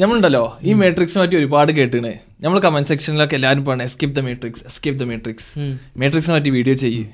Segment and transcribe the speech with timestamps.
[0.00, 2.10] നമ്മളുണ്ടല്ലോ ഈ മാട്രിക്സ് പറ്റി ഒരുപാട് കേട്ടിണ്
[2.44, 5.48] നമ്മൾ കമന്റ് സെക്ഷനിലൊക്കെ എല്ലാവരും പറഞ്ഞു escape the matrix escape the matrix
[6.00, 7.08] മാട്രിക്സിനെ പറ്റി വീഡിയോ ചെയ്യും.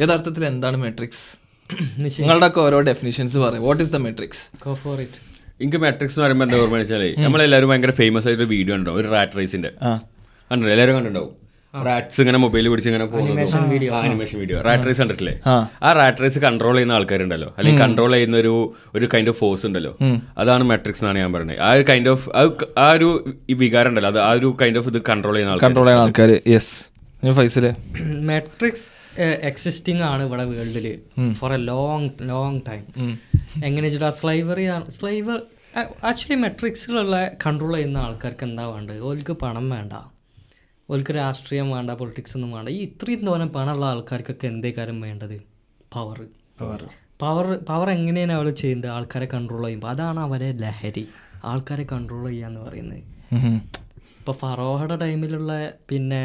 [0.00, 1.24] യഥാർത്ഥത്തിൽ എന്താണ് മാട്രിക്സ്
[2.18, 3.62] നിങ്ങളുടെ ഒക്കെ ഓരോ ഡെഫിനിഷൻസ് പറയും.
[3.68, 5.14] What is the matrix Go for it.
[5.62, 9.38] എനിക്ക് മാട്രിക്സ് എന്ന് പറയുമ്പോൾ എന്താ ഓർമ്മ വെച്ചാലേ നമ്മളെല്ലാവരും ഭയങ്കര ഫേമസ് ആയിട്ട് വീഡിയോ ഉണ്ടാവും ഒരു റാറ്റ്
[9.40, 9.70] റേസിന്റെ
[10.50, 11.32] കണ്ടോ എല്ലാവരും കണ്ടിട്ടുണ്ടാവും.
[11.84, 13.32] റാറ്റ്സ് ഇങ്ങനെ മൊബൈൽ പിടിച്ച് ഇങ്ങനെ പോകുന്നത്
[14.00, 15.34] ആനിമേഷൻ വീഡിയോ റാറ്റ് റേസ് കണ്ടിട്ടില്ലേ?
[15.46, 15.54] ആ.
[16.00, 17.54] റാറ്റ് റേസ് കൺട്രോൾ ചെയ്യുന്ന ആൾക്കാരുണ്ടല്ലോ.
[17.58, 18.54] അല്ലെങ്കിൽ കൺട്രോൾ ചെയ്യുന്ന ഒരു
[18.94, 19.92] ഒരു കൈൻഡ് ഓഫ് ഫോഴ്സ് ഉണ്ടല്ലോ.
[20.38, 21.60] അതാണ് മെട്രിക്സ് എന്നാണ് ഞാൻ പറയുന്നത്.
[21.60, 22.26] ആ ഒരു കൈൻഡ് ഓഫ്
[22.78, 23.08] ആ ഒരു
[23.50, 24.10] ഈ വികാരം ഉണ്ടല്ലോ.
[24.10, 26.74] അത് ആ ഒരു കൈൻഡ് ഓഫ് ഇത് കൺട്രോൾ ചെയ്യുന്ന ആൾക്കാർ കൺട്രോൾ ചെയ്യുന്ന ആൾക്കാർ യെസ്
[27.36, 27.66] ഫൈസൽ?
[28.30, 28.86] മെട്രിക്സ്
[29.50, 30.86] എക്സിസ്റ്റിംഗ് ആണ് ഇവിടെ വേൾഡിൽ
[31.32, 32.82] for a long long time
[33.64, 35.38] എങ്ങനെ വെച്ചിട്ട് സ്ലൈവറി സ്ലൈവർ
[36.04, 39.00] ആക്ച്വലി മെട്രിക്സിലുള്ള കൺട്രോൾ ചെയ്യുന്ന ആൾക്കാർക്ക് എന്താ വേണ്ടത്?
[39.00, 39.92] ഓൽക്ക് പണം വേണ്ട.
[40.90, 42.68] ഓൽക്ക് രാഷ്ട്രീയം വേണ്ട പൊളിറ്റിക്സ് ഒന്നും വേണ്ട.
[42.68, 45.36] ഈ ഇത്രയും തോന്നെ പണമുള്ള ആൾക്കാർക്കൊക്കെ എന്തേ കാര്യം വേണ്ടത്?
[45.92, 46.18] പവർ
[46.60, 46.82] പവർ
[47.20, 48.90] പവർ പവർ എങ്ങനെയാണ് അവർ ചെയ്യേണ്ടത്?
[48.90, 51.04] ആൾക്കാരെ കൺട്രോൾ ചെയ്യുമ്പോൾ അതാണ് അവരെ ലഹരി.
[51.44, 53.02] ആൾക്കാരെ കൺട്രോൾ ചെയ്യാന്ന് പറയുന്നത്.
[54.20, 55.52] ഇപ്പോൾ ഫറോഹയുടെ ടൈമിലുള്ള
[55.88, 56.22] പിന്നെ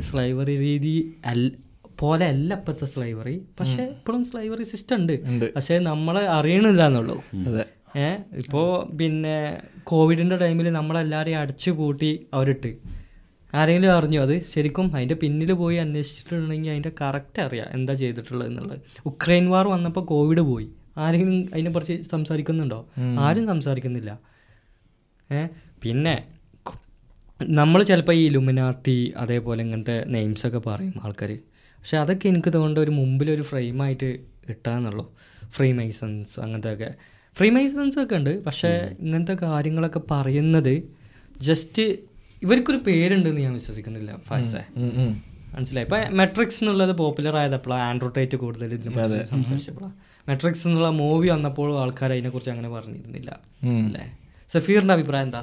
[0.00, 0.94] സ്ലൈവറി രീതി
[1.26, 1.52] അൽ
[1.98, 5.54] പോലെ അല്ല ഇപ്പോഴത്തെ സ്ലൈവറി പക്ഷെ ഇപ്പോഴും സ്ലൈവറി സിസ്റ്റം ഉണ്ട്.
[5.56, 7.16] പക്ഷെ നമ്മളെ അറിയണില്ല എന്നുള്ളൂ
[7.96, 9.36] ഏഹ് ഇപ്പോൾ പിന്നെ
[9.84, 12.95] കോവിഡിന്റെ ടൈമിൽ നമ്മളെല്ലാവരെയും അടച്ചു കൂട്ടി അവരിട്ട്.
[13.58, 14.34] ആരെങ്കിലും അറിഞ്ഞു അത്?
[14.54, 18.78] ശരിക്കും അതിന്റെ പിന്നിൽ പോയി അന്വേഷിച്ചിട്ടുണ്ടെങ്കിൽ അതിന്റെ കറക്റ്റ് അറിയാം എന്താ ചെയ്തിട്ടുള്ളത് എന്നുള്ളത്.
[19.06, 20.68] ഉക്രൈൻ വാർ വന്നപ്പോൾ കോവിഡ് പോയി.
[20.96, 22.80] ആരെങ്കിലും അതിനെക്കുറിച്ച് സംസാരിക്കുന്നുണ്ടോ?
[23.18, 24.12] ആരും സംസാരിക്കുന്നില്ല.
[25.82, 26.16] പിന്നെ
[27.42, 31.30] നമ്മൾ ചിലപ്പോൾ ഈ ലുമിനാത്തി അതേപോലെ ഇങ്ങനത്തെ നെയിംസൊക്കെ പറയും ആൾക്കാർ
[31.78, 34.08] പക്ഷെ അതൊക്കെ എനിക്ക് തോന്നുന്നത് ഒരു മുമ്പിലൊരു ഫ്രെയിമായിട്ട്
[34.48, 35.04] കിട്ടാന്നുള്ളൂ
[35.50, 36.88] ഫ്രീ മൈസൺസ് അങ്ങനത്തെ ഒക്കെ
[37.36, 38.32] ഫ്രീ മൈസൺസ് ഒക്കെ ഉണ്ട്.
[38.44, 40.74] പക്ഷേ ഇങ്ങനത്തെ കാര്യങ്ങളൊക്കെ പറയുന്നത്
[41.40, 41.84] ജസ്റ്റ്
[42.42, 44.62] ഇവർക്കൊരു പേരുണ്ടെന്ന് ഞാൻ വിശ്വസിക്കുന്നില്ല ഫാസെ.
[45.54, 45.86] മനസ്സിലായി.
[45.86, 49.94] ഇപ്പം മെട്രിക്സ് എന്നുള്ളത് പോപ്പുലർ ആയതപ്പോഴാണ് ആൻഡ്രോട്ടേറ്റ് കൂടുതൽ ഇതിനെ പറ്റി സംസാരിച്ചപ്പോഴാണ്
[50.26, 53.30] മെട്രിക്സ് എന്നുള്ള മൂവി വന്നപ്പോൾ ആൾക്കാർ അതിനെക്കുറിച്ച് അങ്ങനെ പറഞ്ഞിരുന്നില്ല
[53.82, 54.04] അല്ലേ?
[54.50, 55.42] സഫീറിന്റെ അഭിപ്രായം എന്താ?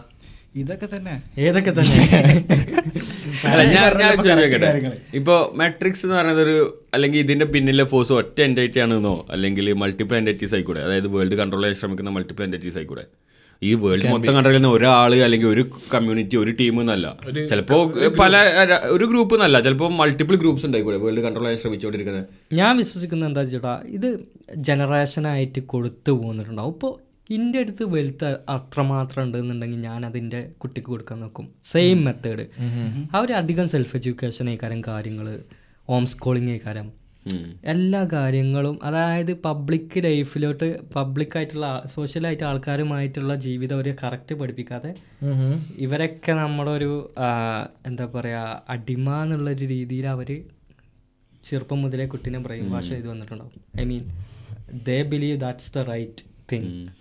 [0.61, 1.13] ഇതൊക്കെ തന്നെ.
[1.43, 1.95] ഏതൊക്കെ തന്നെ?
[3.73, 4.69] ഞാൻ ചോദിക്കട്ടെ.
[5.19, 6.57] ഇപ്പൊ മെട്രിക്സ് എന്ന് പറയുന്നത് ഒരു
[6.93, 10.81] അല്ലെങ്കിൽ ഇതിന്റെ പിന്നിലെ ഫോഴ്സ് ഒറ്റ എന്റൈറ്റി ആണെന്നോ അല്ലെങ്കിൽ മൾട്ടിപ്പിൾ എന്റൈറ്റീസ് ആയിക്കൂടെ?
[10.87, 13.05] അതായത് വേൾഡ് കൺട്രോൾ ചെയ്യാൻ ശ്രമിക്കുന്ന മൾട്ടിപ്പിൾ എന്റൈറ്റീസ് ആയിക്കൂടെ?
[13.69, 15.63] ഈ വേൾഡ് മൊത്തം കൺട്രോൾ ഒരാൾ ഒരാൾ അല്ലെങ്കിൽ ഒരു
[15.93, 17.07] കമ്മ്യൂണിറ്റി ഒരു ടീം എന്നല്ല.
[17.51, 17.77] ചിലപ്പോ
[18.21, 18.33] പല
[18.95, 22.25] ഒരു ഗ്രൂപ്പ് എന്നല്ല ചിലപ്പോ മൾട്ടിപ്പിൾ ഗ്രൂപ്പ്സ് ഉണ്ടായിക്കൂടെ വേൾഡ് കൺട്രോൾ ചെയ്യാൻ ശ്രമിച്ചുകൊണ്ടിരിക്കുന്നത്.
[22.61, 24.09] ഞാൻ വിശ്വസിക്കുന്നത് എന്താ ചേട്ടാ ഇത്
[24.69, 26.93] ജനറേഷനായിട്ട് കൊടുത്തു പോകുന്നിട്ടുണ്ടാവും ഇപ്പോൾ
[27.35, 31.45] എന്റെ അടുത്ത് വെൽത്ത് അത്രമാത്രം ഉണ്ടെന്നുണ്ടെങ്കിൽ ഞാൻ അതിന്റെ കുട്ടിക്ക് കൊടുക്കാൻ നോക്കും.
[31.71, 32.45] സെയിം മെത്തേഡ്
[33.15, 35.27] അവരധികം അധികം സെൽഫ് എഡ്യൂക്കേഷൻ ആയിക്കാരം കാര്യങ്ങൾ
[35.91, 36.89] ഹോം സ്കൂളിങ് ആയിക്കാരം
[37.63, 44.95] എല്ലാ കാര്യങ്ങളും അതായത് പബ്ലിക് ലൈഫിലോട്ട് പബ്ലിക്കായിട്ടുള്ള സോഷ്യലായിട്ട് ആൾക്കാരുമായിട്ടുള്ള ജീവിതം ഒരു കറക്റ്റ് പഠിപ്പിക്കാതെ
[45.77, 47.11] ഇവരൊക്കെ നമ്മളൊരു ഒരു
[47.85, 50.43] എന്താ പറയുക അടിമ എന്നുള്ളൊരു രീതിയിൽ അവർ
[51.45, 53.81] ചെറുപ്പം മുതലേ കുട്ടീനെ ബ്രെയിൻ വാഷ് ചെയ്ത് വന്നിട്ടുണ്ടാവും.
[53.81, 54.03] I mean
[54.83, 56.93] they believe that's the right thing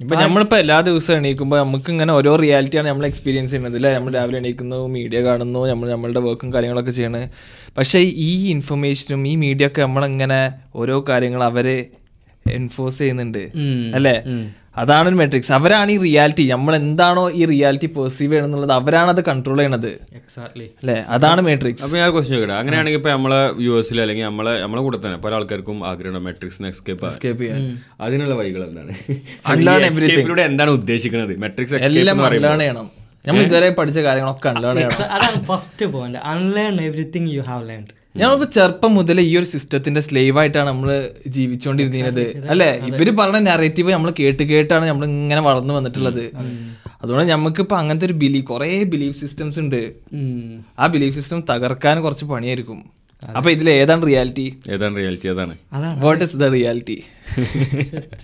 [0.00, 4.38] ഇപ്പൊ നമ്മളിപ്പോ എല്ലാ ദിവസവും എണീക്കുമ്പോ നമുക്ക് ഇങ്ങനെ ഓരോ റിയാലിറ്റിയാണ് നമ്മൾ എക്സ്പീരിയൻസ് ചെയ്യുന്നത് അല്ലേ നമ്മൾ രാവിലെ
[4.38, 7.22] എണീക്കുന്നു മീഡിയ കാണുന്നു നമ്മൾ നമ്മളുടെ വർക്കും കാര്യങ്ങളൊക്കെ ചെയ്യണ്.
[7.78, 7.98] പക്ഷേ
[8.28, 10.40] ഈ ഇൻഫർമേഷനും ഈ മീഡിയ ഒക്കെ നമ്മളിങ്ങനെ
[10.74, 11.78] ഓരോ കാര്യങ്ങൾ അവരെ
[12.46, 13.42] എൻഫോഴ്സ് ചെയ്യുന്നുണ്ട്
[13.94, 14.14] അല്ലേ?
[14.82, 19.58] അതാണ് ഒരു മെട്രിക്സ് അവരാണ് ഈ റിയാലിറ്റി നമ്മൾ എന്താണോ ഈ റിയാലിറ്റി പെർസീവ് ചെയ്യണമെന്നുള്ളത് അവരാണ് അത് കൺട്രോൾ
[19.60, 19.88] ചെയ്യണത്.
[20.20, 20.96] എക്സാക്ട്ലി അല്ലേ?
[21.16, 22.56] അതാണ് മെട്രിക്സ് അപ്പൊ ഞാൻ ക്വസ്റ്റ്യൻ ചോദിക്കട്ടെ?
[22.60, 27.06] അങ്ങനെയാണെങ്കിൽ ഇപ്പൊ നമ്മളെ യു എസിൽ അല്ലെങ്കിൽ നമ്മളെ നമ്മളെ കൂടെ തന്നെ പല ആൾക്കാർക്കും ആഗ്രഹം മെട്രിക്സിനെ എസ്കേപ്പ്
[27.12, 27.60] Escape ചെയ്യാൻ.
[28.06, 28.94] അതിനുള്ള വഴികൾ എന്താണ്?
[30.50, 31.34] എന്താണ് ഉദ്ദേശിക്കുന്നത്?
[31.46, 32.18] മെട്രിക്സ് എല്ലാം
[32.64, 32.88] ചെയ്യണം.
[33.28, 35.08] നമ്മൾ ഇതുവരെ പഠിച്ച കാര്യങ്ങളൊക്കെ അൺലേൺ ചെയ്യണം.
[35.16, 37.82] അതാണ് first point unlearn everything you have learn
[38.16, 42.80] ഞങ്ങളിപ്പോ ചെറുപ്പം മുതലേ ഈ ഒരു സിസ്റ്റത്തിന്റെ സ്ലേവ് ആയിട്ടാണ് നമ്മൾ ജീവിച്ചുകൊണ്ടിരുന്നത് അല്ലെ?
[42.86, 46.30] ഇവർ പറഞ്ഞ നെറേറ്റീവ് നമ്മൾ കേട്ട് കേട്ടാണ് നമ്മൾ ഇങ്ങനെ വളർന്നു വന്നിട്ടുള്ളത്.
[47.02, 49.92] അതുകൊണ്ട് നമുക്ക് ഇപ്പൊ അങ്ങനത്തെ ഒരു ബിലീഫ് കുറെ ബിലീഫ് സിസ്റ്റംസ് ഉണ്ട്.
[50.78, 52.98] ആ ബിലീഫ് സിസ്റ്റം തകർക്കാൻ കുറച്ച് പണിയായിരിക്കും.
[53.36, 55.58] അപ്പൊ ഇതിൽ ഏതാണ് റിയാലിറ്റി ഏതാണ് റിയാലിറ്റി അതാണ്.
[55.72, 56.02] അതാണ്.
[56.04, 57.02] വാട്ട് ഇസ് ദ റിയാലിറ്റി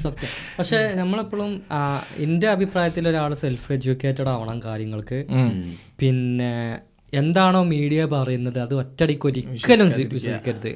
[0.03, 0.31] സത്യം.
[0.59, 1.63] പക്ഷെ നമ്മളെപ്പോഴും
[2.17, 5.25] എന്റെ അഭിപ്രായത്തിൽ ഒരാൾ സെൽഫ് എഡ്യൂക്കേറ്റഡ് ആവണം കാര്യങ്ങൾക്ക്.
[5.99, 6.79] പിന്നെ
[7.21, 10.71] എന്താണോ മീഡിയ പറയുന്നത് അത് ഒറ്റടിക്ക് ഒരിക്കലും വിശ്വസിക്കരുത്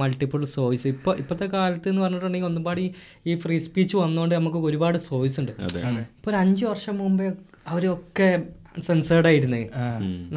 [0.00, 2.84] മൾട്ടിപ്പിൾ സോയ്സ് ഇപ്പോൾ ഇപ്പോഴത്തെ കാലത്ത് എന്ന് പറഞ്ഞിട്ടുണ്ടെങ്കിൽ ഒന്നുപാടി
[3.26, 5.52] ഈ ഫ്രീ സ്പീച്ച് വന്നുകൊണ്ട് നമുക്ക് ഒരുപാട് സോയ്സ് ഉണ്ട്.
[6.16, 7.28] ഇപ്പോൾ ഒരു അഞ്ച് വർഷം മുമ്പേ
[7.68, 8.28] അവരൊക്കെ
[8.86, 9.62] സെൻസേർഡ് ആയിരുന്നു.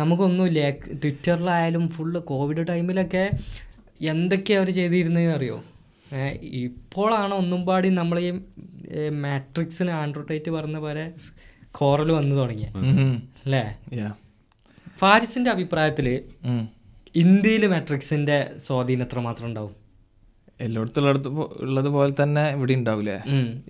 [0.01, 0.69] നമുക്കൊന്നുമില്ല.
[1.01, 3.25] ട്വിറ്ററിലായാലും ഫുള്ള് കോവിഡ് ടൈമിലൊക്കെ
[4.13, 5.57] എന്തൊക്കെയാ അവർ ചെയ്തിരുന്നത് അറിയോ?
[6.63, 8.31] ഇപ്പോഴാണ് ഒന്നും പാടി നമ്മൾ ഈ
[9.25, 11.05] മാട്രിക്സിന് ആൻഡ്രോട്ടൈറ്റ് പറഞ്ഞ പോലെ
[11.79, 12.69] കോറൽ വന്നു തുടങ്ങിയ.
[13.45, 13.63] അല്ലേ
[15.01, 16.07] ഫാരിസിന്റെ അഭിപ്രായത്തിൽ
[17.15, 19.73] ഇന്ത്യയിൽ മാട്രിക്സിന്റെ സ്വാധീനം എത്രമാത്രം ഉണ്ടാവും?
[20.65, 21.29] എല്ലായിടത്തും ഉള്ളിടത്ത്
[21.65, 23.15] ഉള്ളത് പോലെ തന്നെ ഇവിടെ ഉണ്ടാവില്ലേ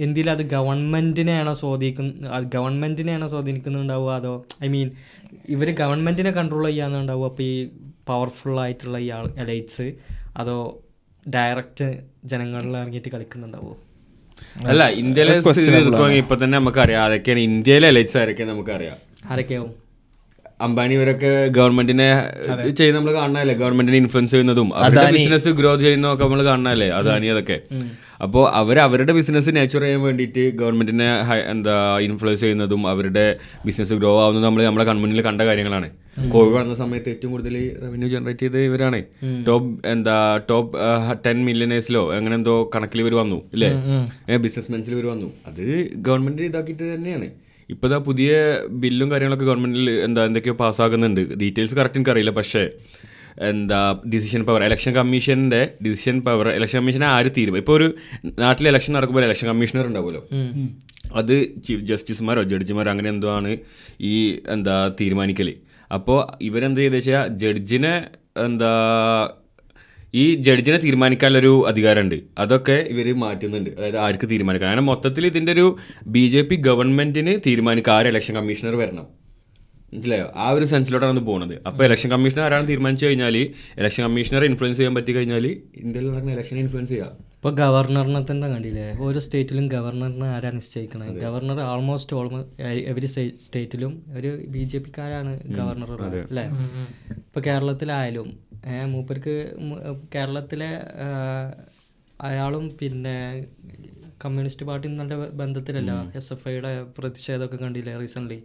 [0.05, 4.33] ഇന്ത്യയിൽ അത് ഗവൺമെന്റിനെയാണോ സ്വാധീനിക്കുന്ന അത് ഗവൺമെന്റിനെയാണോ സ്വാധീനിക്കുന്നുണ്ടാവുക അതോ
[4.65, 4.89] ഐ മീൻ
[5.55, 7.53] ഇവർ ഗവൺമെന്റിനെ കൺട്രോൾ ചെയ്യാന്നുണ്ടാവുക അപ്പോൾ ഈ
[8.09, 9.87] പവർഫുൾ ആയിട്ടുള്ള ഈ ആൾ എലൈറ്റ്സ്
[10.37, 10.57] അതോ
[11.25, 11.87] ഡയറക്റ്റ്
[12.25, 13.75] ജനങ്ങളിൽ ഇറങ്ങിയിട്ട് കളിക്കുന്നുണ്ടാവുമോ
[14.71, 15.35] അല്ല ഇന്ത്യയിലെ
[16.21, 17.03] ഇപ്പൊ തന്നെ നമുക്കറിയാം.
[17.07, 18.97] അതൊക്കെയാണ് ഇന്ത്യയിലെ എലൈറ്റ്സ് ആരൊക്കെയാണ് നമുക്കറിയാം.
[19.31, 19.71] ആരൊക്കെയാവും?
[20.67, 22.09] അംബാനി ഇവരൊക്കെ ഗവൺമെന്റിനെ
[22.79, 27.57] ചെയ്യുന്ന നമ്മൾ കാണണല്ലേ ഗവൺമെന്റിനെ ഇൻഫ്ലുവൻസ് ചെയ്യുന്നതും അവരുടെ ബിസിനസ് ഗ്രോ ചെയ്യുന്നതൊക്കെ നമ്മൾ കാണണല്ലേ അദാനി അതൊക്കെ.
[28.25, 31.07] അപ്പോൾ അവർ അവരുടെ ബിസിനസ് നേച്ചർ ചെയ്യാൻ വേണ്ടിയിട്ട് ഗവൺമെന്റിനെ
[31.53, 31.75] എന്താ
[32.07, 33.25] ഇൻഫ്ലുവൻസ് ചെയ്യുന്നതും അവരുടെ
[33.67, 35.89] ബിസിനസ് ഗ്രോ ആവുന്നതും നമ്മൾ നമ്മുടെ കൺമുന്നിൽ കണ്ട കാര്യങ്ങളാണ്.
[36.33, 38.99] കോവിഡ് വന്ന സമയത്ത് ഏറ്റവും കൂടുതൽ റവന്യൂ ജനറേറ്റ് ചെയ്ത് ഇവരാണ്.
[39.47, 40.15] ടോപ്പ് എന്താ
[40.49, 40.73] ടോപ്പ്
[41.25, 43.69] ടെൻ മില്യനേഴ്സിലോ അങ്ങനെ എന്തോ കണക്കിൽ ഇവർ വന്നു ഇല്ലേ?
[44.47, 45.29] ബിസിനസ്മെൻസിൽ ഇവർ വന്നു.
[45.51, 45.63] അത്
[46.07, 47.29] ഗവൺമെന്റ് ഇതാക്കിയിട്ട് തന്നെയാണ്.
[47.73, 48.31] ഇപ്പോൾ പുതിയ
[48.83, 51.21] ബില്ലും കാര്യങ്ങളൊക്കെ ഗവൺമെന്റിൽ എന്താ എന്തൊക്കെയോ പാസ്സാകുന്നുണ്ട്.
[51.41, 52.33] ഡീറ്റെയിൽസ് കറക്റ്റ് എനിക്കറിയില്ല.
[52.39, 52.63] പക്ഷേ
[53.49, 53.79] എന്താ
[54.13, 57.87] ഡിസിഷൻ പവർ ഇലക്ഷൻ കമ്മീഷന്റെ ഡിസിഷൻ പവർ ഇലക്ഷൻ കമ്മീഷനെ ആര് തീരുമാനം ഇപ്പോൾ ഒരു
[58.43, 60.21] നാട്ടിൽ ഇലക്ഷൻ നടക്കുമ്പോൾ ഇലക്ഷൻ കമ്മീഷണർ ഉണ്ടാവുമല്ലോ.
[61.19, 61.35] അത്
[61.65, 63.51] ചീഫ് ജസ്റ്റിസുമാരോ ജഡ്ജിമാരോ അങ്ങനെ എന്തോ ആണ്
[64.11, 64.13] ഈ
[64.55, 65.49] എന്താ തീരുമാനിക്കൽ?
[65.97, 67.93] അപ്പോൾ ഇവരെന്താ ചെയ്തെന്ന് വെച്ചാൽ ജഡ്ജിനെ
[68.47, 68.73] എന്താ
[70.13, 72.17] ഈ ജഡ്ജിനെ തീരുമാനിക്കാനുള്ളൊരു അധികാരമുണ്ട്.
[72.43, 73.69] അതൊക്കെ ഇവർ മാറ്റുന്നുണ്ട്.
[73.77, 75.65] അതായത് ആർക്ക് തീരുമാനിക്കാം കാരണം മൊത്തത്തിൽ ഇതിന്റെ ഒരു
[76.15, 79.07] ബി ജെ പി ഗവൺമെന്റിന് തീരുമാനിക്കുക ആര് ഇലക്ഷൻ കമ്മീഷണർ വരണം.
[79.93, 80.27] മനസ്സിലായോ?
[80.43, 83.35] ആ ഒരു സെൻസിലോട്ടാണ് അത് പോകുന്നത് അപ്പോൾ ഇലക്ഷൻ കമ്മീഷണർ ആരാണ് തീരുമാനിച്ചു കഴിഞ്ഞാൽ
[83.79, 85.45] ഇലക്ഷൻ കമ്മീഷണറെ ഇൻഫ്ലുവൻസ് ചെയ്യാൻ പറ്റി കഴിഞ്ഞാൽ
[85.81, 87.11] ഇന്ത്യയിൽ നടക്കുന്ന ഇലക്ഷനെ ഇൻഫ്ലുവൻസ് ചെയ്യാം.
[87.37, 88.87] ഇപ്പോൾ ഗവർണറിനെ തന്നെ കണ്ടില്ലേ?
[89.05, 93.07] ഓരോ സ്റ്റേറ്റിലും ഗവർണറിനെ ആരാണ് നിശ്ചയിക്കുന്നത് ഗവർണർ ആൾമോസ്റ്റ് ഓൾമോസ്റ്റ് എവരി
[93.45, 95.91] സ്റ്റേറ്റിലും ഒരു ബി ജെ പിക്കാരാണ് ഗവർണർ
[96.29, 96.45] അല്ലേ?
[97.25, 98.29] ഇപ്പോൾ കേരളത്തിലായാലും
[98.93, 99.35] മൂപ്പർക്ക്
[100.15, 100.71] കേരളത്തിലെ
[102.29, 103.17] അയാളും പിന്നെ
[104.23, 105.13] കമ്മ്യൂണിസ്റ്റ് പാർട്ടി നല്ല
[105.43, 105.91] ബന്ധത്തിലല്ല.
[106.19, 108.39] എസ് എഫ് ഐയുടെ പ്രതിഷേധമൊക്കെ കണ്ടില്ലേ റീസെന്റ്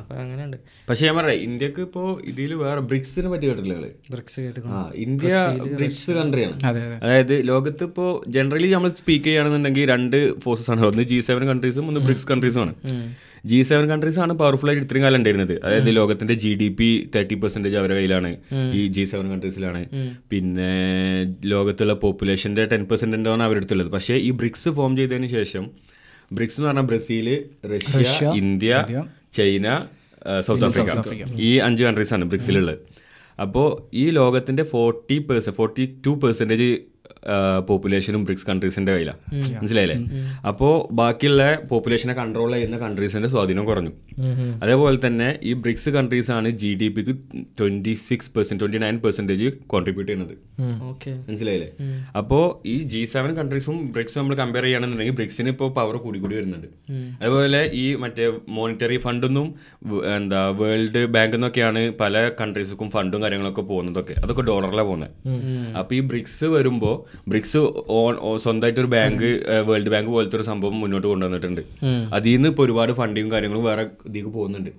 [0.00, 0.58] അപ്പൊ അങ്ങനെയുണ്ട്.
[0.88, 3.74] പക്ഷെ ഞാൻ പറയാം ഇന്ത്യയ്ക്ക് ഇപ്പോ ഇതിൽ വേറെ ബ്രിക്സിനെ പറ്റി കേട്ടില്ല
[4.12, 4.60] ബ്രിക്സ് കേട്ട്
[5.06, 5.32] ഇന്ത്യ
[5.80, 6.96] ബ്രിക്സ് കൺട്രിയാണ് അതെ അതെ.
[7.04, 8.06] അതായത് ലോകത്ത് ഇപ്പോ
[8.36, 10.82] ജനറലി നമ്മൾ സ്പീക്ക് ചെയ്യുകയാണെന്നുണ്ടെങ്കിൽ രണ്ട് ഫോഴ്സസ് ആണ്.
[10.90, 12.74] ഒന്ന് ജി സെവൻ കൺട്രീസും ഒന്ന് ബ്രിക്സ് കൺട്രീസും ആണ്.
[13.50, 15.54] ജി സെവൻ കൺട്രീസ് ആണ് പവർഫുൾ ആയിട്ട് ഇത്രയും കാലം ഉണ്ടായിരുന്നത്.
[15.64, 18.30] അതായത് ലോകത്തിന്റെ G D P thirty percentage അവരുടെ കയ്യിലാണ്.
[18.78, 19.80] ഈ ജി സെവൻ കൺട്രീസിലാണ്
[20.30, 20.70] പിന്നെ
[21.52, 23.90] ലോകത്തുള്ള പോപ്പുലേഷന്റെ ടെൻ പെർസെന്റ് ഉണ്ടാണ് അവരുടെ അടുത്തുള്ളത്.
[23.96, 25.66] പക്ഷേ ഈ ബ്രിക്സ് ഫോം ചെയ്തതിന് ശേഷം
[26.32, 27.26] ബ്രിക്സ് എന്ന് പറഞ്ഞാൽ Brazil
[27.72, 28.84] Russia India
[29.38, 29.66] China
[30.46, 31.26] South Africa.
[31.48, 32.78] ഈ അഞ്ച് കൺട്രീസ് ആണ് ബ്രിക്സിലുള്ളത്.
[33.40, 36.70] അപ്പോൾ ഈ ലോകത്തിന്റെ forty percent forty two percentage
[37.68, 39.20] പോപ്പുലേഷനും BRICS കൺട്രീസിന്റെ കയ്യിലാണ്
[39.60, 39.96] മനസ്സിലായില്ലേ?
[40.50, 40.68] അപ്പോ
[41.00, 43.92] ബാക്കിയുള്ള പോപ്പുലേഷനെ കൺട്രോൾ ചെയ്യുന്ന കൺട്രീസിന്റെ സ്വാധീനം കുറഞ്ഞു.
[44.62, 47.14] അതേപോലെ തന്നെ ഈ ബ്രിക്സ് കൺട്രീസ് ആണ് ജി ഡി പിക്ക്
[47.60, 50.34] twenty six percent twenty nine percentage contribute ചെയ്യുന്നത്
[50.90, 51.70] ഓക്കെ മനസ്സിലായില്ലേ?
[52.20, 52.40] അപ്പോ
[52.74, 56.68] ഈ ജി സെവൻ കൺട്രീസും ബ്രിക്സും നമ്മൾ കമ്പയർ ചെയ്യുകയാണെന്നുണ്ടെങ്കിൽ ബ്രിക്സിന് ഇപ്പോൾ പവർ കൂടി കൂടി വരുന്നുണ്ട്.
[57.22, 58.26] അതുപോലെ ഈ മറ്റേ
[58.56, 59.48] മോണിറ്ററി ഫണ്ടൊന്നും
[60.16, 64.14] എന്താ വേൾഡ് ബാങ്കിൽ നിന്നൊക്കെയാണ് പല കൺട്രീസുക്കും ഫണ്ടും കാര്യങ്ങളൊക്കെ പോകുന്നതൊക്കെ.
[64.24, 65.10] അതൊക്കെ ഡോളറിലാണ് പോകുന്നത്
[65.80, 66.94] അപ്പോൾ ഈ ബ്രിക്സ് വരുമ്പോൾ
[67.30, 67.60] ബ്രിക്സ്
[67.98, 68.14] ഓൺ
[68.44, 69.26] സ്വന്തമായിട്ട് ഒരു ബാങ്ക്
[69.68, 71.62] വേൾഡ് ബാങ്ക് പോലത്തെ ഒരു സംഭവം മുന്നോട്ട് കൊണ്ടുവന്നിട്ടുണ്ട്.
[72.16, 74.70] അതിൽ നിന്ന് ഇപ്പോൾ ഒരുപാട് ഫണ്ടിങ്ങും കാര്യങ്ങളും വേറെ ഇതിലേക്ക് പോകുന്നുണ്ട്.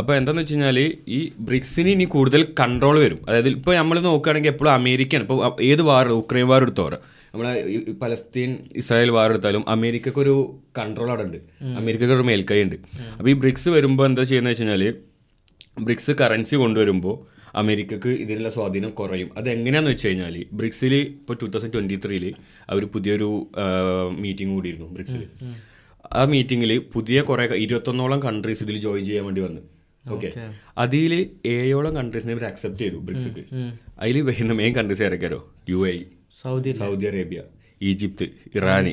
[0.00, 0.78] അപ്പോൾ എന്താന്ന് വെച്ച് കഴിഞ്ഞാൽ
[1.18, 3.20] ഈ ബ്രിക്സിന് ഇനി കൂടുതൽ കൺട്രോൾ വരും.
[3.28, 5.40] അതായത് ഇപ്പോൾ നമ്മൾ നോക്കുകയാണെങ്കിൽ എപ്പോഴും അമേരിക്കൻ ഇപ്പോൾ
[5.70, 6.94] ഏത് വാർ ഉക്രൈൻ വാർ എടുത്തോറ
[7.34, 7.52] നമ്മളെ
[8.00, 10.34] പലസ്തീൻ ഇസ്രായേൽ വാർ എടുത്താലും അമേരിക്കക്ക് ഒരു
[10.78, 11.38] കൺട്രോൾ അവിടെ ഉണ്ട്.
[11.80, 12.76] അമേരിക്കക്ക് ഒരു മേൽക്കൈ ഉണ്ട്.
[13.18, 14.84] അപ്പോൾ ഈ ബ്രിക്സ് വരുമ്പോൾ എന്താ ചെയ്യുന്നത് വെച്ച് കഴിഞ്ഞാൽ
[15.86, 17.14] ബ്രിക്സ് കറൻസി കൊണ്ടുവരുമ്പോൾ
[17.60, 19.28] അമേരിക്കക്ക് ഇതിനുള്ള സ്വാധീനം കുറയും.
[19.38, 22.26] അത് എങ്ങനെയാന്ന് വെച്ച് കഴിഞ്ഞാൽ ബ്രിക്സിൽ ഇപ്പോൾ ടൂ തൗസൻഡ് ട്വന്റി ത്രീയിൽ
[22.72, 23.28] അവർ പുതിയൊരു
[24.24, 25.22] മീറ്റിംഗ് കൂടിയിരുന്നു ബ്രിക്സിൽ
[26.18, 29.62] ആ മീറ്റിങ്ങിൽ പുതിയ കുറേ ഇരുപത്തൊന്നോളം കൺട്രീസ് ഇതിൽ ജോയിൻ ചെയ്യാൻ വേണ്ടി വന്നു.
[30.04, 30.28] ഓക്കെ
[30.84, 31.12] അതിൽ
[31.54, 33.42] ഏഴോളം കൺട്രീസിനെ ഇവർ അക്സെപ്റ്റ് ചെയ്തു ബ്രിക്സിക്ക്.
[34.02, 35.40] അതിൽ വരുന്ന main countries ഇറക്കാരോ
[35.72, 35.92] U A
[36.42, 37.40] Saudi Saudi Arabia
[37.90, 38.26] Egypt
[38.56, 38.92] ഇറാന്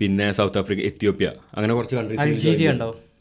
[0.00, 1.28] പിന്നെ സൗത്ത് ആഫ്രിക്ക എത്യോപ്യ.
[1.56, 2.22] അങ്ങനെ കുറച്ച് കൺട്രീസ്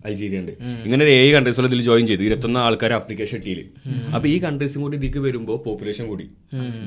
[0.05, 0.53] അൾജീരിയ ഉണ്ടോ
[0.85, 2.23] ഇങ്ങനെ ഒരു ഏഴ് കൺട്രീസുകൾ ഇതിൽ ജോയിൻ ചെയ്തു.
[2.27, 3.59] ഇരുപത്തൊന്ന് ആൾക്കാർ ആപ്ലിക്കേഷൻ ഇട്ടിയിൽ
[4.15, 6.25] അപ്പൊ ഈ കൺട്രീസും കൂടി ഇതിക്ക് വരുമ്പോൾ പോപ്പുലേഷൻ കൂടി.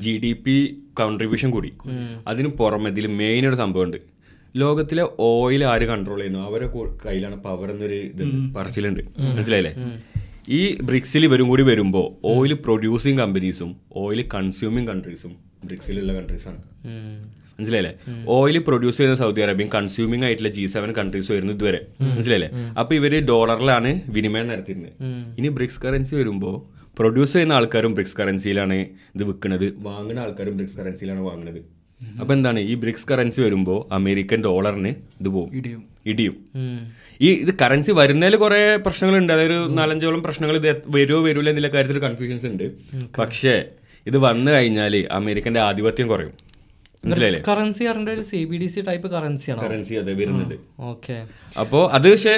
[0.04, 0.56] ജി ഡി പി
[1.00, 1.70] കോൺട്രിബ്യൂഷൻ കൂടി.
[2.32, 4.00] അതിന് പുറമെ ഇതിൽ മെയിൻ ഒരു സംഭവമുണ്ട്
[4.62, 6.40] ലോകത്തിലെ ഓയിൽ ആര് കൺട്രോൾ ചെയ്യുന്നു?
[6.48, 6.66] അവരെ
[7.04, 8.24] കയ്യിലാണ് പവർ എന്നൊരു ഇത്
[8.56, 9.00] പറച്ചിലുണ്ട്.
[9.36, 9.72] മനസ്സിലായില്ലേ?
[10.58, 13.70] ഈ ബ്രിക്സിൽ ഇവരും കൂടി വരുമ്പോൾ ഓയിൽ പ്രൊഡ്യൂസിങ് കമ്പനീസും
[14.02, 15.32] ഓയിൽ കൺസ്യൂമിങ് കൺട്രീസും
[15.68, 16.60] ബ്രിക്സിലുള്ള കൺട്രീസാണ്
[17.58, 17.92] മനസ്സിലായില്ലേ?
[18.28, 21.80] ഓയിൽ പ്രൊഡ്യൂസ് ചെയ്യുന്ന സൗദി അറേബ്യയും കൺസ്യൂമിംഗ് ആയിട്ടുള്ള ജി സെവൻ കൺട്രീസ് വരുന്നു ഇതുവരെ.
[22.00, 22.50] മനസ്സിലായില്ലേ?
[22.80, 24.92] അപ്പൊ ഇവർ ഡോളറിലാണ് വിനിമയം നടത്തിയിരുന്നത്
[25.38, 26.52] ഇനി ബ്രിക്സ് കറൻസി വരുമ്പോ
[26.98, 28.74] പ്രൊഡ്യൂസ് ചെയ്യുന്ന ആൾക്കാരും ബ്രിക്സ് കറൻസിയിലാണ്
[29.14, 31.62] ഇത് വിൽക്കുന്നത് വാങ്ങുന്ന ആൾക്കാരും ബ്രിക്സ് കറൻസിയിലാണ് വാങ്ങുന്നത്
[32.20, 32.60] അപ്പൊ എന്താണ്?
[32.60, 35.50] ഈ ബ്രിക്സ് കറൻസി വരുമ്പോൾ അമേരിക്കൻ ഡോളറിന് ഇത് പോകും
[36.06, 36.34] ഇടിയും.
[37.20, 39.32] ഈ ഇത് കറൻസി വരുന്നതിൽ കുറെ പ്രശ്നങ്ങളുണ്ട്.
[39.32, 42.66] അതായത് നാലഞ്ചോളം പ്രശ്നങ്ങൾ ഇത് വരുമോ വരൂല എന്നുള്ള കാര്യത്തിൽ കൺഫ്യൂഷൻസ് ഉണ്ട്.
[43.18, 43.54] പക്ഷേ
[44.06, 46.32] ഇത് വന്നു കഴിഞ്ഞാൽ അമേരിക്കന്റെ ആധിപത്യം കുറയും.
[47.46, 50.54] കറൻസി ഒരു C B D C type കറൻസിയാണോ currency അതെ വരുന്നുണ്ട്.
[50.80, 51.26] ഓക്കെ.
[51.60, 52.34] അപ്പോൾ അത് പക്ഷേ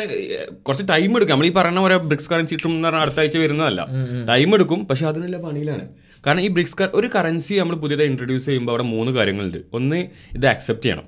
[0.52, 1.34] കുറച്ച് ടൈം എടുക്കും.
[1.34, 3.86] നമ്മൾ ഈ പറഞ്ഞ പോലെ ബ്രിക്സ് കറൻസി കിട്ടും എന്ന് പറഞ്ഞാൽ അടുത്ത ആഴ്ച വരുന്നതല്ല.
[4.28, 5.88] ടൈം എടുക്കും പക്ഷെ അതിനുള്ള പണിയിലാണ്.
[6.26, 9.58] കാരണം ഈ ബ്രിക്സ് ഒരു കറൻസി നമ്മൾ പുതിയതായി ഇൻട്രൊഡ്യൂസ് ചെയ്യുമ്പോൾ അവിടെ മൂന്ന് കാര്യങ്ങളുണ്ട്.
[9.72, 9.96] ഒന്ന്
[10.32, 11.06] ഇത് അക്സെപ്റ്റ് ചെയ്യണം.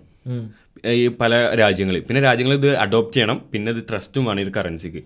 [0.86, 2.00] ഈ പല രാജ്യങ്ങളിൽ.
[2.00, 3.42] പിന്നെ രാജ്യങ്ങൾ ഇത് അഡോപ്റ്റ് ചെയ്യണം.
[3.52, 5.02] പിന്നെ ഇത് ട്രസ്റ്റും വേണം ഈ കറൻസിക്ക്.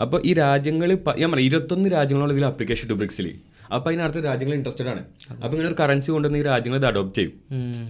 [0.00, 3.34] അപ്പോൾ ഈ രാജ്യങ്ങൾ ഞാൻ പറയാം ഇരുപത്തൊന്ന് രാജ്യങ്ങളോളം ഇതിൽ അപ്ലിക്കേഷൻ ഇട്ടു ബ്രിക്സിൽ
[3.76, 5.02] അപ്പൊ അതിനടുത്ത് രാജ്യങ്ങൾ ഇൻട്രസ്റ്റഡ് ആണ്.
[5.42, 7.34] അപ്പൊ ഇങ്ങനെ ഒരു കറൻസി കൊണ്ടുവന്ന് ഈ രാജ്യങ്ങൾ ഇത് അഡോപ്റ്റ് ചെയ്യും.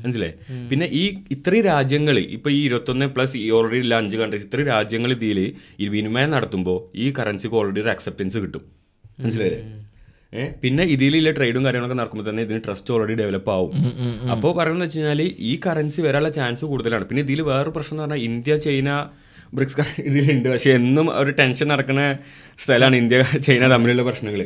[0.05, 0.31] മനസ്സിലേ
[0.71, 1.05] പിന്നെ ഈ
[1.37, 5.41] ഇത്രയും രാജ്യങ്ങൾ ഇപ്പൊ ഈ ഇരുപത്തൊന്ന് പ്ലസ് ഈ ഓൾറെഡി ഉള്ള അഞ്ച് കൺട്രീസ് ഇത്രയും രാജ്യങ്ങൾ ഇതിൽ
[5.85, 8.65] ഈ വിനിമയം നടത്തുമ്പോൾ ഈ കറൻസിക്ക് ഓൾറെഡി ഒരു അക്സെപ്റ്റൻസ് കിട്ടും.
[9.25, 9.63] മനസ്സിലായില്ലേ?
[10.61, 13.73] പിന്നെ ഇതിലുള്ള ട്രേഡും കാര്യങ്ങളൊക്കെ നടക്കുമ്പോൾ തന്നെ ഇതിന് ട്രസ്റ്റ് ഓൾറെഡി ഡെവലപ്പ് ആവും.
[14.35, 15.21] അപ്പോൾ പറയുന്നത് വെച്ച് കഴിഞ്ഞാൽ
[15.51, 17.05] ഈ കറൻസി വരാനുള്ള ചാൻസ് കൂടുതലാണ്.
[17.11, 18.89] പിന്നെ ഇതിൽ വേറൊരു പ്രശ്നം എന്ന് പറഞ്ഞാൽ ഇന്ത്യ ചൈന
[19.57, 20.49] ബ്രിക്സ് ഇതിലുണ്ട്.
[20.53, 22.03] പക്ഷെ എന്നും ഒരു ടെൻഷൻ നടക്കുന്ന
[22.63, 24.41] സ്ഥലമാണ് ഇന്ത്യ ചൈന തമ്മിലുള്ള പ്രശ്നങ്ങൾ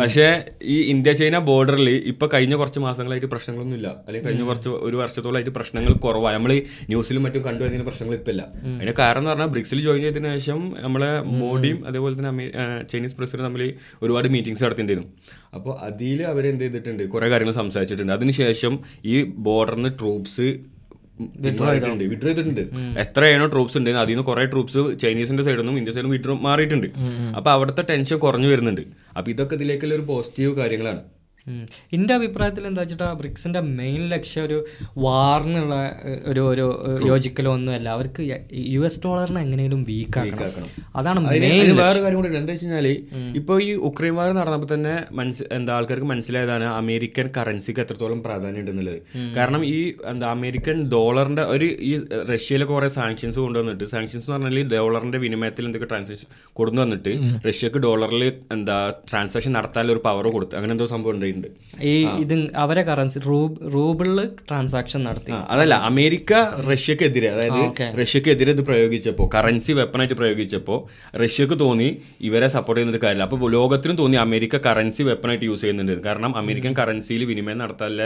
[0.00, 0.26] പക്ഷേ
[0.74, 5.52] ഈ ഇന്ത്യ ചൈന ബോർഡറിൽ ഇപ്പൊ കഴിഞ്ഞ കുറച്ച് മാസങ്ങളായിട്ട് പ്രശ്നങ്ങളൊന്നും ഇല്ല അല്ലെങ്കിൽ കഴിഞ്ഞ കുറച്ച് ഒരു വർഷത്തോളമായിട്ട്
[5.58, 6.36] പ്രശ്നങ്ങൾ കുറവാണ്.
[6.38, 6.52] നമ്മൾ
[6.92, 8.42] ന്യൂസിലും മറ്റും കണ്ടുവരുന്ന പ്രശ്നങ്ങൾ ഇപ്പം ഇല്ല
[8.74, 11.10] അതിന്റെ കാരണം എന്ന് പറഞ്ഞാൽ ബ്രിക്സിൽ ജോയിൻ ചെയ്തതിനു ശേഷം നമ്മളെ
[11.42, 12.46] മോഡിയും അതേപോലെ തന്നെ
[12.92, 13.64] ചൈനീസ് പ്രസിഡന്റ് തമ്മിൽ
[14.02, 15.10] ഒരുപാട് മീറ്റിംഗ്സ് നടത്തിയിട്ടുണ്ടായിരുന്നു.
[15.56, 17.02] അപ്പോൾ അതിൽ അവർ എന്ത് ചെയ്തിട്ടുണ്ട്?
[17.14, 18.12] കുറേ കാര്യങ്ങൾ സംസാരിച്ചിട്ടുണ്ട്.
[18.18, 18.74] അതിനുശേഷം
[19.14, 19.16] ഈ
[19.48, 20.48] ബോർഡറിന് ട്രൂപ്സ്
[21.44, 22.60] ചെയ്തിട്ടുണ്ട്.
[22.98, 26.86] എത്രയാണോ ട്രൂപ്സ് ഉണ്ട് അതിൽ നിന്ന് കുറെ ട്രൂപ്സ് ചൈനീസിന്റെ സൈഡിൽ നിന്നും ഇന്ത്യ സൈഡിൽ വിഡ്രോ മാറിയിട്ടുണ്ട്.
[27.36, 28.80] അപ്പൊ അവിടുത്തെ ടെൻഷൻ കുറഞ്ഞു വരുന്നുണ്ട്.
[29.16, 31.00] അപ്പൊ ഇതൊക്കെ ഇതിലേക്കുള്ള ഒരു പോസിറ്റീവ് കാര്യങ്ങളാണ്.
[31.96, 34.58] എന്റെ അഭിപ്രായത്തിൽ എന്താ വെച്ചിട്ടാ ബ്രിക്സിന്റെ മെയിൻ ലക്ഷ്യം ഒരു
[35.04, 35.74] വാറിനുള്ള
[36.32, 36.66] ഒരു ഒരു
[37.10, 38.22] യോജിക്കലോ ഒന്നുമല്ല അവർക്ക്
[38.74, 40.68] യു എസ് ഡോളറിനെ എങ്ങനെയും വീക്ക് ആക്കണം.
[41.00, 42.38] അതാണ് മെയിൻ വേറെ കാര്യം കൂടി ഉണ്ട്.
[42.42, 42.86] എന്താ വെച്ച് കഴിഞ്ഞാൽ
[43.40, 49.00] ഇപ്പൊ ഈ ഉക്രൈൻ വാർ നടന്നപ്പോൾ തന്നെ മനസ്സ് എന്താ ആൾക്കാർക്ക് മനസ്സിലായതാണ് അമേരിക്കൻ കറൻസിക്ക് എത്രത്തോളം പ്രാധാന്യം ഉണ്ടെന്നുള്ളത്.
[49.38, 49.76] കാരണം ഈ
[50.12, 51.92] എന്താ അമേരിക്കൻ ഡോളറിന്റെ ഒരു ഈ
[52.32, 56.28] റഷ്യയിലെ കുറെ സാങ്ഷൻസ് കൊണ്ടുവന്നിട്ട് സാങ്ഷൻസ് എന്ന് പറഞ്ഞാൽ ഡോളറിന്റെ വിനിമയത്തിൽ എന്തൊക്കെ ട്രാൻസാക്ഷൻ
[56.60, 57.12] കൊണ്ടുവന്നിട്ട്
[57.48, 58.24] റഷ്യക്ക് ഡോളറിൽ
[58.56, 58.78] എന്താ
[59.10, 60.54] ട്രാൻസാക്ഷൻ നടത്താനുള്ള ഒരു പവർ കൊടുത്ത്.
[60.58, 63.18] അങ്ങനെ എന്തോ സംഭവം ഉണ്ടായിട്ടുണ്ട് ഈ ഇത് അവരെ കറൻസി
[63.74, 65.32] റൂബിളിൽ ട്രാൻസാക്ഷൻ നടത്തി.
[65.52, 66.32] അതല്ല അമേരിക്ക
[66.70, 67.62] റഷ്യക്കെതിരെ അതായത്.
[68.00, 70.78] റഷ്യക്കെതിരെ ഇത് പ്രയോഗിച്ചപ്പോൾ കറൻസി വെപ്പണായിട്ട് പ്രയോഗിച്ചപ്പോൾ
[71.22, 71.88] റഷ്യക്ക് തോന്നി
[72.28, 73.26] ഇവരെ സപ്പോർട്ട് ചെയ്യുന്ന ഒരു കാര്യമില്ല.
[73.28, 75.94] അപ്പോൾ ലോകത്തിനും തോന്നി അമേരിക്ക കറൻസി വെപ്പണായിട്ട് യൂസ് ചെയ്യുന്നുണ്ട്.
[76.08, 78.02] കാരണം അമേരിക്കൻ കറൻസിയിൽ വിനിമയം നടത്താനുള്ള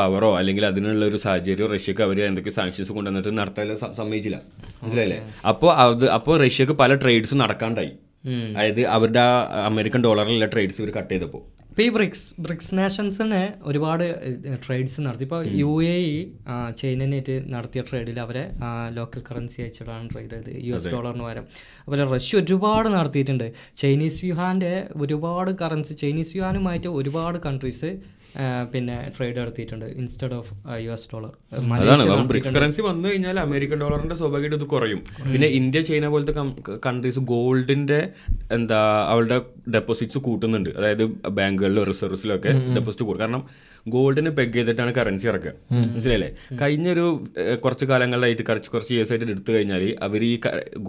[0.00, 4.40] പവറോ അല്ലെങ്കിൽ അതിനുള്ള ഒരു സാഹചര്യം റഷ്യക്ക് അവർ എന്തൊക്കെ സാങ്ഷൻസ് കൊണ്ടുവന്നിട്ട് നടത്താൻ സമ്മതിച്ചില്ല.
[4.82, 5.20] മനസ്സിലായില്ലേ?
[5.52, 7.92] അപ്പോൾ അത് അപ്പോൾ റഷ്യക്ക് പല ട്രേഡ്സും നടക്കാണ്ടായി.
[8.56, 9.22] അതായത് അവരുടെ
[9.68, 11.42] അമേരിക്കൻ ഡോളറിലുള്ള ട്രേഡ്സ് ഇവർ കട്ട് ചെയ്തപ്പോൾ
[11.78, 14.02] ഇപ്പോൾ ഈ ബ്രിക്സ് ബ്രിക്സ് നേഷൻസിന് ഒരുപാട്
[14.64, 15.24] ട്രേഡ്സ് നടത്തി.
[15.26, 16.16] ഇപ്പോൾ യു എ ഇ
[16.80, 18.42] ചൈനനായിട്ട് നടത്തിയ ട്രേഡിൽ അവരെ
[18.96, 20.50] ലോക്കൽ കറൻസി അയച്ചിട്ടാണ് ട്രേഡ് ചെയ്തത്.
[20.68, 21.44] യു എസ് ഡോളറിന് പകരം.
[21.82, 23.46] അതുപോലെ റഷ്യ ഒരുപാട് നടത്തിയിട്ടുണ്ട്.
[23.82, 24.72] ചൈനീസ് യുഹാന്റെ
[25.04, 27.90] ഒരുപാട് കറൻസി ചൈനീസ് യുഹാനുമായിട്ട് ഒരുപാട് കൺട്രീസ്
[28.72, 29.86] പിന്നെ ട്രേഡ് നടത്തിയിട്ടുണ്ട്.
[30.00, 30.50] Instead of
[30.84, 31.32] U S dollar
[31.76, 35.00] അതാണ് ബ്രിക്സ് കറൻസി വന്നു കഴിഞ്ഞാൽ അമേരിക്കൻ ഡോളറിന്റെ സ്വാഭാവികമായിട്ട് ഇത് കുറയും.
[35.32, 36.34] പിന്നെ ഇന്ത്യ ചൈന പോലത്തെ
[36.86, 38.00] കൺട്രീസ് ഗോൾഡിന്റെ
[38.58, 38.80] എന്താ
[39.12, 39.38] അവളുടെ
[39.76, 40.70] ഡെപ്പോസിറ്റ്സ് കൂട്ടുന്നുണ്ട്.
[40.78, 41.04] അതായത്
[41.38, 43.20] ബാങ്കുകളിലും റിസർവ്സിലും ഒക്കെ ഡെപ്പോസിറ്റ് കൂടും.
[43.24, 43.42] കാരണം
[43.94, 45.52] ഗോൾഡിന് പെഗ് ചെയ്തിട്ടാണ് കറൻസി ഇറക്കുക.
[45.72, 46.30] മനസ്സിലായില്ലേ?
[46.62, 47.06] കഴിഞ്ഞൊരു
[47.64, 50.32] കുറച്ച് കാലങ്ങളിലായിട്ട് കുറച്ച് കുറച്ച് ഇയേഴ്സ് ആയിട്ട് എടുത്തു കഴിഞ്ഞാൽ അവർ ഈ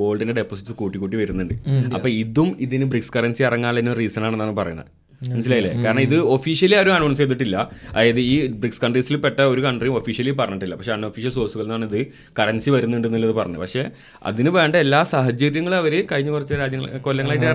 [0.01, 1.55] ഗോൾഡിന്റെ ഡെപ്പോസിറ്റ്സ് കൂട്ടി കൂട്ടി വരുന്നുണ്ട്.
[1.97, 4.91] അപ്പൊ ഇതും ഇതിന് ബ്രിക്സ് കറൻസി ഇറങ്ങാനുള്ള റീസൺ ആണെന്നാണ് പറയുന്നത്.
[5.27, 5.71] മനസ്സിലായില്ലേ?
[5.83, 7.57] കാരണം ഇത് ഒഫീഷ്യലി ആരും അനൗൺസ് ചെയ്തിട്ടില്ല.
[7.91, 10.75] അതായത് ഈ ബ്രിക്സ് കൺട്രീസിൽ പെട്ട ഒരു കൺട്രിയും ഒഫീഷ്യലി പറഞ്ഞിട്ടില്ല.
[10.75, 11.99] പക്ഷെ അൺഒഫീഷ്യൽ സോഴ്സുകളിൽ നിന്നാണ് ഇത്
[12.39, 13.61] കറൻസി വരുന്നുണ്ട് എന്നുള്ളത് പറഞ്ഞത്.
[13.65, 13.83] പക്ഷെ
[14.31, 17.45] അതിന് വേണ്ട എല്ലാ സാഹചര്യങ്ങളും അവർ കഴിഞ്ഞ കുറച്ച് രാജ്യങ്ങൾ കൊല്ലങ്ങളായിട്ട്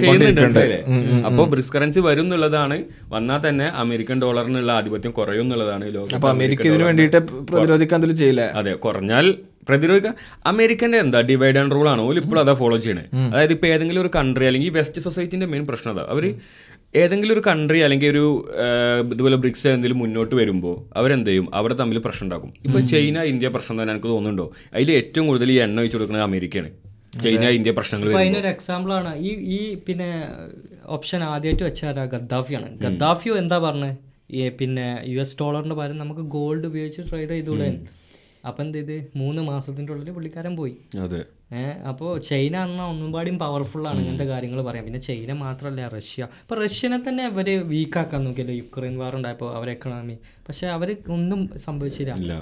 [0.00, 0.40] ചെയ്യുന്നുണ്ട്.
[0.40, 0.80] മനസ്സിലായില്ലേ?
[1.30, 2.78] അപ്പോൾ ബ്രിക്സ് കറൻസി വരും എന്നുള്ളതാണ്
[3.16, 7.20] വന്നാൽ തന്നെ അമേരിക്കൻ ഡോളറിനുള്ള ആധിപത്യം കുറയും എന്നുള്ളതാണ് ലോകം അമേരിക്ക ഇതിനു വേണ്ടിയിട്ട്
[7.52, 8.42] പ്രതിരോധിക്കാൻ ചെയ്യില്ല?
[8.60, 9.26] അതെ കുറഞ്ഞാൽ
[9.68, 10.14] പ്രതിരോധിക്കാൻ
[10.50, 12.00] അമേരിക്കന്റെ എന്താ ഡിവൈഡ് ആൻഡ് റൂൾ ആണ്?
[12.00, 13.02] ഓൽ ഇപ്പോഴും അതാ ഫോളോ ചെയ്യണേ.
[13.32, 16.04] അതായത് ഇപ്പൊ ഏതെങ്കിലും ഒരു കൺട്രി അല്ലെങ്കിൽ വെസ്റ്റ് സൊസൈറ്റിന്റെ മെയിൻ പ്രശ്നം അതാ.
[16.14, 16.24] അവർ
[16.94, 18.24] ഏതെങ്കിലും ഒരു കൺട്രി അല്ലെങ്കിൽ ഒരു
[19.12, 23.76] ഇതുപോലെ ബ്രിക്സ് എന്തെങ്കിലും മുന്നോട്ട് വരുമ്പോൾ അവരെന്ത് ചെയ്യും അവിടെ തമ്മിൽ പ്രശ്നം ഉണ്ടാക്കും ഇപ്പൊ ചൈന ഇന്ത്യ പ്രശ്നം
[23.80, 24.46] തന്നെ എനിക്ക് തോന്നുന്നുണ്ടോ?
[24.74, 26.70] അതിൽ ഏറ്റവും കൂടുതൽ ഈ എണ്ണ വെച്ച് കൊടുക്കുന്നത് അമേരിക്കയാണ്.
[27.24, 29.12] ചൈന ഇന്ത്യ പ്രശ്നങ്ങൾ അതിനൊരു എക്സാമ്പിൾ ആണ്.
[29.28, 30.10] ഈ ഈ പിന്നെ
[30.96, 32.68] ഓപ്ഷൻ ആദ്യമായിട്ട് വെച്ചാൽ ഗദ്ദാഫിയാണ്.
[32.84, 33.94] ഗദ്ദാഫിയോ എന്താ പറഞ്ഞത്
[34.38, 37.68] ഈ പിന്നെ യു എസ് ഡോളറിന്റെ പകരം നമുക്ക് ഗോൾഡ് ഉപയോഗിച്ച് ട്രേഡ് ചെയ്തുകൂടെ?
[38.48, 40.74] അപ്പം എന്ത് ചെയ്ത് മൂന്ന് മാസത്തിന്റെ ഉള്ളിൽ പുള്ളിക്കാരൻ പോയി.
[41.04, 41.22] അതെ.
[41.90, 46.22] അപ്പോൾ ചൈന എന്ന ഒന്നും പാടിയും പവർഫുള്ളാണ് ഇങ്ങനത്തെ കാര്യങ്ങൾ പറയാം പിന്നെ ചൈന മാത്രമല്ല റഷ്യ.
[46.42, 50.16] അപ്പോൾ റഷ്യനെ തന്നെ അവർ വീക്കാക്കാൻ നോക്കിയല്ലോ യുക്രൈൻ വാർ ഉണ്ടായപ്പോൾ അവരെ എക്കണോമി
[50.48, 52.34] പക്ഷെ അവർ ഒന്നും സംഭവിച്ചില്ല.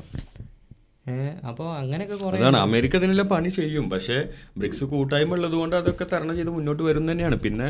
[1.48, 3.84] അപ്പോൾ അങ്ങനെയൊക്കെ കുറേ അതാണ് അമേരിക്ക ഇതിനുള്ള പണി ചെയ്യും.
[3.92, 4.16] പക്ഷേ
[4.60, 7.36] ബ്രിക്സ് കൂട്ടായ്മ ഉള്ളത് കൊണ്ട് അതൊക്കെ തരണം ചെയ്ത് മുന്നോട്ട് വരും തന്നെയാണ്.
[7.46, 7.68] പിന്നെ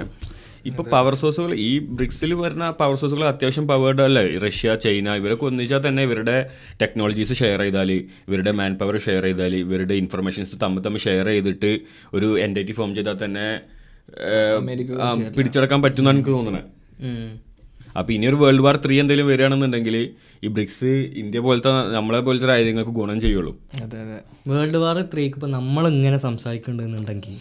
[0.65, 4.25] ഇപ്പൊ പവർ സോഴ്സുകൾ ഈ ബ്രിക്സിൽ വരുന്ന പവർ സോഴ്സുകൾ അത്യാവശ്യം പവേർഡ് അല്ലേ?
[4.45, 6.37] റഷ്യ ചൈന ഇവരൊക്കെ ഒന്നിച്ചാൽ തന്നെ ഇവരുടെ
[6.81, 7.91] ടെക്നോളജീസ് ഷെയർ ചെയ്താൽ
[8.27, 11.73] ഇവരുടെ മാൻ പവർ ഷെയർ ചെയ്താൽ ഇവരുടെ ഇൻഫർമേഷൻസ് തമ്മിൽ തമ്മിൽ ഷെയർ ചെയ്തിട്ട്
[12.15, 13.47] ഒരു എന്റൈറ്റി ഫോം ചെയ്താൽ തന്നെ
[15.35, 16.65] പിടിച്ചെടുക്കാൻ പറ്റുമെന്നാണ് എനിക്ക് തോന്നുന്നത്
[17.97, 18.00] ഉം.
[18.00, 20.11] അപ്പൊ ഇനി ഒരു വേൾഡ് വാർ ത്രീ എന്തെങ്കിലും വരികയാണെന്നുണ്ടെങ്കിൽ
[20.45, 20.85] ഈ ബ്രിക്സ്
[21.17, 23.59] ഇന്ത്യ പോലത്തെ നമ്മളെ പോലത്തെ രാജ്യങ്ങൾക്ക് ഗുണം ചെയ്യുള്ളൂ.
[23.83, 24.19] അതെ അതെ.
[24.49, 27.37] വേൾഡ് വാർ ത്രീക്ക് ഇപ്പം നമ്മളിങ്ങനെ സംസാരിക്കുന്നുണ്ടെന്നുണ്ടെങ്കിൽ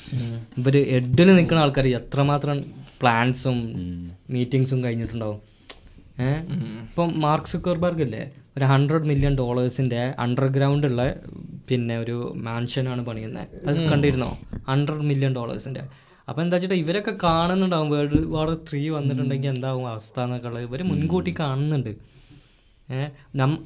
[0.58, 2.66] ഇവർ എഡിൽ നിൽക്കുന്ന ആൾക്കാർ എത്രമാത്രം
[3.02, 3.58] പ്ലാൻസും
[4.30, 5.42] മീറ്റിങ്സും കഴിഞ്ഞിട്ടുണ്ടാവും.
[6.20, 6.42] ഏഹ്
[6.82, 8.32] ഇപ്പം മാർക്ക് സുക്കർബർഗ് ഇല്ലേ?
[8.58, 11.16] ഒരു ഹൺഡ്രഡ് മില്യൺ ഡോളേഴ്സിന്റെ അണ്ടർഗ്രൗണ്ട് ഉള്ള
[11.70, 14.38] പിന്നെ ഒരു മാൻഷനാണ് പണിയുന്നത് അത് കണ്ടിരുന്നോ?
[14.70, 15.82] ഹൺഡ്രഡ് മില്യൺ ഡോളേഴ്സിന്റെ
[16.30, 17.90] അപ്പം എന്താ വെച്ചിട്ട് ഇവരൊക്കെ കാണുന്നുണ്ടാവും.
[17.90, 20.64] വേൾഡ് വാർ ത്രീ വന്നിട്ടുണ്ടെങ്കിൽ എന്താവും അവസ്ഥ എന്നൊക്കെ ഉള്ളത്.
[20.64, 22.16] ഇവർ മുൻകൂട്ടി കാണുന്നുണ്ട്.
[22.92, 23.10] ഏഹ്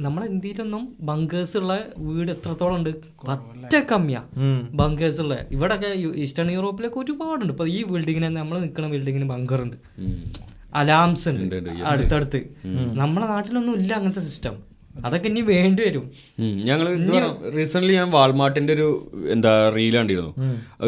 [0.01, 2.89] നമ്മളെ ഇന്ത്യയിലൊന്നും ബങ്കേഴ്സ് ഉള്ള വീട് എത്രത്തോളം ഉണ്ട്?
[3.27, 4.21] പറ്റ കമ്മിയാ
[4.73, 5.37] ബങ്കേഴ്സ് ഉള്ള.
[5.51, 7.53] ഇവിടെയൊക്കെ ഈസ്റ്റേൺ യൂറോപ്പിലൊക്കെ ഒരുപാടുണ്ട്.
[7.53, 9.75] ഇപ്പൊ ഈ ബിൽഡിങ്ങിന് നമ്മൾ നിൽക്കുന്ന ബിൽഡിങ്ങിന് ബങ്കർ ഉണ്ട്.
[10.73, 11.55] അലാംസ് ഉണ്ട്.
[11.91, 12.41] അടുത്തടുത്ത്.
[12.93, 14.68] നമ്മളെ നാട്ടിലൊന്നും ഇല്ല അങ്ങനത്തെ സിസ്റ്റം
[15.05, 16.05] അതൊക്കെ ഇനി വേണ്ടി വരും.
[16.69, 16.87] ഞങ്ങൾ
[17.55, 18.87] റീസെന്റ് ഞാൻ വാൾമാർട്ടിന്റെ ഒരു
[19.35, 20.31] എന്താ റീൽ കണ്ടിരുന്നു.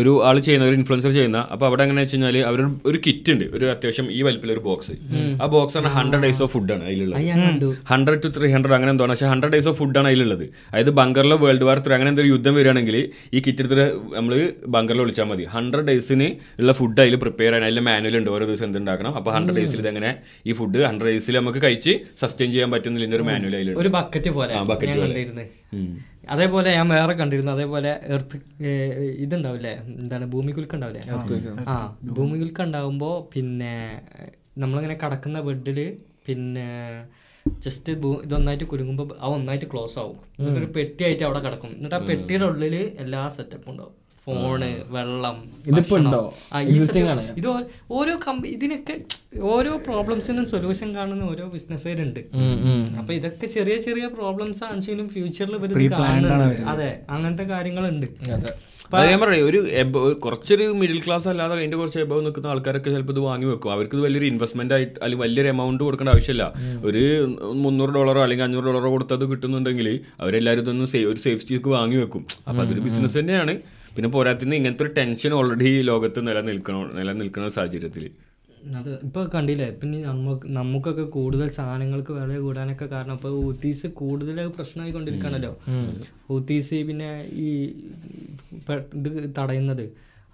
[0.02, 1.40] ഒരു ആൾ ചെയ്യുന്ന ഒരു ഇൻഫ്ലുവൻസർ ചെയ്യുന്ന.
[1.54, 3.46] അപ്പൊ അവിടെ എങ്ങനെ വെച്ച് കഴിഞ്ഞാൽ അവർ ഒരു കിറ്റ് ഉണ്ട്.
[3.58, 4.96] ഒരു അത്യാവശ്യം ഈ വലിപ്പിൽ ഒരു ബോക്സ്
[5.44, 7.18] ആ ബോക്സ് ആണ് ഹൺഡ്രഡ് ഡേയ്സ് ഓഫ് ഫുഡാണ് അതിലുള്ളത്.
[7.20, 7.70] അത് ഞാൻ കണ്ടു.
[7.92, 10.46] ഹൺഡ്രഡ് ടു ത്രീ ഹൺഡ്രഡ് അങ്ങനെ എന്താണ് പക്ഷേ ഹൺഡ്രഡ് ഡേയ്സ് ഓഫ് ഫുഡ് ആണ് അതിലുള്ളത്.
[10.72, 12.98] അതായത് ബംഗറിലെ വേൾഡ് വാർ ത്രീ അങ്ങനെ എന്തൊരു യുദ്ധം വരികയാണെങ്കിൽ
[13.34, 13.88] ഈ കിറ്റ് എടുത്തിട്ട്
[14.18, 14.36] നമ്മൾ
[14.76, 15.46] ബംഗറിൽ വിളിച്ചാൽ മതി.
[15.56, 16.30] ഹൺഡ്രഡ് ഡേയ്സിന്
[16.62, 18.30] ഉള്ള ഫുഡ് അതിൽ പ്രിപ്പയർ ചെയ്യാൻ അതിൽ മാനുവൽ ഉണ്ട്.
[18.36, 19.14] ഓരോ ദിവസം എന്തുണ്ടാക്കണം.
[19.20, 20.12] അപ്പോൾ ഹൺഡ്രഡ് ഡേയ്സിൽ ഇതെങ്ങനെ
[20.48, 23.16] ഈ ഫുഡ് ഹൺഡ്രഡ് ഡേയ്സിൽ നമുക്ക് കഴിച്ച് സസ്റ്റെയിൻ ചെയ്യാൻ പറ്റുന്നില്ല.
[23.20, 23.80] ഒരു മാനുവൽ അതിലുണ്ട്.
[24.02, 24.54] ബക്കറ്റ് പോലെ.
[24.86, 24.98] ഞാൻ.
[25.08, 25.48] കണ്ടിരുന്നത്.
[26.30, 27.52] അതേപോലെ ഞാൻ വേറെ കണ്ടിരുന്നു.
[27.52, 28.64] അതേപോലെ എർത്ത്
[29.18, 29.72] ഇതുണ്ടാവില്ലേ?
[29.72, 31.02] എന്താണ് ഭൂമികുൽക്ക ഉണ്ടാവില്ലേ?
[31.68, 31.98] ആ.
[32.04, 32.62] ഭൂമികുൽക്ക.
[32.62, 34.02] ഉണ്ടാവുമ്പോൾ പിന്നെ
[34.58, 37.06] നമ്മളിങ്ങനെ കടക്കുന്ന ബെഡിൽ പിന്നെ
[37.60, 40.18] ജസ്റ്റ് ഇതൊന്നായിട്ട് കുലുങ്ങുമ്പോൾ ആ ഒന്നായിട്ട് ക്ലോസ് ആവും.
[40.40, 41.70] എന്നിട്ടൊരു പെട്ടിയായിട്ട് അവിടെ കിടക്കും.
[41.70, 44.01] എന്നിട്ട് ആ പെട്ടിയുടെ ഉള്ളിൽ എല്ലാ സെറ്റപ്പും ഉണ്ടാവും.
[44.26, 45.38] ഫോണ് വെള്ളം?
[47.40, 47.48] ഇത്
[47.92, 48.96] ഓരോ കമ്പ ഇതിനൊക്കെ
[49.54, 52.20] ഓരോ പ്രോബ്ലംസിനും സൊല്യൂഷൻ കാണുന്ന ഓരോ ബിസിനസ്സുകാരുണ്ട്
[53.00, 55.56] അപ്പൊ ഇതൊക്കെ ചെറിയ ചെറിയ പ്രോബ്ലംസ് ആണെങ്കിലും ഫ്യൂച്ചറിൽ
[56.74, 58.08] അതെ അങ്ങനത്തെ കാര്യങ്ങളുണ്ട്.
[58.38, 58.52] അത്.
[59.10, 59.60] ഞാൻ പറയാം ഒരു
[60.24, 63.72] കുറച്ചൊരു മിഡിൽ ക്ലാസ് അല്ലാതെ അതിന്റെ കുറച്ച് എബവ് നിൽക്കുന്ന ആൾക്കാരൊക്കെ ചിലപ്പോൾ ഇത് വാങ്ങി വെക്കും.
[63.72, 66.46] അവർക്ക് ഇത് വലിയൊരു ഇൻവെസ്റ്റ്മെന്റ് ആയിട്ട് അല്ലെങ്കിൽ വലിയൊരു എമൗണ്ട് കൊടുക്കേണ്ട ആവശ്യമില്ല.
[66.84, 67.04] ഒരു
[67.66, 72.26] മുന്നൂറ് ഡോളറോ അല്ലെങ്കിൽ അഞ്ഞൂറ് ഡോളറോ കൊടുത്തത് കിട്ടുന്നുണ്ടെങ്കിൽ അവരെല്ലാവരും ഇതൊന്നും ഒരു സേഫ് വാങ്ങി വെക്കും.
[72.48, 73.56] അപ്പൊ അതൊരു ബിസിനസ് തന്നെയാണ്.
[73.96, 78.06] പിന്നെ പോരാത്തിന് ഇങ്ങനത്തെ ഒരു ടെൻഷൻ ഓൾറെഡി ലോകത്ത് നിലനിൽക്കണോ നിലനിൽക്കുന്ന സാഹചര്യത്തിൽ
[78.80, 85.52] അത് ഇപ്പോൾ കണ്ടില്ലേ പിന്നെ നമുക്ക് നമുക്കൊക്കെ കൂടുതൽ സാധനങ്ങൾക്ക് വില കൂടാനൊക്കെ കാരണം ഇപ്പോൾ ഊത്തീസ് കൂടുതൽ പ്രശ്നമായിക്കൊണ്ടിരിക്കണല്ലോ
[86.36, 87.10] ഊത്തീസ് പിന്നെ
[87.46, 87.48] ഈ
[89.00, 89.86] ഇത് തടയുന്നത്.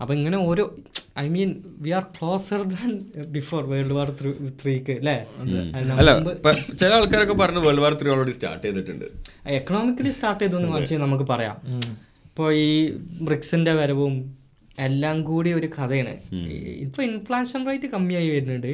[0.01, 0.63] അപ്പം ഇങ്ങനെ ഓരോ
[1.23, 1.51] I mean
[1.85, 2.89] we are closer than
[3.37, 4.09] before world war
[4.61, 5.15] ത്രീക്ക് അല്ലേ?
[6.01, 9.07] അല്ല ഇപ്പൊ ചില ആൾക്കാരൊക്കെ പറഞ്ഞു world war three already start ചെയ്തിട്ടുണ്ട്.
[9.59, 11.57] എക്കണോമിക്കലി സ്റ്റാർട്ട് ചെയ്തു എന്ന് നമുക്ക് പറയാം.
[12.38, 12.74] ഇപ്പോൾ ഈ
[13.27, 14.15] ബ്രിക്സിന്റെ വരവും
[14.88, 16.12] എല്ലാം കൂടി ഒരു കഥയാണ്.
[16.84, 18.74] ഇപ്പോൾ ഇൻഫ്ലേഷൻ റേറ്റ് കമ്മിയായി വരുന്നുണ്ട്.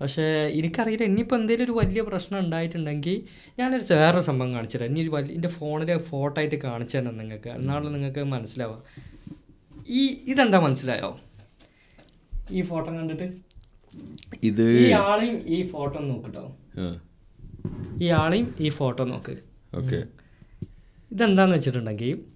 [0.00, 0.26] പക്ഷേ
[0.58, 3.16] എനിക്കറിയില്ല ഇനിയിപ്പോൾ എന്തെങ്കിലും ഒരു വലിയ പ്രശ്നം ഉണ്ടായിട്ടുണ്ടെങ്കിൽ
[3.58, 4.90] ഞാനൊരു വേറൊരു സംഭവം കാണിച്ചു തരാം.
[4.92, 7.50] ഇനി ഒരു വലിയ എന്റെ ഫോണിൽ ഫോട്ടോ ആയിട്ട് കാണിച്ചു തരണം നിങ്ങൾക്ക്.
[7.56, 8.78] എന്നാണല്ലോ നിങ്ങൾക്ക് മനസ്സിലാവുക
[10.00, 11.10] ഈ ഇതെന്താ മനസ്സിലായോ?
[12.50, 13.28] ഈ ഫോട്ടോ കണ്ടിട്ട്?
[14.50, 16.46] ഇത് ഈ ആളെയും ഈ ഫോട്ടോ നോക്കിട്ടോ
[18.04, 19.36] ഈ ആളെയും ഈ ഫോട്ടോ നോക്ക്.
[19.74, 20.00] ഓക്കെ.
[21.12, 22.35] ഇതെന്താന്ന് വെച്ചിട്ടുണ്ടെങ്കിൽ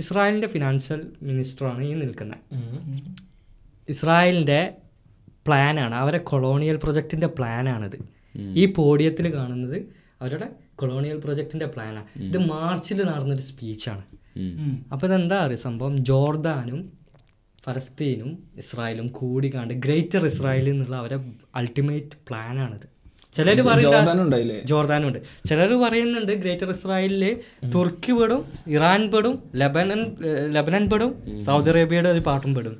[0.00, 2.42] ഇസ്രായേലിന്റെ ഫിനാൻഷ്യൽ മിനിസ്റ്ററാണ് ഈ നിൽക്കുന്നത്
[3.88, 4.60] ഇസ്രായേലിന്റെ
[5.46, 7.98] പ്ലാനാണ് അവരെ കൊളോണിയൽ പ്രൊജക്റ്റിന്റെ പ്ലാനാണിത്
[8.56, 9.78] ഈ പോഡിയത്തിൽ കാണുന്നത്
[10.20, 14.04] അവരുടെ കൊളോണിയൽ പ്രൊജക്റ്റിന്റെ പ്ലാനാണ് ഇത് മാർച്ചിൽ നടന്നൊരു സ്പീച്ചാണ്
[14.92, 15.58] അപ്പോൾ ഇതെന്താ അറിയ?
[15.64, 16.80] സംഭവം ജോർദാനും
[17.64, 21.16] ഫലസ്തീനും ഇസ്രായേലും കൂടി കണ്ട് ഗ്രേറ്റർ ഇസ്രായേൽ എന്നുള്ള അവരെ
[21.54, 22.86] അൾട്ടിമേറ്റ് പ്ലാനാണിത്
[23.34, 24.36] ചിലർ പറയുന്നുണ്ട്?
[24.70, 27.24] ജോർദാനും ഉണ്ട് ചിലർ പറയുന്നുണ്ട് ഗ്രേറ്റർ ഇസ്രായേലിൽ
[27.74, 28.40] തുർക്കി പെടും
[28.76, 30.00] ഇറാൻ പെടും ലബനൻ
[30.56, 31.12] ലബനൻ പെടും
[31.48, 32.76] സൗദി അറേബ്യയുടെ ഒരു പാട്ടും പെടും.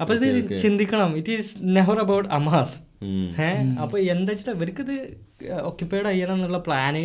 [0.00, 0.26] അപ്പൊ ഇത്
[0.64, 1.10] ചിന്തിക്കണം.
[1.20, 2.74] ഇറ്റ് ഈസ് നെഹർ അബൌട്ട് അമാസ്
[3.46, 4.96] ഏഹ് അപ്പൊ എന്താ വെച്ചിട്ട് ഇവർക്ക് ഇത്
[5.70, 7.04] ഓക്യുപ്പൈഡ് ചെയ്യണം എന്നുള്ള പ്ലാന്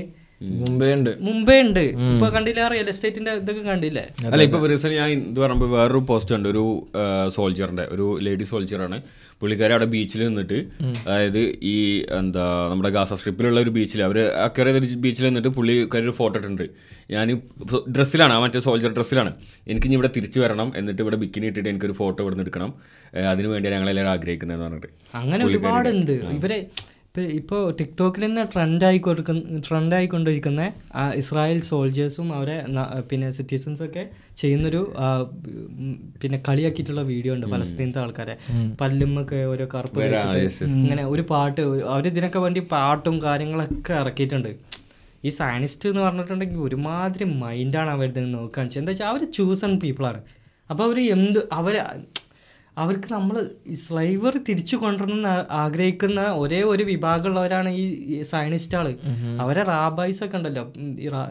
[0.59, 4.03] മുമ്പേ ഉണ്ട് മുമ്പേ ഉണ്ട് ഇപ്പൊ കണ്ടില്ല റിയൽ എസ്റ്റേറ്റിന്റെ ഇതൊക്കെ കണ്ടില്ലേ?
[4.31, 6.63] അല്ല ഇപ്പൊ റീസെന്റ് ഞാൻ ഇത് പറയുമ്പോൾ വേറൊരു പോസ്റ്റ് ഉണ്ട് ഒരു
[7.35, 8.97] സോൾജറിന്റെ ഒരു ലേഡി സോൾജറാണ്
[9.41, 10.59] പുള്ളിക്കാരി അവിടെ ബീച്ചിൽ നിന്നിട്ട്
[11.05, 11.39] അതായത്
[11.73, 11.75] ഈ
[12.19, 16.65] എന്താ നമ്മുടെ ഗാസ സ്ട്രിപ്പിലുള്ള ഒരു ബീച്ചിൽ അവർ അക്കരെ ഒരു ബീച്ചിൽ നിന്നിട്ട് പുള്ളിക്കാരി ഒരു ഫോട്ടോ ഇട്ടിട്ടുണ്ട്.
[17.13, 17.27] ഞാൻ
[17.95, 19.33] ഡ്രസ്സിലാണ് ആ മറ്റേ സോൾജർ ഡ്രസ്സിലാണ്
[19.71, 22.71] എനിക്ക് ഇനി ഇവിടെ തിരിച്ചു വരണം എന്നിട്ട് ഇവിടെ ബിക്കിനി ഇട്ടിട്ട് എനിക്കൊരു ഫോട്ടോ ഇവിടെ നിന്ന് എടുക്കണം.
[23.31, 24.89] അതിനുവേണ്ടി ഞങ്ങൾ വേണ്ടി ഞങ്ങളെല്ലാവരും ആഗ്രഹിക്കുന്നതെന്ന് പറഞ്ഞിട്ട്
[25.21, 26.13] അങ്ങനെ ഒരുപാടുണ്ട്.
[26.37, 26.59] ഇവരെ
[27.11, 30.61] ഇപ്പൊ ഇപ്പോൾ ടിക്ടോക്കിൽ തന്നെ ട്രെൻഡായി കൊടുക്കുന്ന ട്രെൻഡായി കൊണ്ടിരിക്കുന്ന
[31.21, 32.55] ഇസ്രായേൽ സോൾജേഴ്സും അവരെ
[33.09, 34.03] പിന്നെ സിറ്റിസൺസൊക്കെ
[34.41, 34.81] ചെയ്യുന്നൊരു
[36.21, 38.35] പിന്നെ കളിയാക്കിയിട്ടുള്ള വീഡിയോ ഉണ്ട് ഫലസ്തീനത്തെ ആൾക്കാരെ.
[38.81, 40.05] പല്ലുമ്മൊക്കെ ഓരോ കറുപ്പ്
[40.77, 41.61] ഇങ്ങനെ ഒരു പാട്ട്
[41.95, 44.51] അവർ ഇതിനൊക്കെ വേണ്ടി പാട്ടും കാര്യങ്ങളൊക്കെ ഇറക്കിയിട്ടുണ്ട്.
[45.27, 50.21] ഈ സയനിസ്റ്റ് എന്ന് പറഞ്ഞിട്ടുണ്ടെങ്കിൽ ഒരുമാതിരി മൈൻഡാണ് അവരുടെ നോക്കാൻ വെച്ചാൽ എന്താ വെച്ചാൽ അവർ ചൂസൺ പീപ്പിളാണ്
[50.69, 51.75] അപ്പോൾ അവർ എന്ത് അവർ
[52.77, 58.95] അവർക്ക് നമ്മൾ സ്ലൈവർ തിരിച്ചു കൊണ്ടുവരണം എന്ന് ആഗ്രഹിക്കുന്ന ഒരേ ഒരു വിഭാഗമുള്ളവരാണ് ഈ സയനിസ്റ്റുകൾ
[59.39, 60.73] അവരെ റാബായ്സ് ഒക്കെ ഉണ്ടല്ലോ.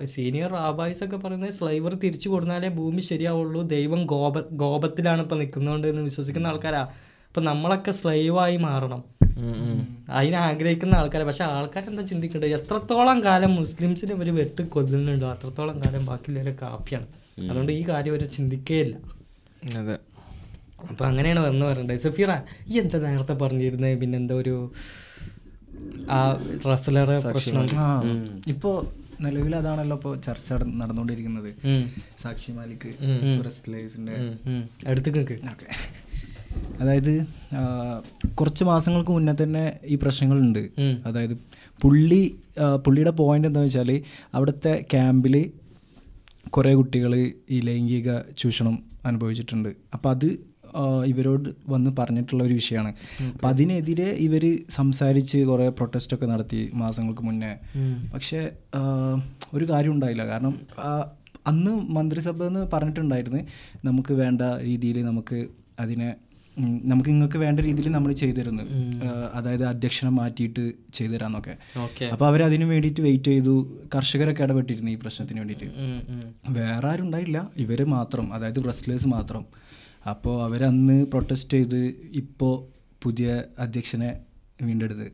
[0.04, 3.62] സീനിയർ റാബായ്സ് ഒക്കെ പറയുന്നത് സ്ലൈവർ തിരിച്ചു കൊടുത്താലേ ഭൂമി ശരിയാവുള്ളൂ.
[3.62, 6.80] ദൈവം ഗോപ ഗോപത്തിലാണ് ഇപ്പം നിൽക്കുന്നതുകൊണ്ട് എന്ന് വിശ്വസിക്കുന്ന ആൾക്കാരാ.
[6.80, 9.02] അപ്പം നമ്മളൊക്കെ സ്ലൈവായി മാറണം.
[10.08, 11.24] അതിനാഗ്രഹിക്കുന്ന ആൾക്കാരെ.
[11.24, 15.30] പക്ഷെ ആൾക്കാരെന്താ ചിന്തിക്കേണ്ടത് എത്രത്തോളം കാലം മുസ്ലിംസിനെ ഒരു വെട്ട് കൊല്ലുന്നുണ്ടോ?
[15.30, 17.06] അത്രത്തോളം കാലം ബാക്കിയുള്ളവരെ കാപ്പിയാണ്.
[17.50, 18.96] അതുകൊണ്ട് ഈ കാര്യം അവർ ചിന്തിക്കുകയില്ല
[19.78, 19.96] അതെ.
[20.88, 21.98] അപ്പൊ അങ്ങനെയാണ് വന്ന് പറഞ്ഞത്.
[21.98, 22.26] സഫീറ
[22.68, 24.72] ഈ എന്താ നേരത്തെ പറഞ്ഞിരുന്നത് പിന്നെന്താ ഒരു
[26.10, 26.32] ആ
[26.72, 27.62] റസലറെ പ്രശ്നം?
[27.64, 28.02] ഇപ്പോൾ
[28.46, 31.54] ഇപ്പോ നിലവിൽ അതാണല്ലോ ഇപ്പോൾ ചർച്ച നട- നടന്നുകൊണ്ടിരിക്കുന്നത്.
[32.18, 32.94] സാക്ഷി മാലിക്
[33.44, 34.12] റെസ്ലേഴ്സിന്റെ
[34.86, 35.66] അടുത്തേക്ക് അടുത്ത്
[36.80, 37.26] അതായത്
[38.34, 40.68] കുറച്ച് മാസങ്ങൾക്ക് മുന്നേ തന്നെ ഈ പ്രശ്നങ്ങളുണ്ട്.
[41.06, 41.34] അതായത്
[41.82, 42.36] പുള്ളി
[42.86, 44.02] പുള്ളിയുടെ പോയിന്റ് എന്താണെന്ന് വെച്ചാൽ
[44.34, 45.50] അവിടുത്തെ ക്യാമ്പിൽ
[46.48, 49.68] കുറേ കുട്ടികൾ ഈ ലൈംഗിക ചൂഷണം അനുഭവിച്ചിട്ടുണ്ട്.
[49.94, 50.49] അപ്പോൾ അത്
[51.06, 52.94] ഇവരോട് വന്ന് പറഞ്ഞിട്ടുള്ള ഒരു വിഷയമാണ്.
[53.32, 57.56] അപ്പം അതിനെതിരെ ഇവർ സംസാരിച്ച് കുറേ പ്രൊട്ടസ്റ്റൊക്കെ നടത്തി മാസങ്ങൾക്ക് മുന്നേ.
[58.14, 58.50] പക്ഷേ
[59.54, 60.26] ഒരു കാര്യം ഉണ്ടായില്ല.
[60.26, 60.58] കാരണം
[61.46, 63.38] അന്ന് മന്ത്രിസഭ എന്ന് പറഞ്ഞിട്ടുണ്ടായിരുന്നു
[63.84, 65.46] നമുക്ക് വേണ്ട രീതിയിൽ നമുക്ക്
[65.80, 66.14] അതിനെ
[66.84, 68.62] നമുക്ക് നിങ്ങൾക്ക് വേണ്ട രീതിയിൽ നമ്മൾ ചെയ്തു തരുന്നു.
[69.34, 71.50] അതായത് അധ്യക്ഷനെ മാറ്റിയിട്ട് ചെയ്തു അപ്പൊ
[72.12, 73.54] അപ്പോൾ അവരതിനു വേണ്ടിയിട്ട് വെയിറ്റ് ചെയ്തു.
[73.94, 75.68] കർഷകരൊക്കെ ഇടപെട്ടിരുന്നു ഈ പ്രശ്നത്തിന് വേണ്ടിയിട്ട്.
[76.48, 77.50] വേറെ ആരും ഉണ്ടായില്ല.
[77.56, 79.44] ഇവർ മാത്രം അതായത് റെസ്ലേഴ്സ് മാത്രം.
[80.08, 82.54] അപ്പോൾ അവരന്ന് പ്രൊട്ടസ്റ്റ് ചെയ്ത് ഇപ്പോൾ
[83.02, 84.20] പുതിയ അധ്യക്ഷനെ
[84.62, 85.12] വീണ്ടെടുത്ത്.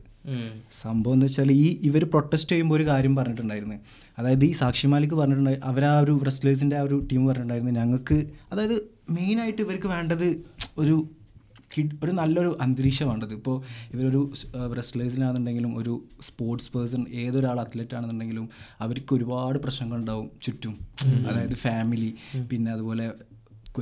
[0.71, 3.75] സംഭവം എന്ന് വെച്ചാൽ ഈ ഇവർ പ്രൊട്ടസ്റ്റ് ചെയ്യുമ്പോൾ ഒരു കാര്യം പറഞ്ഞിട്ടുണ്ടായിരുന്നു.
[4.19, 7.71] അതായത് ഈ സാക്ഷി മാലിക് പറഞ്ഞിട്ടുണ്ടായി അവരാ ഒരു റെസ്ലേഴ്സിന്റെ ആ ഒരു ടീം പറഞ്ഞിട്ടുണ്ടായിരുന്നു.
[7.71, 10.43] ഞങ്ങൾക്ക് അതായത് മെയിനായിട്ട് ഇവർക്ക് വേണ്ടത്
[10.77, 11.09] ഒരു
[11.77, 13.33] കിഡ് ഒരു നല്ലൊരു അന്തരീക്ഷം വേണ്ടത്.
[13.33, 14.31] ഇപ്പോൾ ഇവരൊരു
[14.75, 18.49] റെസ്ലേഴ്സിനാണെന്നുണ്ടെങ്കിലും ഒരു സ്പോർട്സ് പേഴ്സൺ ഏതൊരാൾ അത്ലറ്റ് ആണെന്നുണ്ടെങ്കിലും
[18.81, 20.77] അവർക്ക് ഒരുപാട് പ്രശ്നങ്ങളുണ്ടാവും ചുറ്റും.
[21.29, 22.13] അതായത് ഫാമിലി
[22.51, 23.11] പിന്നെ അതുപോലെ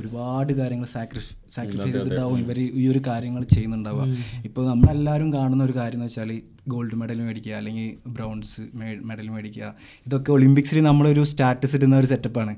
[0.00, 4.04] ഒരുപാട് കാര്യങ്ങൾ സാക്രിഫ് സാക്രിഫൈസ് ചെയ്തിട്ടാവും ഇവർ ഈ ഒരു കാര്യങ്ങൾ ചെയ്യുന്നുണ്ടാവുക.
[4.44, 6.30] ഇപ്പോൾ നമ്മളെല്ലാവരും കാണുന്ന ഒരു കാര്യം എന്ന് വെച്ചാൽ
[6.68, 8.62] ഗോൾഡ് മെഡൽ മേടിക്കുക അല്ലെങ്കിൽ ബ്രോൺസ്
[9.10, 9.74] മെഡൽ മേടിക്കുക.
[10.06, 12.54] ഇതൊക്കെ ഒളിമ്പിക്സിൽ നമ്മളൊരു സ്റ്റാറ്റസ് ഇടുന്ന ഒരു സെറ്റപ്പാണ്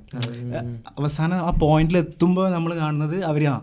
[0.99, 3.57] അവസാനം ആ പോയിന്റിൽ എത്തുമ്പോൾ നമ്മൾ കാണുന്നത് അവർ ആ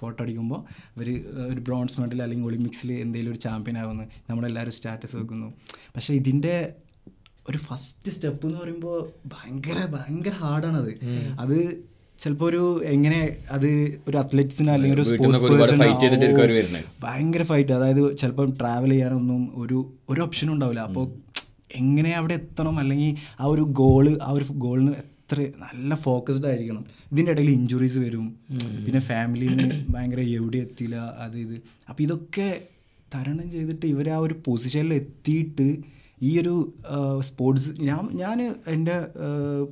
[0.00, 0.60] ഫോട്ടോ അടിക്കുമ്പോൾ
[0.96, 1.08] അവർ
[1.52, 4.04] ഒരു ബ്രോൺസ് മെഡൽ അല്ലെങ്കിൽ ഒളിമ്പിക്സിൽ എന്തെങ്കിലും ഒരു ചാമ്പ്യൻ ആവുന്നു.
[4.30, 5.48] നമ്മളെല്ലാവരും സ്റ്റാറ്റസ് വെക്കുന്നു.
[5.96, 6.74] പക്ഷേ ഇതിന്റെ
[7.50, 10.90] ഒരു ഫസ്റ്റ് സ്റ്റെപ്പ് എന്ന് പറയുമ്പോൾ ഭയങ്കര ഭയങ്കര ഹാർഡാണത്
[11.40, 11.58] അത്
[12.22, 13.18] ചിലപ്പോൾ ഒരു എങ്ങനെ
[13.56, 13.66] അത്
[14.08, 15.04] ഒരു അത്ലറ്റ്സിന് അല്ലെങ്കിൽ ഒരു.
[15.10, 15.76] സ്പോർട്സ്
[17.04, 19.78] ഭയങ്കര ഫൈറ്റ് അതായത് ചിലപ്പം ട്രാവൽ ചെയ്യാനൊന്നും ഒരു
[20.12, 20.82] ഒരു ഓപ്ഷനും ഉണ്ടാവില്ല.
[20.88, 21.04] അപ്പോൾ
[21.80, 22.76] എങ്ങനെ അവിടെ എത്തണം?
[22.82, 26.82] അല്ലെങ്കിൽ ആ ഒരു ഗോൾ ആ ഒരു ഗോളിന് എത്ര നല്ല ഫോക്കസ്ഡ് ആയിരിക്കണം?
[27.12, 28.26] ഇതിന്റെ ഇടയിൽ ഇഞ്ചുറീസ് വരും.
[28.84, 31.56] പിന്നെ ഫാമിലിന് ഭയങ്കര എവിടെ എത്തില്ല അത് ഇത്.
[31.90, 32.48] അപ്പോൾ ഇതൊക്കെ
[33.14, 35.66] തരണം ചെയ്തിട്ട് ഇവർ ആ ഒരു പൊസിഷനിൽ എത്തിയിട്ട്
[36.22, 36.74] ഈ ഒരു
[37.20, 39.06] സ്പോർട്സ് ഞാൻ ഞാൻ എന്റെ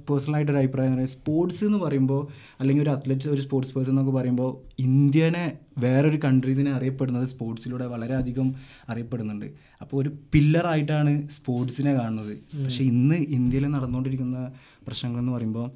[0.09, 2.27] പേഴ്സണലായിട്ടൊരു അഭിപ്രായം എന്ന് പറയുന്നത് സ്പോർട്സ് എന്ന് പറയുമ്പോൾ
[2.61, 8.55] അല്ലെങ്കിൽ ഒരു അത്ലറ്റ് ഒരു സ്പോർട്സ് പേഴ്സൺ എന്നൊക്കെ പറയുമ്പോൾ ഇന്ത്യനെ വേറൊരു കൺട്രീസിനെ അറിയപ്പെടുന്നത് സ്പോർട്സിലൂടെ വളരെയധികം
[8.89, 9.47] അറിയപ്പെടുന്നുണ്ട്.
[9.81, 12.37] അപ്പോൾ ഒരു പില്ലറായിട്ടാണ് സ്പോർട്സിനെ കാണുന്നത്.
[12.65, 14.53] പക്ഷേ ഇന്ന് ഇന്ത്യയിൽ നടന്നുകൊണ്ടിരിക്കുന്ന
[14.87, 15.71] പ്രശ്നങ്ങളെന്ന് പറയുമ്പോൾ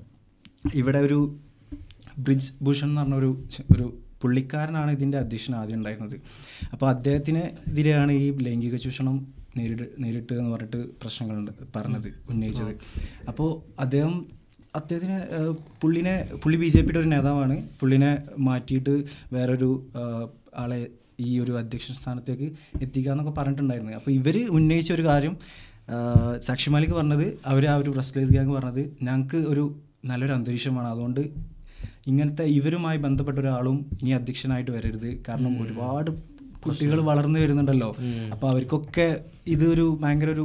[0.75, 1.37] ഇവിടെ ഒരു
[2.19, 6.21] ബ്രിജ് ഭൂഷൺ എന്ന് പറഞ്ഞ ഒരു ഒരു പുള്ളിക്കാരനാണ് ഇതിന്റെ അധ്യക്ഷൻ ആദ്യം ഉണ്ടായിരുന്നത്.
[6.73, 12.73] അപ്പോൾ അദ്ദേഹത്തിനെതിരെയാണ് ഈ ലൈംഗിക ചൂഷണം നേരിട്ട് നേരിട്ട് എന്ന് പറഞ്ഞിട്ട് പ്രശ്നങ്ങളുണ്ട് പറഞ്ഞത് ഉന്നയിച്ചത്.
[13.31, 13.51] അപ്പോൾ
[13.85, 14.15] അദ്ദേഹം
[14.79, 15.19] അദ്ദേഹത്തിന്
[15.83, 17.57] പുള്ളിനെ പുള്ളി ബി ജെ പിയുടെ ഒരു നേതാവാണ്.
[17.81, 18.13] പുള്ളിനെ
[18.49, 18.95] മാറ്റിയിട്ട്
[19.33, 19.71] വേറൊരു
[20.63, 20.81] ആളെ
[21.21, 22.47] ഈ ഒരു അധ്യക്ഷ സ്ഥാനത്തേക്ക്
[22.85, 23.93] എത്തിക്കുക എന്നൊക്കെ പറഞ്ഞിട്ടുണ്ടായിരുന്നു.
[23.93, 25.35] അപ്പോൾ ഇവർ ഉന്നയിച്ച ഒരു കാര്യം
[26.47, 29.65] സാക്ഷി മാലിക് പറഞ്ഞത് അവർ ആ ഒരു റെസ്ലേഴ്സ് ഗ്യാങ് പറഞ്ഞത് ഞങ്ങൾക്ക് ഒരു
[30.11, 31.23] നല്ലൊരു അന്തരീക്ഷമാണ് അതുകൊണ്ട്
[32.11, 35.11] ഇങ്ങനത്തെ ഇവരുമായി ബന്ധപ്പെട്ട ഒരാളും ഇനി അധ്യക്ഷനായിട്ട് വരരുത്.
[35.29, 36.11] കാരണം ഒരുപാട്
[36.67, 37.91] കുട്ടികൾ വളർന്നു വരുന്നുണ്ടല്ലോ.
[38.33, 39.09] അപ്പോൾ അവർക്കൊക്കെ
[39.47, 40.45] ഇതൊരു ഭയങ്കര ഒരു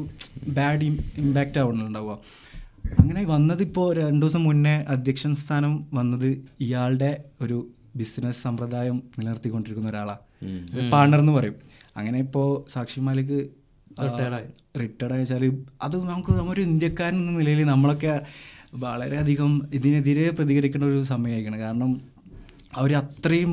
[0.57, 0.85] ബാഡ്
[1.23, 2.17] ഇമ്പാക്റ്റ് ആവുന്നുണ്ടാവുക.
[2.99, 6.29] അങ്ങനെ വന്നത് ഇപ്പോൾ രണ്ടു ദിവസം മുന്നേ അധ്യക്ഷൻ സ്ഥാനം വന്നത്
[6.65, 7.57] ഇയാളുടെ ഒരു
[7.95, 11.55] ബിസിനസ് സമ്പ്രദായം നിലനിർത്തിക്കൊണ്ടിരിക്കുന്ന ഒരാളാണ് പാർട്ണർ എന്ന് പറയും.
[11.97, 13.37] അങ്ങനെ ഇപ്പോൾ സാക്ഷി മാലിക്
[14.81, 15.43] റിട്ടയർഡ് വെച്ചാൽ
[15.81, 18.13] അത് നമുക്ക് ഒരു ഇന്ത്യക്കാരൻ എന്ന നിലയിൽ നമ്മളൊക്കെ
[18.85, 21.59] വളരെയധികം ഇതിനെതിരെ പ്രതികരിക്കേണ്ട ഒരു സമയമായിരിക്കണം.
[21.59, 21.91] കാരണം
[22.77, 23.51] അവർ അത്രയും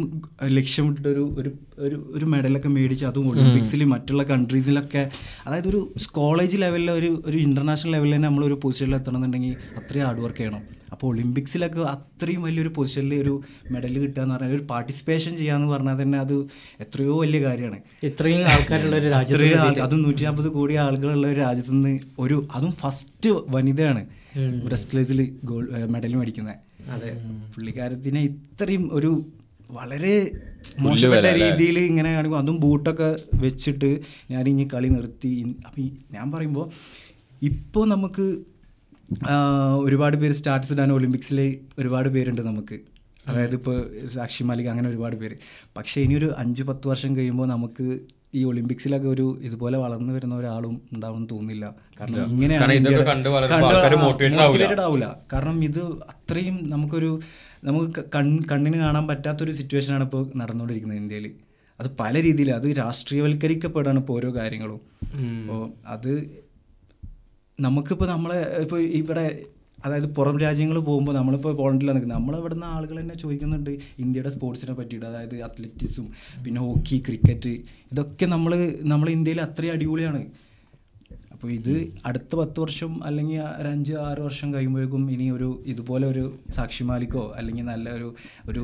[0.59, 5.03] ലക്ഷ്യമിട്ടൊരു ഒരു ഒരു ഒരു മെഡലൊക്കെ മേടിച്ച് അതും ഒളിമ്പിക്സിൽ മറ്റുള്ള കൺട്രീസിലൊക്കെ
[5.47, 5.81] അതായത് ഒരു
[6.11, 10.63] കോളേജ് ലെവലിൽ ഒരു ഒരു ഇന്റർനാഷണൽ ലെവലിൽ തന്നെ നമ്മളൊരു പൊസിഷനിൽ എത്തണമെന്നുണ്ടെങ്കിൽ അത്രയും ഹാർഡ് വർക്ക് ചെയ്യണം.
[10.93, 13.35] അപ്പോൾ ഒളിമ്പിക്സിലൊക്കെ അത്രയും വലിയൊരു പൊസിഷനിൽ ഒരു
[13.71, 16.35] മെഡൽ കിട്ടുക എന്ന് പറഞ്ഞാൽ ഒരു പാർട്ടിസിപ്പേഷൻ ചെയ്യാന്ന് പറഞ്ഞാൽ തന്നെ അത്
[16.81, 17.79] എത്രയോ വലിയ കാര്യമാണ്.
[18.03, 23.31] ഇത്രയും ആൾക്കാരുള്ള ഒരു രാജ്യത്ത് അതും നൂറ്റി നാൽപ്പത് കോടി ആളുകളുള്ള ഒരു രാജ്യത്ത് നിന്ന് ഒരു അതും ഫസ്റ്റ്
[23.49, 24.03] വനിതയാണ്
[24.67, 26.59] ബ്രസ്റ്റ്ലേസിൽ ഗോൾഡ് മെഡൽ മേടിക്കുന്നത്.
[26.91, 27.11] അതെ.
[27.55, 29.25] പുള്ളിക്കാരത്തിനെ ഇത്രയും ഒരു
[29.71, 30.15] വളരെ
[30.81, 35.55] മോശപ്പെട്ട രീതിയിൽ ഇങ്ങനെ കാണിക്കും അതും ബൂട്ടൊക്കെ വെച്ചിട്ട് ഞാൻ ഇനി കളി നിർത്തി.
[35.67, 36.67] അപ്പം ഞാൻ പറയുമ്പോൾ
[37.43, 38.27] ഇപ്പോൾ നമുക്ക്
[39.85, 42.81] ഒരുപാട് പേര് സ്റ്റാറ്റസ് ഇടാൻ ഒളിമ്പിക്സിൽ ഒരുപാട് പേരുണ്ട് നമുക്ക്.
[43.29, 45.37] അതായത് ഇപ്പോൾ സാക്ഷി മാലിക് അങ്ങനെ ഒരുപാട് പേര്.
[45.77, 47.87] പക്ഷേ ഇനിയൊരു അഞ്ച് പത്ത് വർഷം കഴിയുമ്പോൾ നമുക്ക്
[48.35, 51.65] ഈ ഒളിമ്പിക്സിലൊക്കെ ഒരു ഇതുപോലെ വളർന്നു വരുന്ന ഒരാളും ഉണ്ടാവും തോന്നില്ല
[52.01, 52.65] കാരണം ഇങ്ങനെയാണ്
[54.81, 55.07] ആവില്ല.
[55.33, 55.81] കാരണം ഇത്
[56.13, 57.11] അത്രയും നമുക്കൊരു
[57.65, 61.27] നമുക്ക് കൺ കണ്ണിന് കാണാൻ പറ്റാത്തൊരു സിറ്റുവേഷനാണ് ഇപ്പോൾ നടന്നുകൊണ്ടിരിക്കുന്നത് ഇന്ത്യയിൽ
[61.81, 64.81] അത് പല രീതിയിൽ അത് രാഷ്ട്രീയവൽക്കരിക്കപ്പെടാണ് ഇപ്പോൾ ഓരോ കാര്യങ്ങളും.
[65.43, 66.13] അപ്പോൾ അത്
[67.59, 69.25] നമുക്കിപ്പോൾ നമ്മളെ ഇപ്പോൾ ഇവിടെ
[69.85, 73.73] അതായത് പുറം രാജ്യങ്ങൾ പോകുമ്പോൾ നമ്മളിപ്പോൾ പോളണ്ടിലാണ് നിൽക്കുന്നത് നമ്മളിവിടെ നിന്ന് ആളുകൾ തന്നെ ചോദിക്കുന്നുണ്ട്
[74.05, 76.07] ഇന്ത്യയുടെ സ്പോർട്സിനെ പറ്റിയിട്ട് അതായത് അത്ലറ്റിക്സും
[76.45, 77.55] പിന്നെ ഹോക്കി ക്രിക്കറ്റ്
[77.93, 78.55] ഇതൊക്കെ നമ്മൾ
[78.93, 80.23] നമ്മൾ ഇന്ത്യയിൽ അത്രയും അടിപൊളിയാണ്.
[81.35, 81.73] അപ്പോൾ ഇത്
[82.09, 86.25] അടുത്ത പത്ത് വർഷം അല്ലെങ്കിൽ ഒരു അഞ്ച് ആറ് വർഷം കഴിയുമ്പോഴേക്കും ഇനി ഒരു ഇതുപോലെ ഒരു
[86.57, 88.09] സാക്ഷി മാലിക്കോ അല്ലെങ്കിൽ നല്ല ഒരു
[88.51, 88.63] ഒരു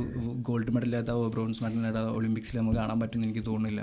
[0.49, 3.83] ഗോൾഡ് മെഡൽ നേതാവോ ബ്രോൺസ് മെഡൽ നേതാവോ ഒളിമ്പിക്സിൽ നമുക്ക് കാണാൻ പറ്റുമെന്ന് എനിക്ക് തോന്നുന്നില്ല.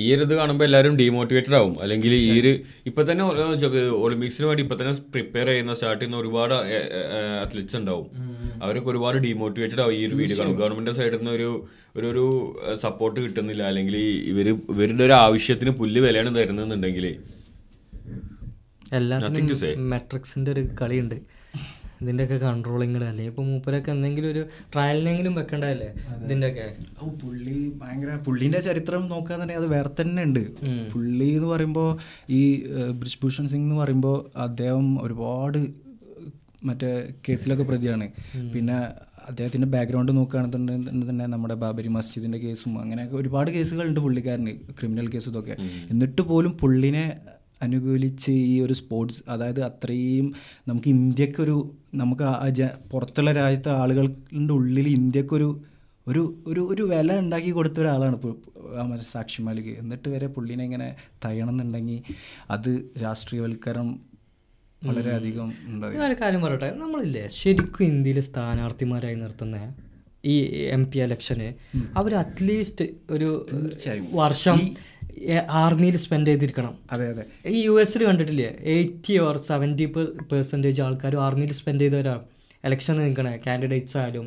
[0.00, 1.74] ഈ ഒരു ഇത് കാണുമ്പോൾ എല്ലാവരും ഡീമോട്ടിവേറ്റഡ് ആവും.
[1.84, 2.52] അല്ലെങ്കിൽ ഈ ഒരു
[2.88, 3.24] ഇപ്പൊ തന്നെ
[4.04, 6.54] ഒളിമ്പിക്സിന് വേണ്ടി ഇപ്പൊ തന്നെ പ്രിപ്പയർ ചെയ്യുന്ന സ്റ്റാർട്ട് ചെയ്യുന്ന ഒരുപാട്
[7.44, 8.06] അത്ലറ്റ്സ് ഉണ്ടാവും.
[8.62, 11.48] അവരൊക്കെ ഒരുപാട് ഡീമോട്ടിവേറ്റഡ് ആവും ഈ ഒരു വീഡിയോ കാണും ഗവൺമെന്റ് സൈഡിൽ നിന്ന് ഒരു
[11.96, 12.24] ഒരു ഒരു
[12.84, 13.62] സപ്പോർട്ട് കിട്ടുന്നില്ല.
[13.70, 13.96] അല്ലെങ്കിൽ
[14.32, 17.06] ഇവർ ഇവരുടെ ഒരു ആവശ്യത്തിന് പുല്ല് വിലയാണ് തരുന്നുണ്ടെങ്കിൽ
[19.92, 21.16] മെട്രിക്സിന്റെ ഒരു കളിയുണ്ട്.
[22.00, 23.24] ഇതിന്റെയൊക്കെ കൺട്രോളിങ് അല്ലേ?
[23.30, 24.42] ഇപ്പൊ മൂപ്പരൊക്കെ എന്തെങ്കിലും ഒരു
[24.74, 25.90] ട്രയലിനെങ്കിലും വെക്കണ്ടല്ലേ
[26.24, 26.66] ഇതിന്റെയൊക്കെ?
[27.00, 30.44] ഓ പുള്ളി ഭയങ്കര പുള്ളീന്റെ ചരിത്രം നോക്കുകയാണെന്നുണ്ടെങ്കിൽ അത് വേറെ തന്നെ ഉണ്ട്.
[30.94, 31.90] പുള്ളി എന്ന് പറയുമ്പോൾ
[32.38, 32.42] ഈ
[33.00, 35.58] ബ്രിജ് ബ്രിജ്ഭൂഷൺ സിംഗ് എന്ന് പറയുമ്പോൾ അദ്ദേഹം ഒരുപാട്
[36.68, 36.90] മറ്റേ
[37.26, 38.06] കേസിലൊക്കെ പ്രതിയാണ്.
[38.54, 38.76] പിന്നെ
[39.28, 45.54] അദ്ദേഹത്തിന്റെ ബാക്ക്ഗ്രൗണ്ട് നോക്കുകയാണെന്നുണ്ടെങ്കിൽ തന്നെ നമ്മുടെ ബാബരി മസ്ജിദിന്റെ കേസും അങ്ങനെയൊക്കെ ഒരുപാട് കേസുകളുണ്ട് പുള്ളിക്കാരന് ക്രിമിനൽ കേസും ഇതൊക്കെ.
[45.92, 47.04] എന്നിട്ട് പോലും പുള്ളിനെ
[47.62, 50.32] അനുകൂലിച്ച് ഈ ഒരു സ്പോർട്സ് അതായത് അത്രയും
[50.68, 51.56] നമുക്ക് ഇന്ത്യക്കൊരു
[51.94, 52.24] നമുക്ക്
[52.90, 55.60] പുറത്തുള്ള രാജ്യത്തെ ആളുകളുടെ ഉള്ളിൽ ഇന്ത്യക്കൊരു
[56.06, 58.32] ഒരു ഒരു ഒരു വില ഉണ്ടാക്കി കൊടുത്ത ഒരാളാണ് ഇപ്പോൾ
[58.84, 59.78] മറ്റേ സാക്ഷി മാലിക്.
[59.78, 62.02] എന്നിട്ട് വരെ പുള്ളിനെ ഇങ്ങനെ തയ്യണമെന്നുണ്ടെങ്കിൽ
[62.50, 64.00] അത് രാഷ്ട്രീയവൽക്കരണം
[64.82, 65.48] വളരെയധികം
[65.94, 69.74] ഞാനൊരു കാര്യം പറയട്ടെ നമ്മളില്ലേ ശരിക്കും ഇന്ത്യയിലെ സ്ഥാനാർത്ഥിമാരായി നിർത്തുന്ന
[70.24, 70.34] ഈ
[70.66, 71.48] എം പി ഇലക്ഷന്
[71.96, 73.30] അവർ അറ്റ്ലീസ്റ്റ് ഒരു
[74.12, 74.58] വർഷം
[75.62, 76.74] ആർമിയിൽ സ്പെൻഡ് ചെയ്തിരിക്കണം.
[76.94, 77.24] അതെ അതെ.
[77.54, 78.50] ഈ യു എസിൽ കണ്ടിട്ടില്ലേ?
[78.74, 79.86] എയ്റ്റി ഓർ സെവന്റി
[80.32, 82.24] പെർസെന്റേജ് ആൾക്കാരും ആർമിയിൽ സ്പെൻഡ് ചെയ്തവരാണ്
[82.64, 84.26] എലക്ഷൻ നിൽക്കണേ കാൻഡിഡേറ്റ്സ് ആയാലും.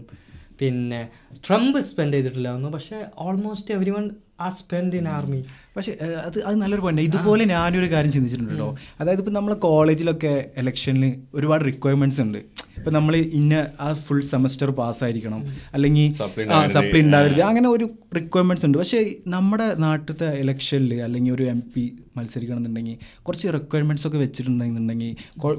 [0.59, 0.99] പിന്നെ
[1.47, 4.05] ട്രംപ് സ്പെൻഡ് ചെയ്തിട്ടില്ല ഒന്നും പക്ഷേ ഓൾമോസ്റ്റ് എവരി വൺ
[4.41, 5.39] ആ സ്പെൻഡ് ഇൻ ആർമി
[5.75, 5.91] പക്ഷേ
[6.27, 8.67] അത് അത് നല്ലൊരു പോയിന്റ് ഇതുപോലെ ഞാനൊരു കാര്യം ചിന്തിച്ചിട്ടുണ്ട് കേട്ടോ
[8.99, 12.39] അതായത് ഇപ്പം നമ്മൾ കോളേജിലൊക്കെ ഇലക്ഷനിൽ ഒരുപാട് റിക്വയർമെന്റ്സ് ഉണ്ട്.
[12.77, 13.53] ഇപ്പം നമ്മൾ ഇന്ന
[13.85, 15.41] ആ ഫുൾ സെമസ്റ്റർ പാസ്സായിരിക്കണം
[15.73, 17.41] അല്ലെങ്കിൽ സപ്ലൈ ആ സപ്ലി ഉണ്ടാവരുത്.
[17.51, 17.85] അങ്ങനെ ഒരു
[18.17, 18.77] റിക്വയർമെന്റ്സ് ഉണ്ട്.
[18.77, 18.99] പക്ഷേ
[19.35, 21.83] നമ്മുടെ നാട്ടിലത്തെ ഇലക്ഷനിൽ അല്ലെങ്കിൽ ഒരു എം പി
[22.17, 25.11] മത്സരിക്കണം എന്നുണ്ടെങ്കിൽ കുറച്ച് റിക്വയർമെന്റ്സ് ഒക്കെ വെച്ചിട്ടുണ്ടെന്നുണ്ടെങ്കിൽ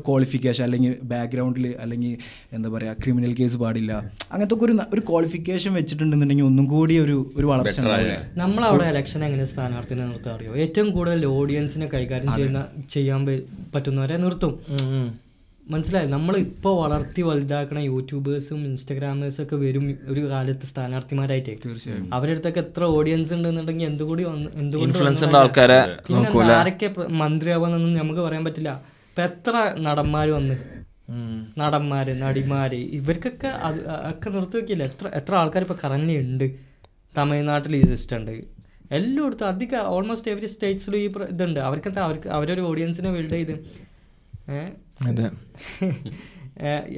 [0.07, 2.14] ക്വാളിഫിക്കേഷൻ അല്ലെങ്കിൽ ബാക്ക്ഗ്രൗണ്ടിൽ അല്ലെങ്കിൽ
[2.57, 3.92] എന്താ പറയുക ക്രിമിനൽ കേസ് പാടില്ല.
[4.33, 7.78] അങ്ങനത്തെ ഒക്കെ ഒരു ഒരു ക്വാളിഫിക്കേഷൻ വെച്ചിട്ടുണ്ടെന്നുണ്ടെങ്കിൽ ഒന്നും കൂടി ഒരു ഒരു വളർച്ച
[8.42, 10.52] നമ്മളവിടെ ഇലക്ഷൻ എങ്ങനെ സ്ഥാനാർത്ഥിനെ നിർത്താൻ അറിയോ?
[10.64, 12.62] ഏറ്റവും കൂടുതൽ ഓഡിയൻസിനെ കൈകാര്യം ചെയ്യുന്ന
[12.96, 13.22] ചെയ്യാൻ
[13.74, 14.54] പറ്റുന്നവരെ നിർത്തും.
[15.72, 16.09] മനസ്സിലായി?
[16.14, 21.54] നമ്മൾ ഇപ്പോൾ വളർത്തി വലുതാക്കണ യൂട്യൂബേഴ്സും ഇൻസ്റ്റഗ്രാമേഴ്സും ഒക്കെ വരും ഒരു കാലത്ത് സ്ഥാനാർത്ഥിമാരായിട്ട്.
[21.64, 22.07] തീർച്ചയായും.
[22.14, 24.22] അവരുടെ അടുത്തൊക്കെ എത്ര ഓഡിയൻസ് ഉണ്ടെന്നുണ്ടെങ്കിൽ എന്തുകൂടി
[24.62, 25.37] എന്തുകൊണ്ട്?
[25.42, 26.88] ആൾക്കാരെ പിന്നെ ആരൊക്കെ
[27.22, 28.72] മന്ത്രിയാവാന്നൊന്നും നമുക്ക് പറയാൻ പറ്റില്ല.
[29.11, 29.54] ഇപ്പൊ എത്ര
[29.87, 30.57] നടന്മാർ വന്ന്?
[31.59, 33.78] നടന്മാര് നടിമാര് ഇവർക്കൊക്കെ അത്
[34.11, 36.46] ഒക്കെ നിർത്തി വെക്കില്ല എത്ര എത്ര ആൾക്കാർ ഇപ്പൊ കറന്റ് ഉണ്ട്?
[37.18, 38.33] തമിഴ്നാട്ടിൽ ഈ സിസ്റ്റം ഉണ്ട്.
[38.96, 41.61] എല്ലായിടത്തും അധികം ഓൾമോസ്റ്റ് എവറി സ്റ്റേറ്റ്സിലും ഈ ഇതുണ്ട്.
[41.68, 43.54] അവർക്കെന്താ അവർക്ക് അവരൊരു ഓഡിയൻസിനെ ബിൽഡ് ചെയ്ത്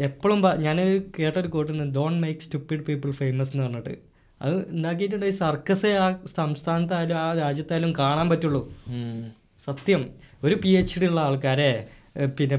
[0.07, 0.77] എപ്പോഴും ഞാൻ
[1.19, 3.95] കേട്ടൊരു കോട്ടുണ്ട് don't make stupid people famous എന്ന് പറഞ്ഞിട്ട്.
[4.43, 8.63] അത് ഉണ്ടാക്കിയിട്ടുണ്ട് ഈ സർക്കസേ ആ സംസ്ഥാനത്തായാലും ആ രാജ്യത്തായാലും കാണാൻ പറ്റുള്ളൂ.
[9.65, 10.03] സത്യം.
[10.45, 11.73] ഒരു പി എച്ച് ഡി ഉള്ള ആൾക്കാരെ
[12.39, 12.57] പിന്നെ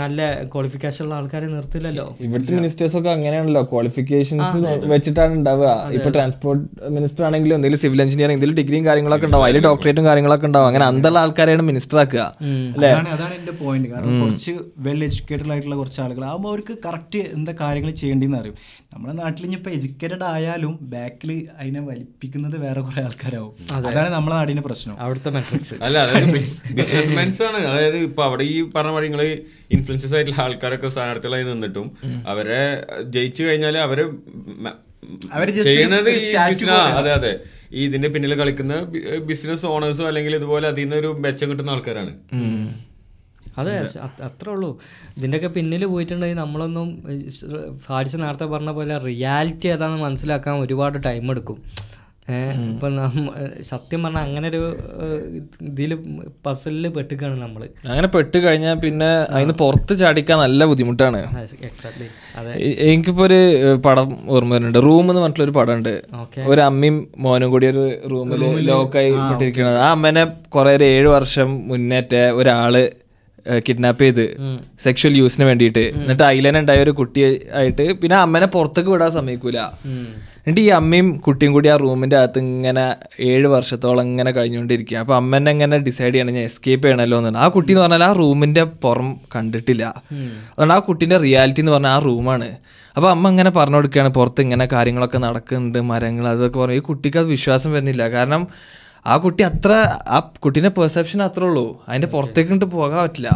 [0.00, 0.20] നല്ല
[0.52, 2.06] ക്വാളിഫിക്കേഷൻ ഉള്ള ആൾക്കാരെ നിർത്തില്ലല്ലോ.
[2.26, 3.62] ഇവിടുത്തെ മിനിസ്റ്റേഴ്സ് ഒക്കെ അങ്ങനെയാണല്ലോ.
[3.72, 5.70] ക്വാളിഫിക്കേഷൻസ് വെച്ചിട്ടാണ് ഉണ്ടാവുക.
[5.96, 6.64] ഇപ്പൊ ട്രാൻസ്പോർട്ട്
[6.96, 9.46] മിനിസ്റ്റർ ആണെങ്കിലും എന്തെങ്കിലും സിവിൽ എഞ്ചിനീയറിംഗ് എന്തെങ്കിലും ഡിഗ്രിയും കാര്യങ്ങളൊക്കെ ഉണ്ടാവും.
[9.48, 10.68] അതിൽ ഡോക്ടറേറ്റും കാര്യങ്ങളൊക്കെ ഉണ്ടാവും.
[10.70, 12.22] അങ്ങനെ അന്തുള്ള ആൾക്കാരെയാണ് മിനിസ്റ്റർ ആക്കുക.
[12.78, 14.54] അതാണ് അതാണ് എന്റെ പോയിന്റ് കാരണം കുറച്ച്
[14.86, 16.24] വെൽ എഡ്യൂക്കേറ്റഡ് ആയിട്ടുള്ള കുറച്ച് ആളുകൾ.
[16.30, 18.58] ആകുമ്പോൾ അവർക്ക് കറക്റ്റ് എന്താ കാര്യങ്ങൾ ചെയ്യേണ്ടതെന്ന് അറിയും.
[18.94, 21.30] നമ്മുടെ നാട്ടിൽ ഇനി ഇപ്പൊ എഡ്യൂക്കേറ്റഡ് ആയാലും ബാക്കിൽ
[21.60, 23.52] അതിനെ വലിപ്പിക്കുന്നത് വേറെ കുറെ ആൾക്കാരാവും.
[23.88, 24.94] അതാണ് നമ്മുടെ നാടിന്റെ പ്രശ്നം.
[25.04, 26.30] അവിടുത്തെ മെട്രിക്സ് അല്ല അതായത്
[26.78, 27.60] ബിസിനസ്മെൻസ് ആണ്.
[27.72, 28.56] അതായത് ഇപ്പൊ അവിടെ ഈ
[28.86, 29.22] പറഞ്ഞ പോലെ നിങ്ങൾ
[29.76, 31.88] ഇൻഫ്ലുവൻസസ് ആയിട്ടുള്ള ആൾക്കാരൊക്കെ സ്ഥാനാർത്ഥികളായി നിന്നിട്ടും
[32.32, 32.62] അവരെ
[33.16, 34.00] ജയിച്ചു കഴിഞ്ഞാൽ അവർ
[35.68, 36.10] ചെയ്യണത്
[37.00, 37.32] അതെ അതെ.
[37.72, 38.74] ഈ ഇതിന്റെ പിന്നിൽ കളിക്കുന്ന
[39.28, 42.12] ബിസിനസ് ഓണേഴ്സോ അല്ലെങ്കിൽ ഇതുപോലെ അതിൽ നിന്ന് ഒരു മെച്ചം കിട്ടുന്ന ആൾക്കാരാണ്.
[43.60, 43.74] അതെ
[44.28, 44.70] അത്രേ ഉള്ളൂ.
[45.18, 46.88] ഇതിന്റെയൊക്കെ പിന്നിൽ പോയിട്ടുണ്ടെങ്കിൽ നമ്മളൊന്നും
[47.86, 51.58] ഫാരിസ് നേരത്തെ പറഞ്ഞ പോലെ റിയാലിറ്റി ഏതാണെന്ന് മനസ്സിലാക്കാൻ ഒരുപാട് ടൈം എടുക്കും.
[52.70, 53.32] ഇപ്പം നമ്മ
[53.70, 54.62] സത്യം പറഞ്ഞാൽ അങ്ങനെ ഒരു
[55.68, 55.90] ഇതിൽ
[56.46, 57.62] പസലിൽ പെട്ടുകയാണ് നമ്മൾ.
[57.90, 61.20] അങ്ങനെ പെട്ട് കഴിഞ്ഞാൽ പിന്നെ അതിന് പുറത്ത് ചാടിക്കാൻ നല്ല ബുദ്ധിമുട്ടാണ്.
[61.68, 62.08] എക്സാക്ട്ലി
[62.40, 62.52] അതെ.
[62.88, 63.40] എനിക്കിപ്പോ ഒരു
[63.86, 64.80] പടം ഓർമ്മ വരുന്നുണ്ട്.
[64.88, 65.94] റൂം എന്ന് പറഞ്ഞിട്ടുള്ള ഒരു പടം ഉണ്ട്
[66.52, 72.14] ഒരു അമ്മയും മോനും കൂടി ഒരു റൂമിൽ ലോക്കായി പെട്ടിരിക്കുന്നത് ആ അമ്മനെ കുറെ ഒരു ഏഴ് വർഷം മുന്നേറ്റ
[72.40, 72.74] ഒരാൾ
[73.66, 74.24] കിഡ്നാപ്പ് ചെയ്ത്
[74.84, 75.82] സെക്ഷൽ യൂസിന് വേണ്ടിയിട്ട്.
[75.98, 77.20] എന്നിട്ട് അയിലനുണ്ടായ ഒരു കുട്ടി
[77.58, 79.60] ആയിട്ട് പിന്നെ അമ്മനെ പുറത്തേക്ക് വിടാൻ സമ്മതിക്കൂല.
[80.46, 82.82] എന്നിട്ട് ഈ അമ്മയും കുട്ടിയും കൂടി ആ റൂമിന്റെ അകത്ത് ഇങ്ങനെ
[83.28, 87.72] ഏഴ് വർഷത്തോളം ഇങ്ങനെ കഴിഞ്ഞുകൊണ്ടിരിക്കുക അപ്പൊ അമ്മനെ ഇങ്ങനെ ഡിസൈഡ് ചെയ്യണം ഞാൻ എസ്കേപ്പ് ചെയ്യണമല്ലോ എന്നാണ് ആ കുട്ടി
[87.72, 89.84] എന്ന് പറഞ്ഞാൽ ആ റൂമിന്റെ പുറം കണ്ടിട്ടില്ല.
[90.52, 92.48] അതുകൊണ്ട് ആ കുട്ടീന്റെ റിയാലിറ്റി എന്ന് പറഞ്ഞാൽ ആ റൂമാണ്.
[92.96, 96.78] അപ്പോൾ അമ്മ ഇങ്ങനെ പറഞ്ഞു കൊടുക്കുകയാണ് പുറത്ത് ഇങ്ങനെ കാര്യങ്ങളൊക്കെ നടക്കുന്നുണ്ട് മരങ്ങൾ അതൊക്കെ പറഞ്ഞു.
[96.80, 98.08] ഈ കുട്ടിക്ക് അത് വിശ്വാസം വരുന്നില്ല.
[98.16, 98.44] കാരണം
[99.06, 99.72] ആ കുട്ടി അത്ര
[100.16, 101.66] ആ കുട്ടീന്റെ പെർസെപ്ഷൻ അത്രേ ഉള്ളൂ.
[101.88, 103.28] അതിന്റെ പുറത്തേക്ക് ഇട്ട് പോകാൻ പറ്റില്ല.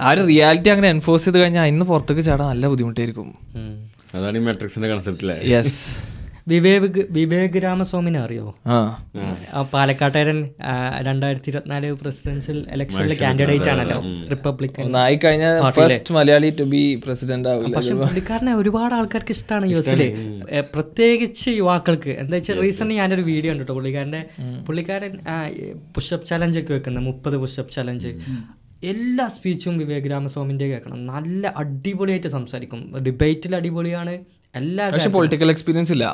[0.00, 3.28] ആ ഒരു റിയാലിറ്റി അങ്ങനെ എൻഫോഴ്സ് ചെയ്ത് കഴിഞ്ഞാൽ ഇന്ന് പുറത്തേക്ക് ചാടാൻ നല്ല ബുദ്ധിമുട്ടായിരിക്കും.
[4.16, 5.80] അതാണ് ഈ മെട്രിക്സിന്റെ കൺസെപ്റ്റ് യെസ്
[6.50, 8.44] വിവേക് വിവേക് രാമസ്വാമിനെ അറിയോ?
[9.72, 10.38] പാലക്കാട്ടുകാരൻ
[11.08, 13.98] രണ്ടായിരത്തി ഇരുപത്തിനാല് പ്രസിഡൻഷ്യൽ ഇലക്ഷനിലെ കാൻഡിഡേറ്റ് ആണല്ലോ
[14.32, 15.46] റിപ്പബ്ലിക്കൻ ഒന്നായി കഴിഞ്ഞ
[15.78, 17.74] first Malayali to be president ആവില്ല.
[17.78, 20.02] പക്ഷെ പുള്ളിക്കാരനെ ഒരുപാട് ആൾക്കാർക്ക് ഇഷ്ടമാണ് യു എസിൽ
[20.76, 22.14] പ്രത്യേകിച്ച് യുവാക്കൾക്ക്.
[22.22, 24.22] എന്താ വെച്ചാൽ റീസെന്റ് ഞാനൊരു വീഡിയോ ഉണ്ട് കേട്ടോ പുള്ളിക്കാരന്റെ
[24.68, 25.12] പുള്ളിക്കാരൻ
[25.96, 28.12] പുഷപ്പ് ചലഞ്ച് ഒക്കെ വെക്കുന്നത് മുപ്പത് പുഷപ്പ് ചലഞ്ച്
[28.82, 30.98] എല്ലാ സ്പീച്ചും വിവേക് രാമസ്വാമിന്റെ കേൾക്കണം.
[31.12, 32.80] നല്ല അടിപൊളിയായിട്ട് സംസാരിക്കും.
[33.06, 34.14] ഡിബേറ്റിൽ അടിപൊളിയാണ്.
[34.54, 34.84] എല്ലാ
[35.16, 36.06] പൊളിറ്റിക്കൽ എക്സ്പീരിയൻസ് ഇല്ല.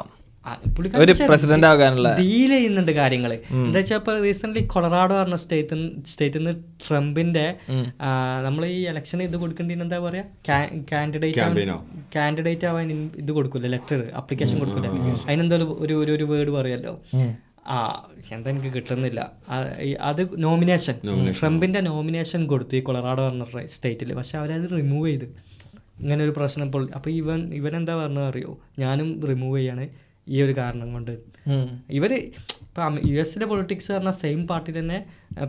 [1.03, 5.77] ഒരു പ്രസിഡന്റ് ആകാനുള്ള ഡീൽ ചെയ്യുന്നുണ്ട് കാര്യങ്ങൾ എന്താ വെച്ചാൽ ഇപ്പൊ റീസെന്റ് കൊളറാഡോ പറഞ്ഞ സ്റ്റേറ്റ്
[6.11, 6.53] സ്റ്റേറ്റിൽ നിന്ന്
[6.87, 7.45] ട്രംപിന്റെ
[8.47, 10.25] നമ്മൾ ഈ ഇലക്ഷൻ ഇത് കൊടുക്കേണ്ടി എന്താ പറയാ?
[10.93, 11.79] കാൻഡിഡേറ്റ്?
[12.17, 14.91] കാൻഡിഡേറ്റ് ആവാൻ ഇത് കൊടുക്കൂല ലെറ്റർ അപ്ലിക്കേഷൻ കൊടുക്കില്ല
[15.29, 16.95] അതിനെന്തോ ഒരു ഒരു ഒരു വേർഡ് പറയല്ലോ
[17.75, 17.77] ആ
[18.35, 19.21] എന്താ എനിക്ക് കിട്ടുന്നില്ല.
[20.11, 20.97] അത് നോമിനേഷൻ
[21.41, 25.27] ട്രംപിന്റെ നോമിനേഷൻ കൊടുത്തു ഈ കൊളറാഡോ പറഞ്ഞ സ്റ്റേറ്റിൽ പക്ഷെ അവരത് റിമൂവ് ചെയ്ത്.
[26.03, 28.53] ഇങ്ങനെ ഒരു പ്രശ്നം ഇപ്പോൾ അപ്പോൾ ഇവൻ ഇവൻ എന്താ പറഞ്ഞത് അറിയോ?
[28.83, 29.85] ഞാനും റിമൂവ് ചെയ്യാണ്
[30.27, 31.15] ഈ ഒരു കാരണം കൊണ്ട്.
[31.99, 34.97] ഇവർ ഇപ്പം യു എസിലെ പൊളിറ്റിക്സ് പറഞ്ഞാൽ സെയിം പാർട്ടി തന്നെ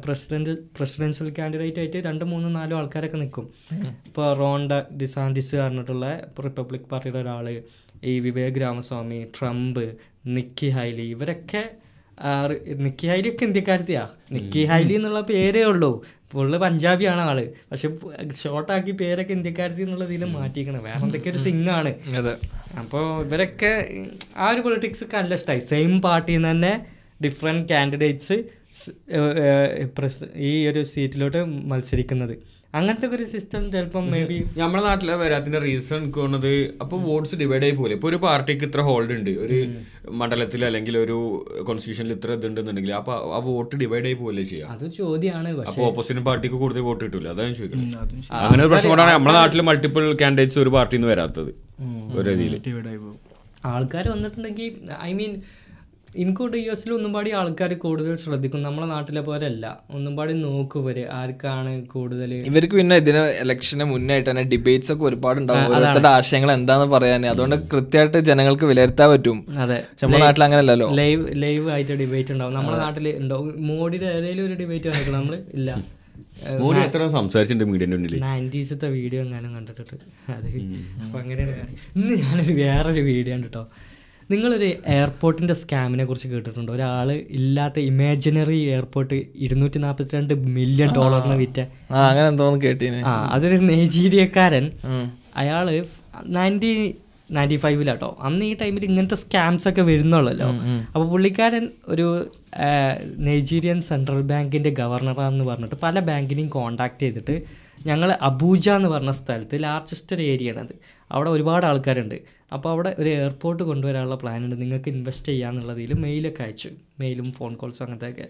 [0.04, 3.45] പ്രസിഡന്റ് പ്രസിഡൻഷ്യൽ കാൻഡിഡേറ്റ് ആയിട്ട് രണ്ട് മൂന്ന് നാലും ആൾക്കാരൊക്കെ നിൽക്കും
[4.10, 6.08] ഇപ്പോൾ റോണ്ട ഡിസാൻഡിസ് പറഞ്ഞിട്ടുള്ള
[6.47, 7.47] റിപ്പബ്ലിക് പാർട്ടിയുടെ ഒരാൾ
[8.12, 9.84] ഈ Vivek Ramaswamy Trump
[10.36, 11.63] Nikki Haley ഇവരൊക്കെ
[12.84, 14.04] നിക്കി ഹൈലി ഒക്കെ ഇന്ത്യക്കാരത്തിയാ.
[14.36, 15.91] നിക്കി ഹൈലി എന്നുള്ള പേരേ ഉള്ളൂ.
[16.32, 17.38] ഫുള്ള് പഞ്ചാബിയാണ് ആൾ.
[17.71, 17.88] പക്ഷെ
[18.41, 20.82] ഷോർട്ടാക്കി പേരൊക്കെ ഇന്ത്യക്കാരത്തി എന്നുള്ള ഇതിൽ മാറ്റിയിരിക്കണം.
[20.88, 21.91] വേറെ എന്തൊക്കെ ഒരു സിംഗ് ആണ്
[22.82, 23.71] അപ്പോൾ ഇവരൊക്കെ
[24.43, 26.73] ആ ഒരു പൊളിറ്റിക്സ് ഒക്കെ നല്ല ഇഷ്ടമായി സെയിം പാർട്ടിയിൽ നിന്ന് തന്നെ
[27.25, 28.38] ഡിഫറെന്റ് കാൻഡിഡേറ്റ്സ്
[30.49, 32.36] ഈ ഒരു സീറ്റിലോട്ട് മത്സരിക്കുന്നത്.
[32.75, 37.75] അങ്ങനത്തെ ഒരു സിസ്റ്റം ചിലപ്പം മേ ബി നമ്മുടെ നാട്ടിലെ വരാത്തിന്റെ റീസൺ തോന്നുന്നത് അപ്പൊ വോട്ട്സ് ഡിവൈഡ് ആയി
[37.77, 39.31] പോലെ ഇപ്പൊ ഒരു പാർട്ടിക്ക് ഇത്ര ഹോൾഡ് ഉണ്ട്.
[39.43, 39.57] ഒരു
[40.13, 41.17] മണ്ഡലത്തിൽ അല്ലെങ്കിൽ ഒരു
[41.67, 44.69] കോൺസ്റ്റിറ്റ്യൂഷനിൽ ഇത്ര ഇതുണ്ടെന്നുണ്ടെങ്കിൽ അപ്പൊ ആ വോട്ട് ഡിവൈഡ് ആയി പോലെ ചെയ്യാം?
[44.75, 48.91] അത് ചോദ്യമാണ് അപ്പോൾ അപ്പൊ ഓപ്പോസിറ്റ് പാർട്ടിക്ക് കൂടുതൽ വോട്ട് കിട്ടില്ല അതാണ് ഞാൻ ചോദിക്കുന്നത് അങ്ങനെ ഒരു പ്രശ്നം
[48.93, 51.51] കൊണ്ടാണ് നമ്മുടെ നാട്ടിൽ മൾട്ടിപ്പിൾ കാൻഡിഡേറ്റ്സ് ഒരു പാർട്ടിന്ന് നിന്ന് വരാത്തത്
[52.15, 52.55] ഒരു രീതിയിൽ
[53.69, 55.31] ആൾക്കാർ വന്നിട്ടുണ്ടെങ്കിൽ ഐ മീൻ
[56.23, 58.60] ഇൻകോട്ട് യു എസിൽ ഒന്നും പാടി ആൾക്കാർ കൂടുതൽ ശ്രദ്ധിക്കും.
[58.67, 60.97] നമ്മളെ നാട്ടിലെ പോലെ അല്ല ഒന്നും പാടി നോക്കും ഇവർ.
[61.19, 65.65] ആർക്കാണ് കൂടുതൽ ഇവർക്ക് പിന്നെ ഇതിന് ഇലക്ഷന് മുന്നായിട്ട് തന്നെ ഡിബേറ്റ്സ് ഒക്കെ ഒരുപാട് ഉണ്ടാവും.
[65.73, 69.39] ഓരോരുത്തരുടെ ആശയങ്ങൾ എന്താന്ന് പറയാൻ അതുകൊണ്ട് കൃത്യമായിട്ട് ജനങ്ങൾക്ക് വിലയിരുത്താൻ പറ്റും.
[69.63, 69.80] അതെ.
[70.04, 70.88] നമ്മുടെ നാട്ടിൽ അങ്ങനെയല്ലല്ലോ.
[71.01, 72.56] ലൈവ് ലൈവ് ആയിട്ട് ഡിബേറ്റ് ഉണ്ടാവും.
[72.60, 75.71] നമ്മുടെ നാട്ടിൽ ഉണ്ടാവും മോഡിയുടെ ഏതെങ്കിലും ഒരു ഡിബേറ്റ് കാണിക്കണം നമ്മൾ ഇല്ല.
[76.62, 79.93] മോഡി എത്ര സംസാരിച്ചിട്ടുണ്ട് മീഡിയന്റെ മുന്നിൽ നയന്റീസത്തെ വീഡിയോ എങ്ങാനും കണ്ടിട്ടുണ്ട്
[80.36, 80.47] അത്
[81.04, 83.63] അപ്പം അങ്ങനെയാണ് ഇന്ന് ഞാനൊരു വേറൊരു വീഡിയോ ഉണ്ട് കേട്ടോ
[84.31, 86.73] നിങ്ങളൊരു എയർപോർട്ടിന്റെ സ്കാമിനെ കുറിച്ച് കേട്ടിട്ടുണ്ടോ?
[86.73, 91.59] ഒരാൾ ഇല്ലാത്ത ഇമാജിനറി എയർപോർട്ട് ഇരുന്നൂറ്റി നാൽപ്പത്തി രണ്ട് മില്യൺ ഡോളറിന് വിറ്റ
[91.91, 92.99] അങ്ങനെ എന്തോന്ന് കേട്ടീന്.
[93.05, 94.71] ആ അതൊരു നൈജീരിയക്കാരൻ.
[95.38, 95.85] അയാൾ
[96.25, 96.93] നയന്റീൻ
[97.31, 100.49] നയന്റി ഫൈവിലാട്ടോ അന്ന് ഈ ടൈമിൽ ഇങ്ങനത്തെ സ്കാംസ് ഒക്കെ വരുന്നുള്ളല്ലോ.
[100.85, 102.31] അപ്പോൾ പുള്ളിക്കാരൻ ഒരു
[103.17, 107.41] നൈജീരിയൻ സെൻട്രൽ ബാങ്കിന്റെ ഗവർണറാന്ന് പറഞ്ഞിട്ട് പല ബാങ്കിനെയും കോണ്ടാക്ട് ചെയ്തിട്ട്
[107.85, 110.75] ഞങ്ങൾ അബൂജ എന്ന് പറഞ്ഞ സ്ഥലത്ത് ലാർജസ്റ്റ് ഒരു ഏരിയ ആണത്
[111.11, 112.15] അവിടെ ഒരുപാട് ആൾക്കാരുണ്ട്.
[112.53, 116.69] അപ്പോൾ അവിടെ ഒരു എയർപോർട്ട് കൊണ്ടുവരാനുള്ള പ്ലാൻ ഉണ്ട് നിങ്ങൾക്ക് ഇൻവെസ്റ്റ് ചെയ്യാന്നുള്ളതിൽ മെയിലൊക്കെ അയച്ചു.
[116.99, 118.27] മെയിലും ഫോൺ കോൾസും അങ്ങനത്തെയൊക്കെ.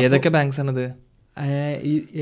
[0.00, 1.09] ഏതൊക്കെ ബാങ്ക്സ് ആണത്?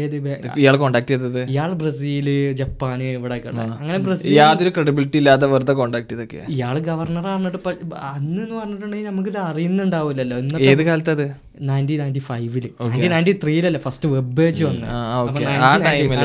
[0.02, 0.14] ഏത്
[0.62, 1.40] ഇയാൾ കോണ്ടാക്ട് ചെയ്തത്?
[1.52, 2.28] ഇയാൾ ബ്രസീൽ
[2.60, 3.34] ജപ്പാന് ഇവിടെ
[3.80, 7.58] അങ്ങനെ ബ്രസീൽ യാതൊരു ക്രെഡിബിലിറ്റി ഇല്ലാതെ വെറുതെ കോണ്ടാക്ട് ചെയ്തൊക്കെ ഇയാൾ ഗവർണർ പറഞ്ഞിട്ട്
[8.14, 10.38] അന്ന് എന്ന് പറഞ്ഞിട്ടുണ്ടെങ്കിൽ നമുക്ക് ഇത് അറിയുന്നുണ്ടാവില്ലല്ലോ.
[10.72, 11.26] ഏത് കാലത്ത് അത്
[11.68, 14.86] നയന്റീൻ നയന്റി ഫൈവിൽ നയന്റീൻ നയന്റി ത്രീയിലല്ലേ ഫസ്റ്റ് വെബ് പേജ് വന്ന്.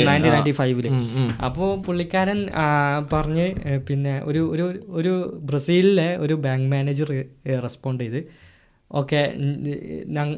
[0.01, 0.87] നയന്റീൻ നയന്റി ഫൈവിൽ
[1.47, 2.39] അപ്പോൾ പുള്ളിക്കാരൻ
[3.13, 3.47] പറഞ്ഞ്
[3.89, 4.65] പിന്നെ ഒരു ഒരു
[4.99, 5.13] ഒരു
[5.51, 7.09] ബ്രസീലിലെ ഒരു ബാങ്ക് മാനേജർ
[7.67, 8.19] റെസ്പോണ്ട് ചെയ്ത്.
[8.99, 9.19] ഓക്കെ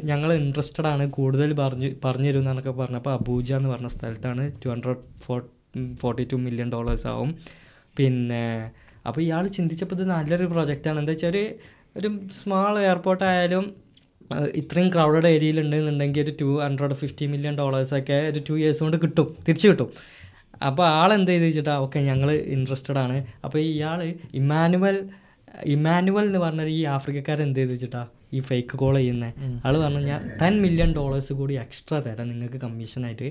[0.09, 2.29] ഞങ്ങൾ ഇൻട്രസ്റ്റഡ് ആണ് കൂടുതൽ പറഞ്ഞു പറഞ്ഞു.
[2.31, 5.39] തരും എന്നൊക്കെ പറഞ്ഞപ്പോൾ അബൂജ എന്ന് പറഞ്ഞ സ്ഥലത്താണ് two hundred four
[6.01, 7.31] forty two million dollars ആവും.
[7.97, 8.43] പിന്നെ
[9.09, 11.35] അപ്പോൾ ഇയാൾ ചിന്തിച്ചപ്പോൾ ഇത് നല്ലൊരു പ്രൊജക്റ്റാണ് എന്താ വെച്ചാൽ
[11.99, 13.65] ഒരു സ്മാൾ എയർപോർട്ട് ആയാലും
[14.61, 19.27] ഇത്രയും ക്രൗഡഡ് ഏരിയയിൽ ഉണ്ടെന്നുണ്ടെങ്കിൽ ഒരു ടു ഹൺഡ്രഡ് ഫിഫ്റ്റി മില്യൺ ഡോളേഴ്സൊക്കെ ഒരു ടു ഇയേഴ്സ് കൊണ്ട് കിട്ടും
[19.47, 19.89] തിരിച്ചു കിട്ടും.
[20.67, 23.17] അപ്പോൾ ആൾ എന്ത് ചെയ്ത് വെച്ചിട്ടാ ഓക്കെ ഞങ്ങൾ ഇൻട്രസ്റ്റഡ് ആണ്.
[23.45, 24.01] അപ്പോൾ ഇയാൾ
[24.41, 24.97] ഇമാനുവൽ
[25.75, 28.03] ഇമാനുവൽ എന്ന് പറഞ്ഞ ഈ ആഫ്രിക്കക്കാരെന്ത് ചെയ്ത് വെച്ചിട്ടാ
[28.35, 29.33] ഈ ഫേക്ക് കോൾ ചെയ്യുന്നത്
[29.67, 33.29] ആൾ പറഞ്ഞു ഞാൻ ടെൻ മില്യൺ ഡോളേഴ്സ് കൂടി എക്സ്ട്രാ തരാം നിങ്ങൾക്ക് കമ്മീഷനായിട്ട്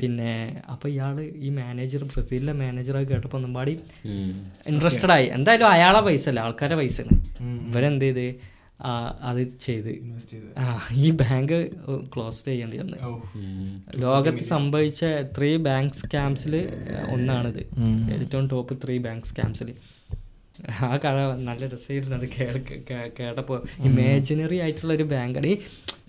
[0.00, 0.32] പിന്നെ
[0.72, 3.74] അപ്പോൾ ഇയാൾ ഈ മാനേജർ ബ്രസീലിലെ മാനേജറെ കേട്ടപ്പോൾ ഒന്നുംപാടി
[4.72, 5.26] ഇൻട്രസ്റ്റഡ് ആയി.
[5.36, 6.40] എന്തായാലും അയാളെ പൈസ അല്ല?
[6.40, 6.98] ആൾക്കാരെ പൈസ
[7.70, 8.26] ഇവരെന്ത് ചെയ്ത്?
[9.28, 9.88] അത് ചെയ്ത്.
[10.62, 10.64] ആ
[11.04, 11.56] ഈ ബാങ്ക്
[12.12, 12.98] ക്ലോസ് ചെയ്യേണ്ടി വന്ന്
[14.02, 15.04] ലോകത്ത് സംഭവിച്ച
[15.36, 16.54] ത്രീ ബാങ്ക് സ്കാംസിൽ
[17.14, 17.62] ഒന്നാണിത്.
[18.16, 19.70] ഏറ്റവും ടോപ്പ് ത്രീ ബാങ്ക് സ്കാംസിൽ
[20.86, 21.16] ആ കഥ
[21.48, 22.28] നല്ല രസമായിരുന്നു അത്
[23.18, 25.56] കേട്ടപ്പോൾ ഇമാജിനറി ആയിട്ടുള്ള ഒരു ബാങ്കാണ് ഈ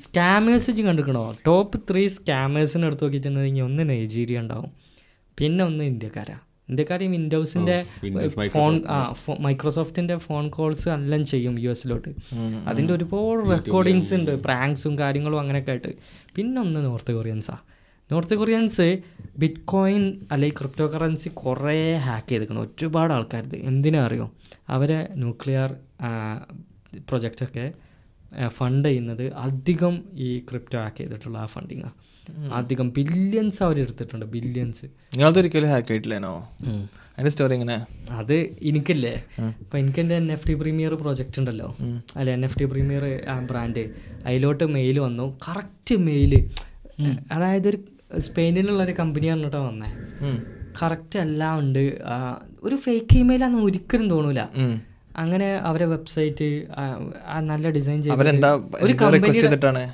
[0.06, 4.70] സ്കാമേഴ്സ് വെച്ച് കണ്ടിരിക്കണോ ടോപ്പ് ത്രീ സ്കാമേഴ്സിനെ എടുത്ത് നോക്കിയിട്ടുണ്ടെങ്കിൽ ഒന്ന് നൈജീരിയ ഉണ്ടാവും.
[5.38, 6.38] പിന്നെ ഒന്ന് ഇന്ത്യക്കാരാ.
[6.70, 7.76] ഇന്ത്യക്കാർ ഈ വിൻഡോസിന്റെ
[8.56, 8.98] ഫോൺ ആ
[9.46, 12.12] മൈക്രോസോഫ്റ്റിന്റെ ഫോൺ കോൾസ് എല്ലാം ചെയ്യും യു എസിലോട്ട്
[12.70, 14.32] അതിന്റെ ഒരുപാട് റെക്കോർഡിങ്സ് ഉണ്ട്.
[14.46, 15.92] പ്രാങ്ക്സും കാര്യങ്ങളും അങ്ങനെയൊക്കെ ആയിട്ട്.
[16.36, 17.56] പിന്നെ ഒന്ന് നോർത്ത് കൊറിയൻസാ
[18.12, 18.88] നോർത്ത് കൊറിയൻസ്
[19.40, 22.62] ബിറ്റ് കോയിൻ അല്ലെങ്കിൽ ക്രിപ്റ്റോ കറൻസി കുറേ ഹാക്ക് ചെയ്തിരിക്കുന്നു.
[22.62, 24.26] ഒരുപാട് ആൾക്കാർ എന്തിനാ അറിയോ?
[24.70, 25.70] അവരെ ന്യൂക്ലിയർ
[27.10, 27.66] പ്രൊജക്റ്റൊക്കെ
[28.48, 31.96] ഫണ്ട് ചെയ്യുന്നത് അധികം ഈ ക്രിപ്റ്റോ ഹാക്ക് ചെയ്തിട്ടുള്ള ആ ഫണ്ടിങ്ങാണ്
[32.54, 36.34] അധികം ബില്യൻസ് അവർ എടുത്തിട്ടുണ്ട് ബില്യൻസ് നിങ്ങളത് ഒരിക്കലും ഹാക്ക് ആയിട്ടില്ലേനോ
[37.14, 37.78] അതിന്റെ സ്റ്റോറി എങ്ങനെ?
[38.10, 38.36] അത്
[38.70, 39.14] എനിക്കല്ലേ.
[39.42, 41.70] അപ്പം എനിക്ക് എന്റെ N F T premier project ഉണ്ടല്ലോ.
[42.16, 43.04] അല്ല N F T premier
[43.52, 43.84] brand
[44.26, 45.26] അതിലോട്ട് മെയിൽ വന്നു.
[45.48, 46.34] കറക്റ്റ് മെയിൽ
[47.32, 47.80] അതായത് ഒരു
[48.18, 49.90] സ്പെയിനിലുള്ള ഒരു കമ്പനി പറഞ്ഞിട്ടാ വന്നേ
[50.82, 51.84] കറക്റ്റ് എല്ലാം ഉണ്ട്.
[52.64, 54.42] ഒരു ഫേക്ക് ഇമെയിലാന്ന് ഒരിക്കലും തോന്നൂല.
[55.18, 56.48] അങ്ങനെ അവരെ വെബ്സൈറ്റ്
[57.40, 58.20] നല്ല ഡിസൈൻ ഒരു?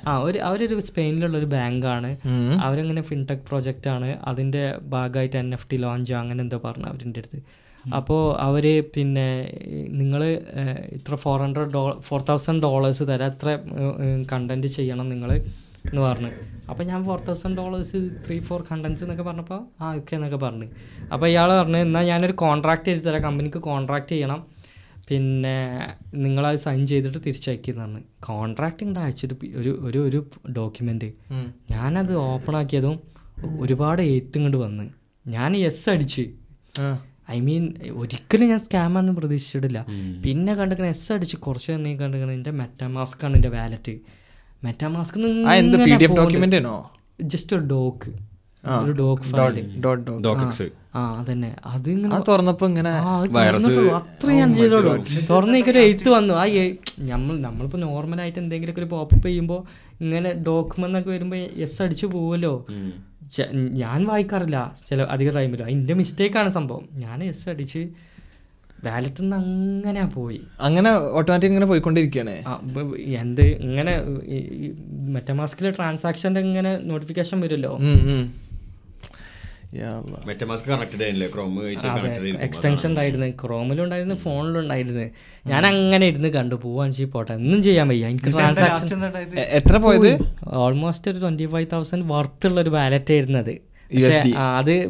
[0.08, 2.16] ആ ഒരു അവരൊരു സ്പെയിനിലുള്ള ഒരു ബാങ്കാണ്
[2.62, 4.18] അവരങ്ങനെ ഫിൻടെക് പ്രോജക്റ്റ് ആണ്.
[4.24, 7.40] അതിന്റെ ഭാഗമായിട്ട് എൻ എഫ് ടി ലോഞ്ച് അങ്ങനെ എന്തോ പറഞ്ഞു അവരിന്റെ അടുത്ത്.
[7.94, 9.28] അപ്പോൾ അവർ പിന്നെ
[9.88, 10.24] നിങ്ങൾ
[10.92, 13.28] ഇത്ര ഫോർ ഹൺഡ്രഡ് ഡോ ഫോർ തൗസൻഡ് ഡോളേഴ്സ് തരാം.
[13.32, 13.58] എത്ര
[14.32, 15.32] കണ്ടന്റ് ചെയ്യണം നിങ്ങൾ
[15.90, 16.30] എന്ന് പറഞ്ഞു.
[16.70, 20.68] അപ്പോൾ ഞാൻ four thousand dollars three four contents എന്നൊക്കെ പറഞ്ഞപ്പോൾ ആ ഓക്കെ എന്നൊക്കെ പറഞ്ഞു.
[21.12, 24.40] അപ്പോൾ ഇയാൾ പറഞ്ഞു എന്നാൽ ഞാനൊരു കോൺട്രാക്റ്റ് ചെയ്ത് തരാം കമ്പനിക്ക് കോൺട്രാക്റ്റ് ചെയ്യണം.
[25.08, 25.56] പിന്നെ
[26.22, 30.20] നിങ്ങളത് സൈൻ ചെയ്തിട്ട് തിരിച്ചയക്കുന്നതാണ് കോൺട്രാക്ട് ഇങ്ങോട്ട് അയച്ചിട്ട് ഒരു ഒരു ഒരു
[30.56, 31.10] ഡോക്യുമെന്റ്
[31.74, 32.96] ഞാനത് ഓപ്പൺ ആക്കിയതും
[33.64, 34.86] ഒരുപാട് എഴുത്ത് ഇങ്ങോട്ട് വന്ന്.
[35.34, 36.24] ഞാൻ യെസ് അടിച്ച്.
[37.34, 37.62] ഐ മീൻ
[38.00, 39.80] ഒരിക്കലും ഞാൻ സ്കാമാന്ന് പ്രതീക്ഷിച്ചിട്ടില്ല.
[40.24, 43.94] പിന്നെ കണ്ടിരിക്കണ എസ് അടിച്ച് കുറച്ച് തന്നെ കണ്ടിരിക്കണ എന്റെ മെറ്റാമാസ്ക് ആണ് എന്റെ വാലറ്റ്
[44.64, 45.18] മെറ്റാമാസ്ക്
[47.22, 48.10] ജസ്റ്റ് ഒരു ഡോക്ക്
[48.84, 49.22] ഒരു ഡോക്ക്
[50.94, 51.56] ആ അതന്നെ.
[51.66, 52.66] അത് ഇങ്ങനെ തുറന്നപ്പോ
[53.96, 54.92] അത്ര ഞാൻ ചെയ്തോളൂ
[55.78, 56.34] എഴുത്ത് വന്നു.
[56.34, 56.44] ആ
[56.98, 59.64] നമ്മൾ നമ്മളിപ്പോൾ നോർമലായിട്ട് എന്തെങ്കിലുമൊക്കെ ഒരു പോപ്പപ്പ് ചെയ്യുമ്പോൾ
[60.00, 62.66] ഇങ്ങനെ ഡോക്യുമെന്നൊക്കെ വരുമ്പോൾ എസ് അടിച്ചു പോവല്ലോ.
[63.52, 64.74] ഞാൻ വായിക്കാറില്ല.
[64.90, 66.88] ചില അധിക ടൈമിലോ അതിന്റെ മിസ്റ്റേക്കാണ് സംഭവം.
[66.92, 67.88] ഞാൻ എസ് അടിച്ച്
[68.84, 70.40] വാലറ്റിൽ നിന്ന് അങ്ങനെ പോയി.
[70.60, 72.42] അങ്ങനെ ഓട്ടോമാറ്റിക് ഇങ്ങനെ പോയിക്കൊണ്ടിരിക്കുകയാണ്.
[72.98, 74.00] എന്ത് ഇങ്ങനെ
[74.90, 77.78] മെറ്റമാസ്കിലെ ട്രാൻസാക്ഷന്റെ ഇങ്ങനെ നോട്ടിഫിക്കേഷൻ വരുമല്ലോ.
[81.78, 82.08] അതെ.
[82.44, 83.26] എക്സ്റ്റൻഷൻ ഉണ്ടായിരുന്നു.
[83.26, 85.10] ക്രോമിലും ഉണ്ടായിരുന്നു ഫോണിലും ഉണ്ടായിരുന്നു
[85.46, 86.54] ഞാൻ അങ്ങനെ ഇരുന്ന് കണ്ടു.
[86.54, 87.34] പോവാൻ ചെയ്യും പോട്ടെ.
[87.34, 88.06] ഒന്നും ചെയ്യാൻ വയ്യ.
[88.06, 90.18] എനിക്ക് ട്രാൻസാക്ഷൻ എത്ര പോയത്?
[90.48, 93.54] ഓൾമോസ്റ്റ് ഒരു ട്വന്റി ഫൈവ് തൗസൻഡ് വർത്ത് ഉള്ള ഒരു വാലറ്റ് ആയിരുന്നത്
[94.06, 94.88] പക്ഷേ, അത്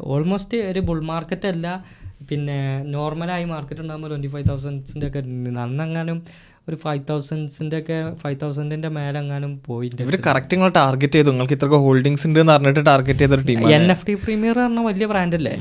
[0.00, 1.84] ഓൾമോസ്റ്റ് ഒരു ബുൾ മാർക്കറ്റ് അല്ല.
[2.28, 2.58] പിന്നെ
[2.96, 5.20] നോർമലായി മാർക്കറ്റ് ഉണ്ടാകുമ്പോൾ ട്വന്റി ഫൈവ് തൗസൻഡ്സിന്റെ ഒക്കെ
[5.64, 6.20] അന്നെങ്ങാനും
[6.68, 11.30] ഒരു ഫൈവ് തൗസൻഡ്സിന്റെ ഒക്കെ ഫൈവ് തൗസൻഡിന്റെ മേലെങ്ങാനും പോയിട്ട് ഇവർ കറക്റ്റ് നിങ്ങൾ ടാർഗറ്റ് ചെയ്തു.
[11.32, 14.82] നിങ്ങൾക്ക് ഇത്രയൊക്കെ ഹോൾഡിങ്സ് ഉണ്ട് എന്ന് പറഞ്ഞിട്ട് ടാർഗറ്റ് ചെയ്ത ഒരു team N F T premier പറഞ്ഞ
[14.88, 15.54] വലിയ ബ്രാൻഡ് അല്ലേ?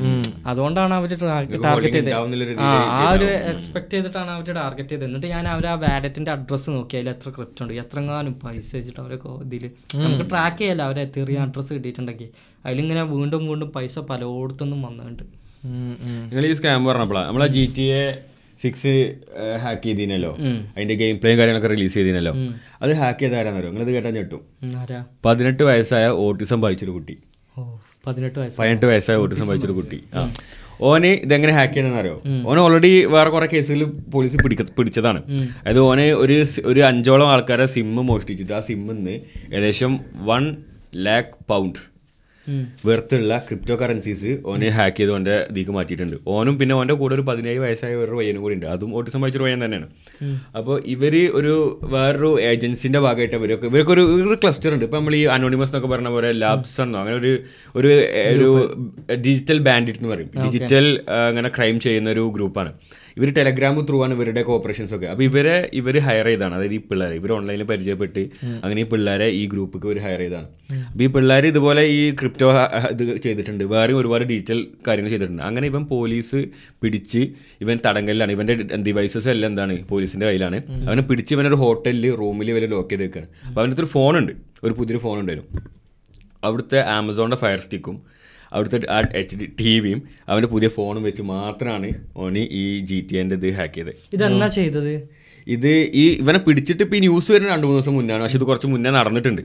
[0.52, 2.12] അതുകൊണ്ടാണ് അവർ ടാർഗറ്റ് ചെയ്തത്.
[2.98, 5.08] ആ ഒരു എക്സ്പെക്ട് ചെയ്തിട്ടാണ് അവർ ടാർഗറ്റ് ചെയ്തത്.
[5.10, 6.98] എന്നിട്ട് ഞാൻ അവർ ആ വാലറ്റിന്റെ അഡ്രസ്സ് നോക്കി.
[7.00, 9.66] അതിൽ എത്ര ക്രിപ്റ്റ് ഉണ്ട് എത്രങ്ങാനും പൈസ വെച്ചിട്ട് അവരൊക്കെ ഇതിൽ
[10.04, 12.30] നമുക്ക് ട്രാക്ക് ചെയ്യല്ല അവരെ എത്തിയ അഡ്രസ്സ് കിട്ടിയിട്ടുണ്ടെങ്കിൽ.
[12.68, 15.26] അതിലിങ്ങനെ വീണ്ടും വീണ്ടും പൈസ പലയിടത്തുനിന്നും വന്നിട്ടുണ്ട്.
[15.66, 18.02] നിങ്ങൾ ഈ സ്കാം പറഞ്ഞപ്പോഴാണ് നമ്മളെ G T A
[18.62, 18.94] six
[19.64, 20.32] hack ചെയ്തിനല്ലോ.
[20.76, 22.34] അതിന്റെ ഗെയിം പ്ലേയും കാര്യങ്ങളൊക്കെ റിലീസ് ചെയ്തിനല്ലോ.
[22.82, 24.42] അത് ഹാക്ക് ചെയ്ത ആരാന്നറിയോ നിങ്ങളത് കേട്ടാൽ ഞെട്ടും.
[25.26, 27.18] പതിനെട്ട് വയസ്സായ ഓട്ടിസം ബാധിച്ചൊരു കുട്ടി.
[28.08, 30.00] പതിനെട്ട് വയസ്സ് പതിനെട്ട് വയസ്സായ ഓട്ടിസം ബാധിച്ചൊരു കുട്ടി.
[30.82, 32.18] ഓന് ഇതെങ്ങനെ ഹാക്ക് ചെയ്യണമെന്നറിയോ
[32.50, 33.84] ഓന് ഓൾറെഡി വേറെ കുറെ കേസുകൾ
[34.14, 35.22] പോലീസ് പിടിക്ക പിടിച്ചതാണ്.
[35.62, 39.16] അതായത് ഓന് ഒരു ഒരു അഞ്ചോളം ആൾക്കാരെ സിമ്മ് മോഷ്ടിച്ചിട്ട് ആ സിമ്മിന്ന്
[39.54, 40.00] ഏകദേശം
[40.30, 40.56] വൺ
[40.96, 41.80] ലാക്ക് പൗണ്ട്
[42.88, 46.18] വെറുത്തുള്ള ക്രിപ്റ്റോ കറൻസീസ് ഓനെ ഹാക്ക് ചെയ്ത് ഓന്റെ ഇതിക്ക് മാറ്റിയിട്ടുണ്ട്.
[46.36, 48.68] ഓനും പിന്നെ ഓന്റെ കൂടെ ഒരു പതിനേഴ് വയസ്സായ ഒരു പയ്യനും കൂടി ഉണ്ട്.
[48.76, 49.88] അതും ഓട്ടിസം വായിച്ചൊരു പയ്യൻ തന്നെയാണ്.
[50.60, 51.56] അപ്പോൾ ഇവർ ഒരു
[51.96, 54.86] വേറൊരു ഏജൻസിന്റെ ഭാഗമായിട്ട് ഇവരൊക്കെ ഇവർക്ക് ഒരു ഒരു ക്ലസ്റ്റർ ഉണ്ട്.
[54.90, 57.34] ഇപ്പോൾ നമ്മൾ ഈ അനോണിമസ് എന്നൊക്കെ പറഞ്ഞ പോലെ ലാബ്സ് എന്നോ അങ്ങനെ ഒരു
[57.80, 57.92] ഒരു
[58.34, 58.48] ഒരു
[59.26, 60.32] ഡിജിറ്റൽ ബാൻഡിറ്റ് എന്ന് പറയും.
[60.46, 60.88] ഡിജിറ്റൽ
[61.30, 62.72] അങ്ങനെ ക്രൈം ചെയ്യുന്ന ഒരു ഗ്രൂപ്പാണ്
[63.18, 65.08] ഇവർ ടെലഗ്രാം ത്രൂ ആണ് ഇവരുടെ കോപ്പറേഷൻസ് ഒക്കെ.
[65.14, 66.54] അപ്പോൾ ഇവരെ ഇവർ ഹയർ ചെയ്താണ്.
[66.58, 68.24] അതായത് ഈ പിള്ളേരെ ഇവർ ഓൺലൈനിൽ പരിചയപ്പെട്ട്
[68.64, 70.48] അങ്ങനെ ഈ പിള്ളേരെ ഈ ഗ്രൂപ്പിക്ക് ഇവർ ഹയർ ചെയ്താണ്.
[70.90, 72.50] അപ്പോൾ ഈ പിള്ളേർ ഇതുപോലെ ഈ ക്രിപ്റ്റോ
[72.94, 73.64] ഇത് ചെയ്തിട്ടുണ്ട്.
[73.74, 75.44] വേറെയും ഒരുപാട് ഡീറ്റെയിൽ കാര്യങ്ങൾ ചെയ്തിട്ടുണ്ട്.
[75.50, 76.42] അങ്ങനെ ഇവൻ പോലീസ്
[76.84, 77.22] പിടിച്ച്
[77.66, 78.34] ഇവൻ തടങ്കലിലാണ്.
[78.38, 78.56] ഇവന്റെ
[78.90, 79.78] ഡിവൈസസ് എല്ലാം എന്താണ്?
[79.94, 80.60] പോലീസിന്റെ കയ്യിലാണ്.
[80.88, 84.34] അവനെ പിടിച്ച് ഇവനൊരു ഹോട്ടലിൽ റൂമിൽ ഇവർ ലോക്ക് ചെയ്ത് വെക്കുകയാണ് അപ്പോൾ അവന്റെ അടുത്തൊരു ഫോണുണ്ട്
[84.66, 85.62] ഒരു പുതിയൊരു ഫോൺ ഉണ്ടായിരുന്നു.
[86.48, 87.96] അവിടുത്തെ ആമസോണിന്റെ ഫയർ സ്റ്റിക്കും
[88.54, 93.18] അവിടുത്തെ ആ എച്ച് ഡി ടി വിയും അവന്റെ പുതിയ ഫോണും വെച്ച് മാത്രമാണ് ഓന് ഈ ജി ടി
[93.18, 93.96] എന്റെ ഇത് ഹാക്ക് ചെയ്തത്.
[94.14, 94.94] ഇതെന്നാ ചെയ്തത്?
[95.56, 95.70] ഇത്
[96.02, 98.22] ഈ ഇവനെ പിടിച്ചിട്ട് ഇപ്പോൾ ഈ ന്യൂസ് വരുന്ന രണ്ട് മൂന്ന് ദിവസം മുന്നാണ്.
[98.26, 99.42] പക്ഷെ ഇത് കുറച്ച് മുന്നേ നടന്നിട്ടുണ്ട്.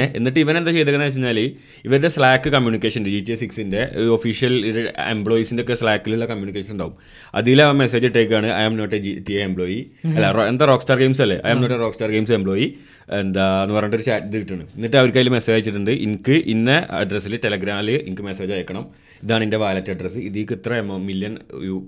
[0.00, 1.38] ഏഹ് എന്നിട്ട് ഇവൻ എന്താ ചെയ്തതെന്ന് വെച്ച് കഴിഞ്ഞാൽ
[1.86, 3.80] ഇവരുടെ Slack communication G T A സിക്സിന്റെ
[4.16, 4.54] official
[5.14, 6.94] എംപ്ലോയീസിന്റെ ഒക്കെ സ്ലാക്കിലുള്ള കമ്മ്യൂണിക്കേഷൻ ഉണ്ടാവും.
[7.40, 9.78] അതിൽ അവൻ message ഇട്ടേക്കാണ് I am not a G T A employee
[10.16, 11.38] അല്ല എന്താ റോക്ക് സ്റ്റാർ ഗെയിംസ് അല്ലേ?
[11.46, 12.66] I am not a Rockstar Games employee
[13.20, 16.70] എന്താ എന്ന് പറഞ്ഞിട്ട് ഒരു ചാറ്റ് കിട്ടുന്നു എന്നിട്ട് അവർക്ക് അതിൽ മെസ്സേജ് അയച്ചിട്ടുണ്ട് എനിക്ക് ഇന്ന
[17.00, 18.84] അഡ്രസ്സിൽ ടെലഗ്രാമിൽ എനിക്ക് മെസ്സേജ് അയക്കണം.
[19.24, 20.74] ഇതാണ് എന്റെ വാലറ്റ് അഡ്രസ്സ് ഇതിക്ക് ഇത്ര
[21.08, 21.32] മില്യൺ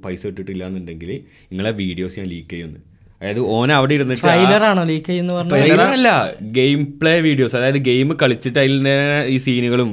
[0.07, 1.11] പൈസ ഇട്ടിട്ടില്ല എന്നുണ്ടെങ്കിൽ
[1.53, 2.81] നിങ്ങളെ വീഡിയോസ് ഞാൻ ലീക്ക് ചെയ്യുന്നു.
[3.23, 6.11] അതായത് ഓൻ അവിടെ ഇരുന്നിട്ട് ട്രെയിലറാണോ ആണോ ലീക്ക് ചെയ്യുന്ന ട്രെയിലർ അല്ല
[6.57, 8.95] ഗെയിം പ്ലേ വീഡിയോസ് അതായത് ഗെയിം കളിച്ചിട്ട് അതിലെ
[9.35, 9.89] ഈ സീനുകളും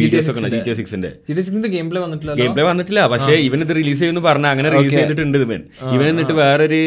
[0.00, 3.72] വീഡിയോസ് ഒക്കെ ഉണ്ട് ജി ടി സിക്സിന്റെ ഗെയിം പ്ലേ വന്നിട്ടില്ല ഗെയിം പ്ലേ വന്നിട്ടില്ല പക്ഷേ ഇവൻ ഇത്
[3.80, 5.62] റിലീസ് ചെയ്യുമെന്ന് പറഞ്ഞ അങ്ങനെ റിലീസ് ചെയ്തിട്ടുണ്ട് ഇവൻ.
[5.94, 6.80] ഇവൻ എന്നിട്ട് വേറൊരു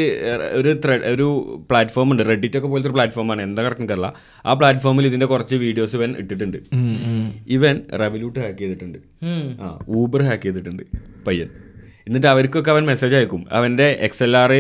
[0.60, 1.28] ഒരു ത്രെഡ് ഒരു
[1.70, 4.10] പ്ലാറ്റ്ഫോം ഉണ്ട് റെഡിറ്റ് ഒക്കെ പോലത്തെ ഒരു പ്ലാറ്റ്ഫോമാണ് എന്താ കറക്റ്റ്
[4.46, 6.58] ആ പ്ലാറ്റ്ഫോമിൽ ഇതിന്റെ കുറച്ച് വീഡിയോസ് ഇവൻ ഇട്ടിട്ടുണ്ട്.
[7.58, 9.00] ഇവൻ റെവല്യൂട്ട് ഹാക്ക് ചെയ്തിട്ടുണ്ട്.
[9.66, 9.70] ആ
[10.00, 10.84] ഊബർ ഹാക്ക് ചെയ്തിട്ടുണ്ട്
[11.28, 11.50] പയ്യൻ.
[12.08, 13.42] എന്നിട്ട് അവർക്കൊക്കെ അവൻ മെസ്സേജ് അയക്കും.
[13.58, 14.52] അവന്റെ എക്സ് എൽ ആർ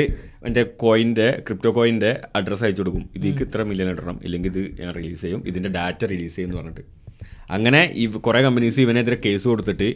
[0.47, 3.09] എന്റെ കോയിന്റെ ക്രിപ്റ്റോ കോയിന്റെ അഡ്രസ്സ് അയച്ചു കൊടുക്കും.
[3.15, 4.19] ഇതിക്ക് ഇത്ര മില്യൺ ഇടണം.
[4.23, 5.43] ഇല്ലെങ്കിൽ ഇത് ഞാൻ റിലീസ് ചെയ്യും.
[5.47, 6.83] ഇതിന്റെ ഡാറ്റ റിലീസ് ചെയ്യും എന്ന് പറഞ്ഞിട്ട്.
[7.55, 9.89] അങ്ങനെ ഈ കുറേ കമ്പനീസ് ഇവനെതിരെ കേസ് കൊടുത്തിട്ട്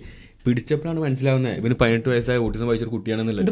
[0.45, 1.55] പിടിച്ചപ്പോഴാണ് മനസ്സിലാവുന്നത്.
[1.59, 3.49] ഇവന് പതിനെട്ട് വയസ്സായ ഓട്ടിസം വായിച്ചൊരു കുട്ടിയാണെന്നുള്ളത്.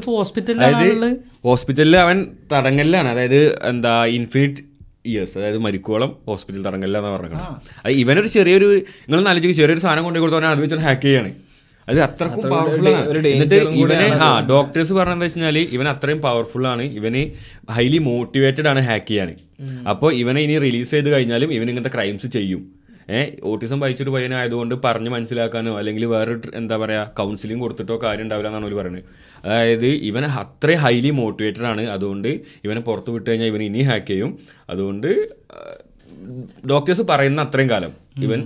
[0.52, 3.08] അതായത് ഹോസ്പിറ്റലിൽ അവൻ തടങ്കലിലാണ്.
[3.08, 3.40] അതായത്
[3.70, 4.64] എന്താ ഇൻഫിനിറ്റ്
[5.06, 8.70] ഇയേഴ്സ് അതായത് മരിക്കോളം ഹോസ്പിറ്റൽ തടങ്കല്ല എന്ന് പറഞ്ഞത് ഇവനൊരു ചെറിയൊരു
[9.10, 11.30] നിങ്ങൾ നാലോചിക്ക് ചെറിയൊരു സാധനം കൊണ്ടു കൊടുത്തവനെ അത് വെച്ചാൽ ഹാക്ക് ചെയ്യാണ്.
[11.90, 13.28] അത് അത്രക്കും പവർഫുൾ ആണ്.
[13.34, 16.84] എന്നിട്ട് ഇവനെ ആ ഡോക്ടേഴ്സ് പറഞ്ഞെന്ന് വെച്ച് കഴിഞ്ഞാൽ ഇവൻ അത്രയും പവർഫുൾ ആണ്.
[17.00, 17.22] ഇവന്
[17.76, 19.30] ഹൈലി മോട്ടിവേറ്റഡ് ആണ് ഹാക്ക് ചെയ്യാൻ.
[19.94, 22.64] അപ്പോൾ ഇവനെ ഇനി റിലീസ് ചെയ്ത് കഴിഞ്ഞാലും ഇവൻ ഇങ്ങനത്തെ ക്രൈംസ് ചെയ്യും.
[23.18, 28.66] ഏഹ് ഓട്ടിസം വായിച്ചൊരു പയ്യനായതുകൊണ്ട് പറഞ്ഞ് മനസ്സിലാക്കാനോ അല്ലെങ്കിൽ വേറെ എന്താ പറയുക കൗൺസിലിംഗ് കൊടുത്തിട്ടോ കാര്യം ഉണ്ടാവില്ല എന്നാണ്
[28.68, 29.04] അവർ പറയുന്നത്
[29.46, 31.84] അതായത് ഇവൻ അത്രയും ഹൈലി മോട്ടിവേറ്റഡ് ആണ്.
[31.96, 32.28] അതുകൊണ്ട്
[32.66, 34.32] ഇവനെ പുറത്ത് വിട്ട് കഴിഞ്ഞാൽ ഇവൻ ഇനി ഹാക്ക് ചെയ്യും.
[34.70, 35.10] അതുകൊണ്ട്
[36.72, 37.94] ഡോക്ടേഴ്സ് പറയുന്ന അത്രയും കാലം.
[38.26, 38.42] ഇവൻ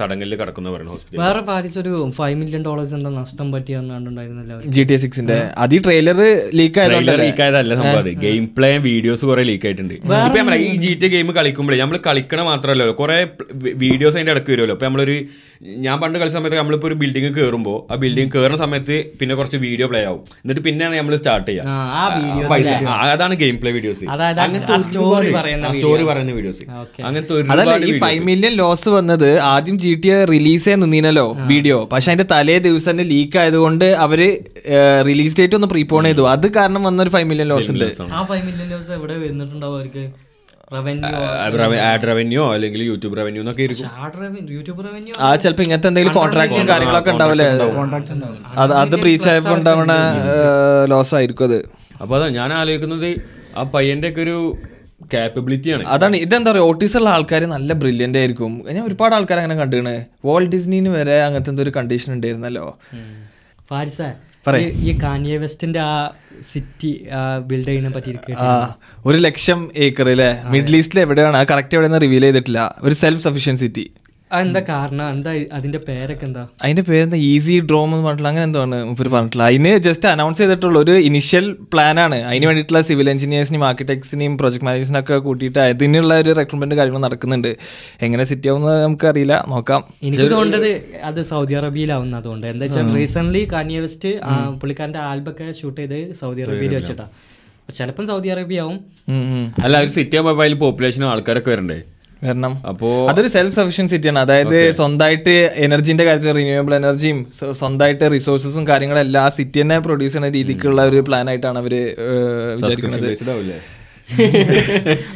[0.00, 4.96] തടങ്കലിൽ കിടക്കുന്ന പറയുന്നത് ഹോസ്പിറ്റൽ വേറെ പാരീസ് ഒരു ഫൈവ് മില്യൺ ഡോളേഴ്സ് എന്താ നഷ്ടം പറ്റിയെന്നുണ്ടായിരുന്നല്ലോ ജി ടി
[5.02, 6.20] സിക്സിന്റെ അത് ഈ ട്രെയിലർ
[6.60, 8.10] ലീക്ക് ട്രെയിലർ ലീക്ക് ആയതല്ല സംഭവം അത്.
[8.24, 9.94] ഗെയിം പ്ലേ വീഡിയോസ് കുറെ ലീക്ക് ആയിട്ടുണ്ട്.
[9.94, 13.18] ഇപ്പൊ നമ്മൾ ഈ ജി ടി ഗെയിം കളിക്കുമ്പോഴേ നമ്മൾ കളിക്കണ മാത്രമല്ലോ കുറെ
[13.84, 14.76] വീഡിയോസ് അതിന്റെ ഇടയ്ക്ക് വരുമല്ലോ.
[14.78, 15.16] ഇപ്പൊ നമ്മളൊരു
[15.84, 19.86] ഞാൻ പണ്ട് കളി സമയത്ത് നമ്മളിപ്പോ ഒരു ബിൽഡിംഗ് കയറുമ്പോൾ ആ ബിൽഡിംഗ് കയറുന്ന സമയത്ത് പിന്നെ കുറച്ച് വീഡിയോ
[19.92, 20.20] പ്ലേ ആവും.
[20.42, 24.04] എന്നിട്ട് പിന്നെയാണ് നമ്മൾ സ്റ്റാർട്ട് ചെയ്യുക അതാണ് ഗെയിം പ്ലേ വീഡിയോസ്
[24.84, 26.62] സ്റ്റോറി പറയുന്ന വീഡിയോസ്
[27.08, 32.08] അങ്ങനത്തെ ഒരു ഫൈവ് മില്യൺ ലോസ് വന്നത് ആദ്യം ജി ടി റിലീസേ റിലീസ് ചെയ്യാൻ നിന്നീനല്ലോ വീഡിയോ പക്ഷെ
[32.12, 34.20] അതിന്റെ തലേ ദിവസം തന്നെ ലീക്ക് ആയതുകൊണ്ട് അവർ
[35.08, 36.24] റിലീസ് ഡേറ്റ് ഒന്ന് പ്രീപോൺ ചെയ്തു.
[36.34, 37.86] അത് കാരണം വന്ന ഒരു ഫൈവ് മില്യൺ ലോസ് ഉണ്ട്.
[38.18, 40.04] ആ ഫൈവ് മില്യൺ ലോസ് എവിടെ വന്നിട്ടുണ്ടാവും അവർക്ക്?
[40.74, 41.10] റവന്യൂ
[41.88, 43.86] ആഡ് റവന്യൂ അല്ലെങ്കിൽ യൂട്യൂബ് റവന്യൂ എന്നൊക്കെ ഇരിക്കും
[44.56, 47.46] യൂട്യൂബ് റവന്യൂ ആ ചിലപ്പോ ഇങ്ങനത്തെ എന്തെങ്കിലും കോൺട്രാക്ട്സും കാര്യങ്ങളൊക്കെ ഉണ്ടാവില്ലേ?
[48.62, 49.92] അത് അത് ബ്രീച്ച് ആയപ്പോ ഉണ്ടാവണ
[50.92, 51.58] ലോസ് ആയിരിക്കും അത്.
[52.02, 53.08] അപ്പൊ അതാ ഞാൻ ആലോചിക്കുന്നത്
[53.58, 54.36] ആ പയ്യന്റെ ഒക്കെ ഒരു
[55.12, 58.62] കാപ്പബിലിറ്റിയാണ് അതാണ് ഇതെന്താ പറയുക ഓട്ടീസ് ഉള്ള ആൾക്കാർ നല്ല ബ്രില്യന്റ് ആയിരിക്കും.
[58.72, 62.78] ഞാൻ ഒരുപാട് ആൾക്കാർ അങ്ങനെ കണ്ടിരുന്നത് വോൾ ഡിസ്നിന് വരെ അങ്ങനത്തെ എന്തോ ഒരു കണ്ടീഷൻ ഉണ്ടായിരുന്നല്ലോ.
[63.70, 64.02] ഫാരിസ
[64.58, 66.10] ഈ- കാനിയ വെസ്റ്റിന്റെ ആ
[66.52, 67.06] സിറ്റി
[67.46, 71.46] ബിൽഡ് ചെയ്യുന്ന പറ്റി ആ ഒരു ലക്ഷം ഏക്കർ അല്ലേ മിഡിൽ ഈസ്റ്റിൽ എവിടെയാണ്?
[71.50, 72.74] കറക്റ്റ് എവിടെയെന്ന് റിവീൽ ചെയ്തിട്ടില്ല.
[72.82, 73.90] ഒരു സെൽഫ് സഫീഷ്യൻ സിറ്റി
[74.36, 75.04] എന്താ കാരണം?
[75.14, 76.42] എന്താ അതിന്റെ പേരൊക്കെ എന്താ?
[76.62, 77.16] അതിന്റെ പേരെന്താ?
[77.16, 79.44] ഈസി ഡ്രോം എന്ന് പറഞ്ഞിട്ടുള്ള അങ്ങനെ എന്താണ് ആണ് പറഞ്ഞിട്ടില്ല പറഞ്ഞിട്ടുള്ള.
[79.50, 82.18] അതിന് ജസ്റ്റ് അനൗൺസ് ചെയ്തിട്ടുള്ള ഒരു ഇനിഷ്യൽ പ്ലാൻ ആണ്.
[82.30, 87.50] അതിന് വേണ്ടിയിട്ടുള്ള സിവിൽ എഞ്ചിനീയേഴ്സിനെയും ആർക്കിടെക്ട്സിനെയും പ്രൊജക്ട് മാനേജേഴ്സിനും ഒക്കെ കൂട്ടിയിട്ട് അതിനുള്ള ഒരു റെക്രൂട്ട്മെന്റ് കാര്യങ്ങൾ നടക്കുന്നുണ്ട്.
[88.06, 89.44] എങ്ങനെ സിറ്റി ആവുന്നത് നമുക്കറിയില്ല.
[89.54, 89.84] നോക്കാം.
[90.02, 90.70] എനിക്ക് തോന്നുന്നത്
[91.10, 92.46] അത് സൗദി അറേബ്യയിലാവുന്ന അതുകൊണ്ട്.
[92.46, 94.12] എന്താ വെച്ചാൽ റീസെന്റ് കാനിയ വെസ്റ്റ്
[94.62, 97.08] പുള്ളിക്കാരന്റെ ആൽബൊക്കെ ഷൂട്ട് ചെയ്ത് സൗദി അറേബ്യയിൽ വെച്ചിട്ടാ.
[97.76, 98.76] ചിലപ്പം സൗദി അറേബ്യ ആവും.
[99.64, 101.78] അല്ല ഒരു സിറ്റി ആവുമ്പോൾ പോപ്പുലേഷനും ആൾക്കാരൊക്കെ വരണ്ടേ?
[102.22, 102.52] വരണം.
[102.70, 105.34] അപ്പോ അതൊരു സെൽഫ് സഫിഷ്യൻസിറ്റിയാണ് അതായത് സ്വന്തമായിട്ട്
[105.66, 107.18] എനർജിന്റെ കാര്യത്തിൽ റിന്യൂവബിൾ എനർജിയും
[107.58, 111.74] സ്വന്തമായിട്ട് റിസോഴ്സസും കാര്യങ്ങളെല്ലാം ആ സിറ്റി തന്നെ പ്രൊഡ്യൂസ് ചെയ്യുന്ന രീതിക്കുള്ള ഒരു പ്ലാൻ ആയിട്ടാണ് അവർ
[112.56, 113.08] വിചാരിക്കുന്നത്.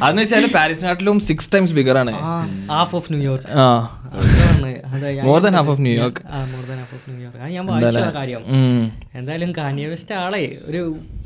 [0.02, 2.12] അതെന്ന് വെച്ചാൽ പാരീസ് പാരീസിനാട്ടിലും സിക്സ് ടൈംസ് ബിഗർ ആണ്.
[2.72, 3.68] ഹാഫ് ഓഫ് ന്യൂയോർക്ക് ആ.
[5.24, 8.42] More than half of New York more than half of New York ഞാൻ വായിച്ച കാര്യം
[9.14, 10.82] എന്തായാലും കാനിയ വെസ്റ്റ് ആളെ ഒരു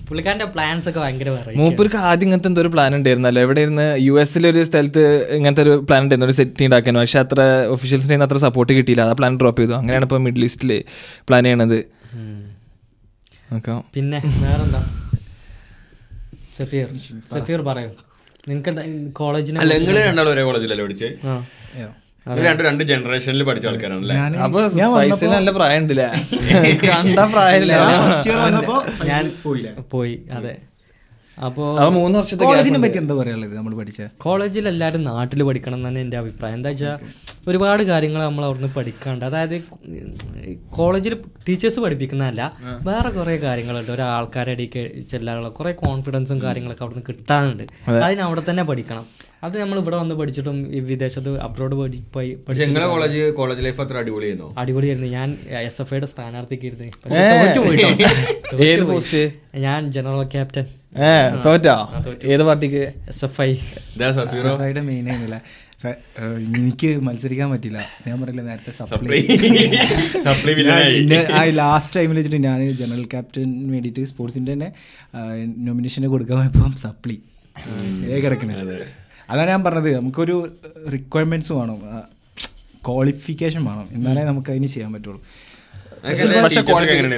[0.09, 3.41] പുള്ളിക്കാരന്റെ പ്ലാൻസ് ഒക്കെ ഭയങ്കര പറയും മൂപ്പർക്ക് ആദ്യം ഇങ്ങനത്തെ എന്തോ ഒരു പ്ലാൻ ഉണ്ടായിരുന്നല്ലോ.
[3.47, 4.15] എവിടെ ഇരുന്ന് യു
[4.53, 5.05] ഒരു സ്ഥലത്ത്
[5.39, 6.31] ഇങ്ങനത്തെ ഒരു പ്ലാൻ ഉണ്ടായിരുന്നു.
[6.31, 7.41] ഒരു സെറ്റ് ഉണ്ടാക്കാനും പക്ഷെ അത്ര
[7.75, 9.03] ഒഫീഷ്യൽസിന്റെ അത്ര സപ്പോർട്ട് കിട്ടിയില്ല.
[9.11, 9.75] ആ പ്ലാൻ ഡ്രോപ്പ് ചെയ്തു.
[9.81, 10.73] അങ്ങനെയാണ് ഇപ്പോൾ മിഡിൽ ഈസ്റ്റിൽ
[11.29, 11.79] പ്ലാൻ ചെയ്യണത്.
[13.97, 14.81] പിന്നെ വേറെന്താ?
[16.59, 16.87] സഫീർ
[17.35, 17.91] സഫീർ പറയൂ.
[18.49, 18.83] നിങ്ങൾക്ക്
[19.21, 21.09] കോളേജിനെ അല്ല നിങ്ങൾ രണ്ടാളും ഒരേ കോളേജിലല്ലേ പഠിച്ചേ.
[22.27, 24.15] രണ്ട് രണ്ട് ജനറേഷനിൽ പഠിച്ച ആൾക്കാരാണല്ലേ?
[24.45, 24.61] അപ്പൊ
[25.31, 26.07] നല്ല പ്രായം ഉണ്ടല്ലേ
[26.89, 27.75] കണ്ട പ്രായമില്ല.
[29.07, 29.69] ഞാൻ പോയില്ല?
[29.91, 30.55] പോയി അതെ.
[31.45, 34.03] അപ്പോ അപ്പൊ മൂന്ന് വർഷത്തെ കോളേജിനെ പറ്റി എന്താ പറയാനുള്ളത് നമ്മൾ പഠിച്ച?
[34.19, 36.55] കോളേജിൽ എല്ലാരും നാട്ടിൽ പഠിക്കണം എന്നാണ് എന്റെ എന്റെ അഭിപ്രായം.
[36.55, 36.97] എന്താ വെച്ചാൽ
[37.49, 39.25] ഒരുപാട് കാര്യങ്ങൾ നമ്മൾ അവിടുന്ന് പഠിക്കാണ്ട്.
[39.25, 39.57] അതായത്
[40.79, 41.15] കോളേജിൽ
[41.49, 42.43] ടീച്ചേഴ്സ് പഠിപ്പിക്കുന്നതല്ല
[42.83, 43.93] വേറെ കുറേ കാര്യങ്ങളുണ്ട്.
[43.93, 47.65] ഒരാൾക്കാരെ ആൾക്കാരുടെ ഇടയ്ക്ക് ചെല്ലാനുള്ള കുറേ കോൺഫിഡൻസും കാര്യങ്ങളൊക്കെ അവിടുന്ന് കിട്ടാനുണ്ട്.
[48.05, 49.07] അതിന് അവിടെ തന്നെ പഠിക്കണം.
[49.43, 52.31] അത് നമ്മൾ ഇവിടെ വന്ന് പഠിച്ചിട്ടും ഈ വിദേശത്ത് അബ്രോഡ് പോയി പോയി
[52.93, 54.49] കോളേജ് കോളേജ് ലൈഫ് അത്ര അടിപൊളിയായിരുന്നോ?
[54.59, 55.09] അടിപൊളിയായിരുന്നു.
[55.09, 55.29] ഞാൻ
[55.69, 56.89] എസ് എഫ് ഐയുടെ സ്ഥാനാർത്ഥിക്ക് ഇരുന്ന്.
[57.05, 57.89] പക്ഷേ തോറ്റു പോയിട്ടോ.
[58.69, 59.25] ഏത് പോയി.
[59.67, 60.65] ഞാൻ ജനറൽ ക്യാപ്റ്റൻ
[61.05, 61.09] ഏ
[61.45, 61.75] തോറ്റാ?
[62.35, 62.83] ഏത് പാർട്ടിക്ക്?
[63.13, 63.51] S F I.
[64.91, 65.39] മെയിൻ ആയിരുന്നില്ല
[66.59, 67.79] എനിക്ക് മത്സരിക്കാൻ പറ്റില്ല.
[68.07, 69.19] ഞാൻ പറയില്ല നേരത്തെ സപ്ലൈ
[71.39, 74.69] ആ ലാസ്റ്റ് ടൈമിൽ വെച്ചിട്ട് ഞാൻ ജനറൽ ക്യാപ്റ്റൻ വേണ്ടിയിട്ട് സ്പോർട്സിന്റെ തന്നെ
[75.67, 77.17] നോമിനേഷന് കൊടുക്കാൻ പോയപ്പം സപ്ലി
[78.25, 78.55] കിടക്കണേ.
[79.31, 79.91] അതാണ് ഞാൻ പറഞ്ഞത്.
[79.97, 80.37] നമുക്കൊരു
[80.95, 81.79] റിക്വയർമെന്റ്സ് വേണം.
[82.89, 83.87] ക്വാളിഫിക്കേഷൻ വേണം.
[83.93, 85.21] എന്നാലേ നമുക്ക് അതിന് ചെയ്യാൻ പറ്റുള്ളൂ.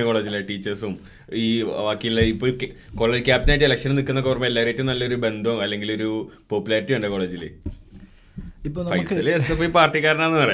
[0.02, 0.98] കോളേജിലെ ടീച്ചേഴ്സും
[1.34, 2.48] ഈ ബാക്കിയുള്ള ഇപ്പൊ
[2.94, 7.44] കോളേജ് ക്യാപ്റ്റനായിട്ട് ഇലക്ഷൻ നിൽക്കുന്ന ഓർമ്മ എല്ലാവരും നല്ലൊരു ബന്ധവും അല്ലെങ്കിൽ ഒരു പോപ്പുലാരിറ്റി ഉണ്ട് കോളേജിൽ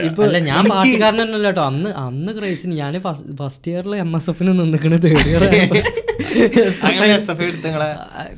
[0.07, 2.94] ഇപ്പൊ അല്ല ഞാൻ പാർട്ടിക്കാരനല്ല കേട്ടോ അന്ന് അന്ന് ക്രൈസിന് ഞാൻ
[3.38, 5.44] ഫസ്റ്റ് ഇയറിൽ എം എസ് എഫിന് നിന്നിക്കണ തേർഡ് ഇയർ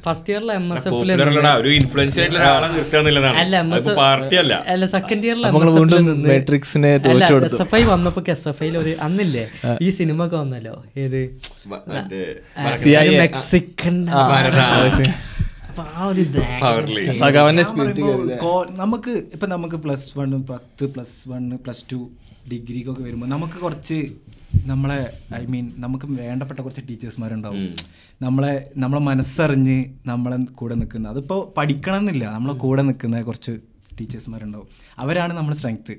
[0.04, 4.36] ഫസ്റ്റ് ഇയറിൽ എം എസ് എഫിൽ അല്ലടാ, ഒരു ഇൻഫ്ലുവൻസ് ആയിട്ടുള്ള ഒരാളെ നിർത്താന്നുള്ളതാണ് അല്ല എം എസ് പാർട്ടി
[4.36, 5.46] അല്ല അല്ല സെക്കൻഡ് ഇയറിൽ
[7.50, 9.44] എസ് എഫ് ഐ വന്നപ്പോ എസ് എഫ് ഐയിൽ ഒരു അന്നില്ലേ
[9.80, 11.20] ഈ സിനിമ ഒക്കെ വന്നല്ലോ ഏത്
[13.16, 13.98] മെക്സിക്കൻ
[15.78, 16.20] അപ്പൊ ആ ഒരു
[18.70, 22.10] നമുക്ക് ഇപ്പം നമുക്ക് പ്ലസ് വൺ പത്ത് പ്ലസ് വൺ പ്ലസ് ടു
[22.52, 23.98] ഡിഗ്രിക്കൊക്കെ വരുമ്പോൾ നമുക്ക് കുറച്ച്
[24.66, 27.74] നമ്മളെ ഐ മീൻ നമുക്ക് വേണ്ടപ്പെട്ട കുറച്ച് ടീച്ചേഴ്സ്മാരുണ്ടാവും.
[28.22, 31.08] നമ്മളെ നമ്മളെ മനസ്സറിഞ്ഞ് നമ്മളെ കൂടെ നിൽക്കുന്ന.
[31.08, 33.60] അതിപ്പോൾ പഠിക്കണം എന്നില്ല നമ്മളെ കൂടെ നിൽക്കുന്ന കുറച്ച്
[34.00, 34.68] ടീച്ചേഴ്സ്മാരുണ്ടാവും.
[34.98, 35.94] അവരാണ് നമ്മുടെ സ്ട്രെങ്ത്ത്.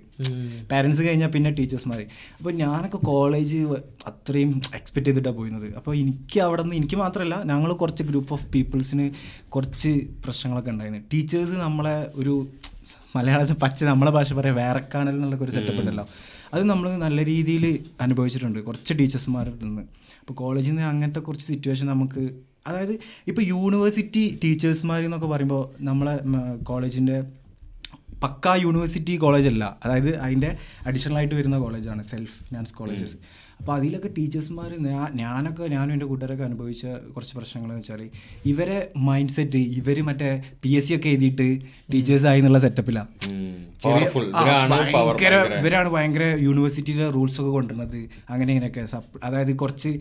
[0.71, 1.99] പാരൻസ് കഴിഞ്ഞാൽ പിന്നെ ടീച്ചേഴ്സ്മാർ
[2.37, 3.59] അപ്പോൾ ഞാനൊക്കെ കോളേജ്
[4.11, 5.67] അത്രയും എക്സ്പെക്ട് ചെയ്തിട്ടാണ് പോയിരുന്നത്.
[5.75, 9.07] അപ്പോൾ എനിക്ക് അവിടെ നിന്ന് എനിക്ക് മാത്രമല്ല ഞങ്ങൾ കുറച്ച് ഗ്രൂപ്പ് ഓഫ് പീപ്പിൾസിന്
[9.55, 9.93] കുറച്ച്
[10.25, 11.03] പ്രശ്നങ്ങളൊക്കെ ഉണ്ടായിരുന്നു.
[11.13, 12.47] ടീച്ചേഴ്സ് നമ്മളെ ഒരു
[13.15, 16.05] മലയാളത്തിൽ പച്ച നമ്മളെ ഭാഷ പറയാം വേറെക്കാണൽ എന്നുള്ള ഒരു സെറ്റപ്പ് ഉണ്ടല്ലോ.
[16.53, 17.65] അത് നമ്മൾ നല്ല രീതിയിൽ
[18.01, 19.83] അനുഭവിച്ചിട്ടുണ്ട് കുറച്ച് ടീച്ചേഴ്സ്മാരിൽ നിന്ന്.
[20.19, 22.23] അപ്പോൾ കോളേജിൽ നിന്ന് അങ്ങനത്തെ കുറച്ച് സിറ്റുവേഷൻ നമുക്ക്
[22.67, 22.93] അതായത്
[23.27, 26.15] ഇപ്പോൾ യൂണിവേഴ്സിറ്റി ടീച്ചേഴ്സ്മാർ എന്നൊക്കെ പറയുമ്പോൾ നമ്മളെ
[26.63, 27.17] കോളേജിന്റെ
[28.23, 30.49] പക്കാ യൂണിവേഴ്സിറ്റി കോളേജ് അല്ല അതായത് അതിന്റെ
[30.85, 33.17] അഡീഷണൽ ആയിട്ട് വരുന്ന കോളേജാണ് സെൽഫ് ഫിനാൻസ് കോളേജസ്.
[33.59, 34.71] അപ്പോൾ അതിലൊക്കെ ടീച്ചേഴ്സ്മാർ
[35.15, 38.01] ഞാനൊക്കെ ഞാനും എന്റെ കൂട്ടുകാരൊക്കെ അനുഭവിച്ച കുറച്ച് പ്രശ്നങ്ങളെന്ന് വെച്ചാൽ
[38.45, 40.29] ഇവരെ മൈൻഡ് സെറ്റ് ഇവർ മറ്റേ
[40.63, 41.47] പി എസ് സി ഒക്കെ എഴുതിയിട്ട്
[41.93, 43.09] ടീച്ചേഴ്സ് ആയി എന്നുള്ള സെറ്റപ്പിലാണ്
[44.93, 47.99] ഭയങ്കര ഇവരാണ് ഭയങ്കര യൂണിവേഴ്സിറ്റിയിലെ റൂൾസ് ഒക്കെ കൊണ്ടുവരുന്നത്
[48.29, 48.85] അങ്ങനെ ഇങ്ങനെയൊക്കെ
[49.23, 49.91] അതായത് കുറച്ച്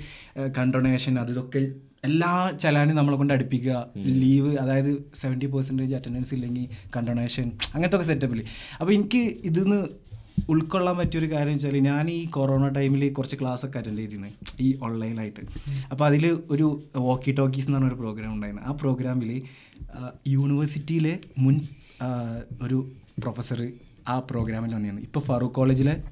[0.59, 1.63] കണ്ടൊണേഷൻ അത് ഇതൊക്കെ
[2.05, 6.67] എല്ലാ ചലാനും നമ്മളെ കൊണ്ട് അടുപ്പിക്കുക ലീവ് അതായത് സെവന്റി പെർസെന്റേജ് അറ്റൻഡൻസ് ഇല്ലെങ്കിൽ
[6.97, 8.43] കണ്ടോണേഷൻ അങ്ങനത്തെ ഒക്കെ സെറ്റപ്പിൽ
[8.81, 9.79] അപ്പോൾ എനിക്ക് ഇതിന്ന്
[10.49, 14.29] ഉൾക്കൊള്ളാൻ പറ്റിയൊരു കാര്യം വെച്ചാൽ ഞാൻ ഈ കൊറോണ ടൈമിൽ കുറച്ച് ക്ലാസ് ഒക്കെ അറ്റൻഡ് ചെയ്തിരുന്നു
[14.61, 15.41] ഈ ഓൺലൈനായിട്ട്
[15.93, 16.67] അപ്പോൾ അതിൽ ഒരു
[16.97, 18.65] വോക്കി ടോക്കീസ് എന്ന് പറഞ്ഞൊരു പ്രോഗ്രാം ഉണ്ടായിരുന്നു.
[18.69, 19.43] ആ പ്രോഗ്രാമിൽ
[20.29, 21.61] യൂണിവേഴ്സിറ്റിയിലെ മുൻ
[22.63, 22.87] ഒരു
[23.23, 23.73] പ്രൊഫസർ
[24.09, 25.03] ആ പ്രോഗ്രാമിൽ വന്നിരുന്നു.
[25.03, 26.03] ഇപ്പോൾ ഫറൂഖ് കോളേജിലെ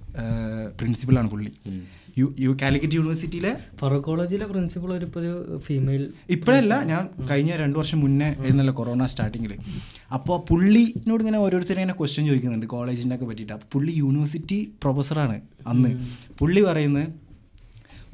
[0.79, 1.53] പ്രിൻസിപ്പളാണ് പുള്ളി.
[2.19, 5.25] യു യു കാലിക്കറ്റ് യൂണിവേഴ്സിറ്റിയിലെ ഫറൂഖ് കോളേജിലെ പ്രിൻസിപ്പൾ ഒരു ഇപ്പോൾ
[5.59, 9.57] ഫീമെയിൽ ഇപ്പോഴല്ല ഞാൻ കഴിഞ്ഞ രണ്ട് വർഷം മുന്നേ ആയിരുന്നല്ലോ കൊറോണ സ്റ്റാർട്ടിങ്ങിൽ
[10.13, 13.53] അപ്പോൾ പുള്ളിനോട് ഇങ്ങനെ ഓരോരുത്തരും ഇങ്ങനെ ക്വസ്റ്റ്യൻ ചോദിക്കുന്നുണ്ട് കോളേജിന്റെ ഒക്കെ പറ്റിയിട്ട്.
[13.53, 15.91] അപ്പോൾ പുള്ളി യൂണിവേഴ്സിറ്റി പ്രൊഫസറാണ് അന്ന്.
[16.39, 17.07] പുള്ളി പറയുന്നത്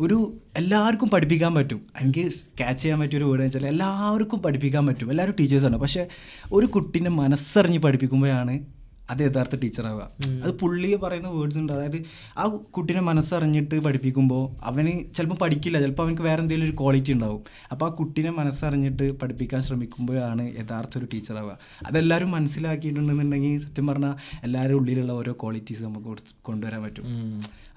[0.00, 1.80] ഒരു എല്ലാവർക്കും പഠിപ്പിക്കാൻ പറ്റും.
[2.00, 5.10] എനിക്ക് ക്യാച്ച് ചെയ്യാൻ പറ്റിയ ഒരു വേർഡ് വെച്ചാൽ എല്ലാവർക്കും പഠിപ്പിക്കാൻ പറ്റും.
[5.10, 6.08] എല്ലാവരും ടീച്ചേഴ്സാണ് പക്ഷേ
[6.52, 8.79] ഒരു കുട്ടീനെ മനസ്സറിഞ്ഞ് പഠിപ്പിക്കുമ്പോഴാണ്
[9.10, 10.04] അത് യഥാർത്ഥ ടീച്ചറാവുക
[10.44, 11.72] അത് പുള്ളി പറയുന്ന വേർഡ്സ് ഉണ്ട്.
[11.76, 11.98] അതായത്
[12.40, 12.44] ആ
[12.76, 15.76] കുട്ടീനെ മനസ്സറിഞ്ഞിട്ട് പഠിപ്പിക്കുമ്പോൾ അവന് ചിലപ്പോൾ പഠിക്കില്ല.
[15.84, 17.40] ചിലപ്പോൾ അവനക്ക് വേറെ എന്തെങ്കിലും ഒരു ക്വാളിറ്റി ഉണ്ടാവും.
[17.72, 21.56] അപ്പോൾ ആ കുട്ടീനെ മനസ്സറിഞ്ഞിട്ട് പഠിപ്പിക്കാൻ ശ്രമിക്കുമ്പോഴാണ് യഥാർത്ഥ ഒരു ടീച്ചറാവുക
[21.90, 24.14] അതെല്ലാവരും മനസ്സിലാക്കിയിട്ടുണ്ടെന്നുണ്ടെങ്കിൽ സത്യം പറഞ്ഞാൽ
[24.48, 27.04] എല്ലാവരും ഉള്ളിലുള്ള ഓരോ ക്വാളിറ്റീസ് നമുക്ക് കൊണ്ടുവരാൻ പറ്റും.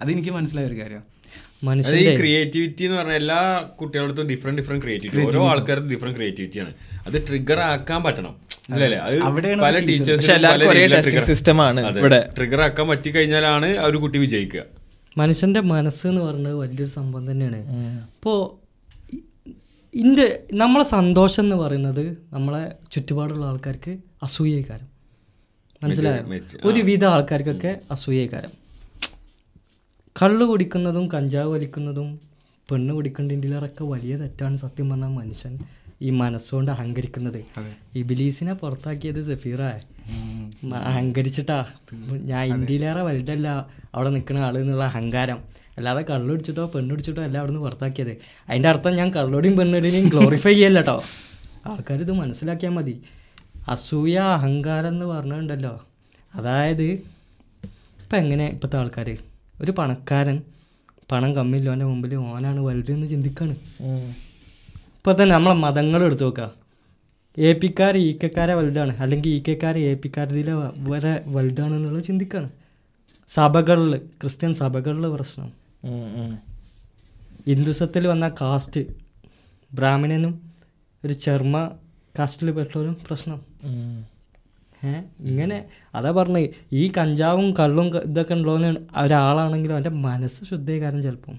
[0.01, 1.09] അതെനിക്ക് മനസ്സിലായ ഒരു കാര്യമാണ്
[1.99, 3.37] ഈ ക്രിയേറ്റിവിറ്റി എന്ന് പറഞ്ഞാൽ എല്ലാ
[3.81, 6.73] കുട്ടികളടുത്തും ഡിഫറെന്റ് ഡിഫറെന്റ് ക്രിയേറ്റിവിറ്റി ഓരോ ആൾക്കാർക്കും ഡിഫറെന്റ് ക്രിയേറ്റിവിറ്റിയാണ്
[7.07, 8.33] അത് ട്രിഗർ ആക്കാൻ പറ്റണം.
[8.71, 10.31] പല ടീച്ചേഴ്സ്
[11.99, 12.29] ഇവിടെ.
[12.37, 14.63] ട്രിഗർ ആക്കാൻ പറ്റിക്കഴിഞ്ഞാലാണ് ആ ഒരു കുട്ടി വിജയിക്കുക.
[15.17, 17.57] മനുഷ്യന്റെ മനസ്സ് എന്ന് പറയുന്നത് വലിയൊരു സംഭവം തന്നെയാണ്.
[18.03, 18.63] ഇപ്പോൾ
[19.97, 24.87] ഇന്റെ നമ്മളെ സന്തോഷം എന്ന് പറയുന്നത് നമ്മളെ ചുറ്റുപാടുള്ള ആൾക്കാർക്ക് അസൂയക്കാരം
[25.83, 26.23] മനസ്സിലായോ?
[26.65, 28.51] ഒരുവിധ ആൾക്കാർക്കൊക്കെ അസൂയക്കാരം
[30.21, 32.21] കള്ള് കുടിക്കുന്നതും കഞ്ചാവ് വലിക്കുന്നതും
[32.71, 35.59] പെണ്ണ് കുടിക്കുന്നതിന്റെയൊക്കെ വലിയ തെറ്റാണ് സത്യം പറഞ്ഞാൽ മനുഷ്യൻ.
[36.03, 37.39] ഈ മനസ്സുകൊണ്ട് അഹങ്കരിക്കുന്നത്.
[37.95, 39.61] ഈ ബിലീസിനെ പുറത്താക്കിയത് സഫീറ.
[40.91, 41.57] അഹങ്കരിച്ചിട്ടാ.
[42.31, 43.47] ഞാൻ ഇന്ത്യയിലേറെ വലുതല്ല
[43.95, 45.39] അവിടെ നിൽക്കുന്ന ആൾ എന്നുള്ള അഹങ്കാരം.
[45.77, 48.13] അല്ലാതെ കള്ളുടിച്ചിട്ടോ പെണ്ണുടിച്ചിട്ടോ അല്ല അവിടെ നിന്ന് പുറത്താക്കിയത്.
[48.49, 50.97] അതിന്റെ അർത്ഥം ഞാൻ കള്ളോടിയും പെണ്ണിടിനെയും ഗ്ലോറിഫൈ ചെയ്യല്ല കേട്ടോ
[51.67, 52.95] ആൾക്കാർ ഇത് മനസ്സിലാക്കിയാൽ മതി.
[53.73, 55.73] അസൂയ അഹങ്കാരം എന്ന് പറഞ്ഞിട്ടുണ്ടല്ലോ.
[56.35, 56.87] അതായത്
[58.03, 59.17] ഇപ്പം എങ്ങനെ ഇപ്പോഴത്തെ ആൾക്കാർ
[59.61, 60.37] ഒരു പണക്കാരൻ
[61.11, 63.55] പണം കമ്മില്ലോന്റെ മുമ്പിൽ ഓനാണ് വലുതെന്ന് ചിന്തിക്കാണ്.
[65.03, 66.45] ഇപ്പോൾ തന്നെ നമ്മളെ മതങ്ങൾ എടുത്തു നോക്കുക
[67.37, 68.93] എ പിക്കാർ ഇ കെക്കാരെ വലുതാണ്.
[68.97, 70.53] അല്ലെങ്കിൽ ഇ കെക്കാർ എ പിക്കാരതിലെ
[70.91, 72.49] വരെ വലുതാണ് എന്നുള്ളത് ചിന്തിക്കാണ്.
[73.29, 75.49] സഭകളിൽ ക്രിസ്ത്യൻ സഭകളിൽ പ്രശ്നം.
[77.47, 78.81] ഹിന്ദുസത്തിൽ വന്ന കാസ്റ്റ്
[79.73, 80.33] ബ്രാഹ്മണനും
[81.05, 81.71] ഒരു ചർമ്മ
[82.19, 83.41] കാസ്റ്റിൽ പെട്ടവരും പ്രശ്നം.
[84.85, 88.71] ഏ ഇങ്ങനെ അതാ പറഞ്ഞത് ഈ കഞ്ചാവും കള്ളും ഇതൊക്കെ ഉള്ളവന്
[89.03, 91.35] ഒരാളാണെങ്കിലും അവന്റെ മനസ്സ് ശുദ്ധീകാരം ചിലപ്പം.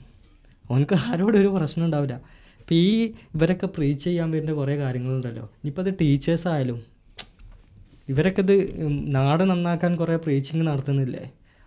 [0.71, 2.34] അവനക്ക് ആരോടും ഒരു പ്രശ്നം ഉണ്ടാവില്ല.
[2.65, 5.43] ഇപ്പം ഈ ഇവരൊക്കെ പ്രീച്ച് ചെയ്യാൻ വരുന്ന കുറേ കാര്യങ്ങളുണ്ടല്ലോ.
[5.43, 6.79] ഇനിയിപ്പോൾ അത് ടീച്ചേഴ്സ് ആയാലും
[8.09, 8.57] ഇവരൊക്കെ ഇത്
[9.17, 11.25] നാട് നന്നാക്കാൻ കുറേ പ്രീച്ചിങ് നടത്തുന്നില്ലേ?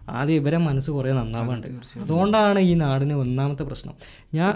[0.10, 1.68] ആദ്യം ഇവരെ മനസ്സ് കുറേ നന്നാവാണ്ട്.
[2.02, 3.96] അതുകൊണ്ടാണ് ഈ നാടിന് ഒന്നാമത്തെ പ്രശ്നം.
[4.34, 4.56] ഞാൻ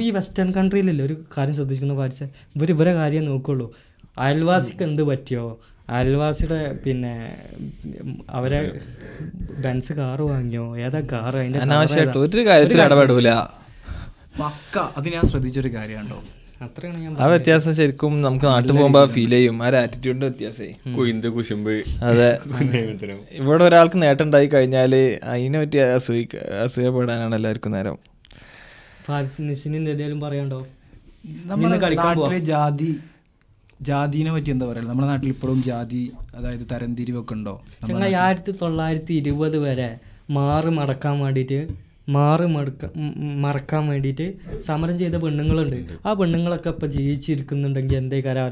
[0.00, 2.22] ഈ വെസ്റ്റേൺ കൺട്രിയിലല്ലേ ഒരു കാര്യം ശ്രദ്ധിക്കുന്ന പാരിച്ച
[2.56, 3.72] ഇവർ ഇവരെ കാര്യം നോക്കുള്ളൂ.
[4.18, 5.58] അയൽവാസിക്ക് എന്ത് പറ്റിയോ?
[5.90, 7.14] അയൽവാസിയുടെ പിന്നെ
[8.30, 8.80] അവരെ
[9.64, 10.78] ബെൻസ് കാറ് വാങ്ങിയോ?
[10.78, 11.36] ഏതാ കാറ്?
[11.36, 13.30] അതിന്റെ colour അനാവശ്യമായിട്ട് ഒരു കാര്യത്തിൽ ഇടപെടൂല.
[14.40, 14.78] പക്ക.
[14.96, 16.22] അത് ഞാൻ ശ്രദ്ധിച്ചൊരു കാര്യമുണ്ടോ
[17.20, 19.62] ആ വ്യത്യാസം ശരിക്കും നമുക്ക് നാട്ടിൽ പോകുമ്പോ ഫീൽ ചെയ്യും.
[19.62, 21.70] ആ ആറ്റിറ്റ്യൂഡിന്റെ വ്യത്യാസം കുയിന്ത് കുശുമ്പ്.
[22.04, 22.38] അതെ.
[23.32, 26.24] ഇവിടെ ഒരാൾക്ക് നേട്ടം ഉണ്ടായി കഴിഞ്ഞാൽ അതിനെ പറ്റി അസൂയ
[26.64, 27.98] അസൂയപ്പെടാനാണ് എല്ലാവർക്കും നേരം.
[29.10, 30.66] പറയണ്ടോ എന്തെങ്കിലും പറയാണ്ടോ?
[31.44, 32.38] നമ്മുടെ കളിക്കാൻ പോവാ.
[32.38, 32.96] ജാതി
[33.82, 37.62] ജാതിനെ പറ്റി എന്താ പറയുക നമ്മുടെ നാട്ടിൽ ഇപ്പോഴും ജാതി അതായത് തരംതിരിവൊക്കെ ഉണ്ടോ?
[38.16, 39.98] ആയിരത്തി തൊള്ളായിരത്തി ഇരുപത് വരെ
[40.30, 43.10] മാറി മടക്കാൻ വേണ്ടിയിട്ട് മാറി മടക്ക ഉം,
[43.44, 44.26] മറക്കാൻ വേണ്ടിയിട്ട്
[44.60, 45.76] സമരം ചെയ്ത പെണ്ണുങ്ങളുണ്ട്.
[46.06, 48.46] ആ പെണ്ണുങ്ങളൊക്കെ ഇപ്പം ജീവിച്ചിരിക്കുന്നുണ്ടെങ്കിൽ എന്തേ കാര്യം?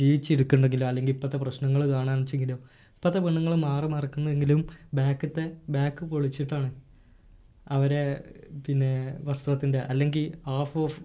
[0.00, 0.88] ജീവിച്ചിരിക്കുന്നുണ്ടെങ്കിലും?
[0.88, 2.56] അല്ലെങ്കിൽ ഇപ്പോഴത്തെ പ്രശ്നങ്ങൾ കാണാന്ന് വെച്ചെങ്കിലോ
[2.96, 4.60] ഇപ്പോഴത്തെ പെണ്ണുങ്ങൾ മാറി മറക്കുന്നെങ്കിലും
[4.94, 6.68] ബാക്കത്തെ ബാക്ക് പൊളിച്ചിട്ടാണ്
[7.68, 8.02] അവരെ
[8.66, 8.92] പിന്നെ
[9.24, 10.98] വസ്ത്രത്തിന്റെ അല്ലെങ്കിൽ ഹാഫ് ഓഫ്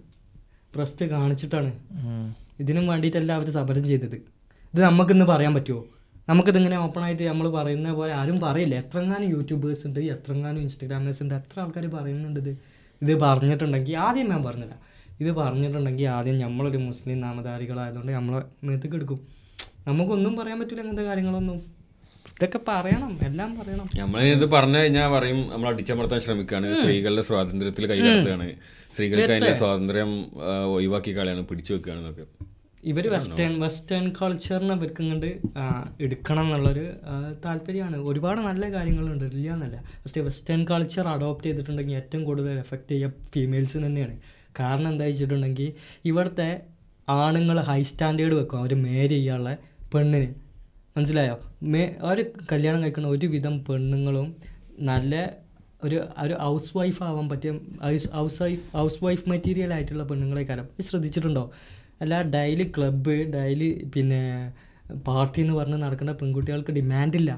[0.74, 1.70] ബ്രസ്റ്റ് കാണിച്ചിട്ടാണ്.
[2.62, 4.16] ഇതിനും വേണ്ടിയിട്ടല്ല അവർ സമരം ചെയ്തത്.
[4.74, 5.82] ഇത് നമുക്കിന്ന് പറയാൻ പറ്റുമോ
[6.28, 8.74] നമുക്കിതിങ്ങനെ ഓപ്പണായിട്ട് നമ്മൾ പറയുന്ന പോലെ ആരും പറയില്ല.
[8.82, 12.52] എത്രങ്ങാനും യൂട്യൂബേഴ്സ് ഉണ്ട് എത്രങ്ങാനും ഇൻസ്റ്റഗ്രാമേഴ്സ് ഉണ്ട് എത്ര ആൾക്കാർ പറയുന്നുണ്ട് ഇത്.
[13.02, 14.74] ഇത് പറഞ്ഞിട്ടുണ്ടെങ്കിൽ ആദ്യം ഞാൻ പറഞ്ഞില്ല
[15.22, 19.20] ഇത് പറഞ്ഞിട്ടുണ്ടെങ്കിൽ ആദ്യം നമ്മളൊരു മുസ്ലിം നാമധാരികളായതുകൊണ്ട് നമ്മളെ മേത്തേക്ക് എടുക്കും.
[19.88, 21.58] നമുക്കൊന്നും പറയാൻ പറ്റില്ല അങ്ങനത്തെ കാര്യങ്ങളൊന്നും.
[22.36, 23.86] ഇതൊക്കെ പറയണം എല്ലാം പറയണം.
[24.00, 28.48] നമ്മൾ ഇത് പറഞ്ഞു കഴിഞ്ഞാൽ പറയും നമ്മൾ അടിച്ചമർത്താൻ ശ്രമിക്കുകയാണ് സ്ത്രീകളുടെ സ്വാതന്ത്ര്യത്തിൽ കൈകടത്തുകയാണ്.
[28.92, 30.12] സ്ത്രീകൾക്ക് അതിന്റെ സ്വാതന്ത്ര്യം
[30.76, 32.26] ഒഴിവാക്കി കളയാണ് പിടിച്ചു വെക്കുകയാണെന്നൊക്കെ.
[32.90, 35.30] ഇവർ വെസ്റ്റേൺ വെസ്റ്റേൺ കൾച്ചറിനെ ഇവർക്ക് ഇങ്ങോട്ട്
[36.04, 36.84] എടുക്കണം എന്നുള്ളൊരു
[37.44, 37.96] താല്പര്യമാണ്.
[38.10, 43.86] ഒരുപാട് നല്ല കാര്യങ്ങളുണ്ട് ഇല്ല എന്നല്ല പക്ഷേ വെസ്റ്റേൺ കൾച്ചർ അഡോപ്റ്റ് ചെയ്തിട്ടുണ്ടെങ്കിൽ ഏറ്റവും കൂടുതൽ എഫക്റ്റ് ചെയ്യുക ഫീമെയിൽസിന്
[43.86, 44.14] തന്നെയാണ്.
[44.60, 45.72] കാരണം എന്താ വെച്ചിട്ടുണ്ടെങ്കിൽ
[46.10, 46.48] ഇവിടുത്തെ
[47.08, 48.60] ആണുങ്ങൾ ഹൈ സ്റ്റാൻഡേർഡ് വെക്കും.
[48.62, 49.50] അവർ മേരി ചെയ്യാനുള്ള
[49.94, 50.28] പെണ്ണിന്.
[50.96, 51.36] മനസ്സിലായോ?
[51.72, 52.18] മേ അവർ
[52.52, 54.28] കല്യാണം കഴിക്കുന്ന ഒരുവിധം പെണ്ണുങ്ങളും
[54.90, 55.14] നല്ല
[55.86, 57.50] ഒരു ഒരു ഹൗസ് വൈഫ് ആവാൻ പറ്റിയ
[58.16, 61.44] house wife house wife material ആയിട്ടുള്ള പെണ്ണുങ്ങളെ കാരം ശ്രദ്ധിച്ചിട്ടുണ്ടോ?
[62.02, 64.20] അല്ല ഡെയിലി ക്ലബ്ബ് ഡെയിലി പിന്നെ
[65.08, 67.30] പാർട്ടി എന്ന് പറഞ്ഞ് നടക്കുന്ന പെൺകുട്ടികൾക്ക് ഡിമാൻഡില്ല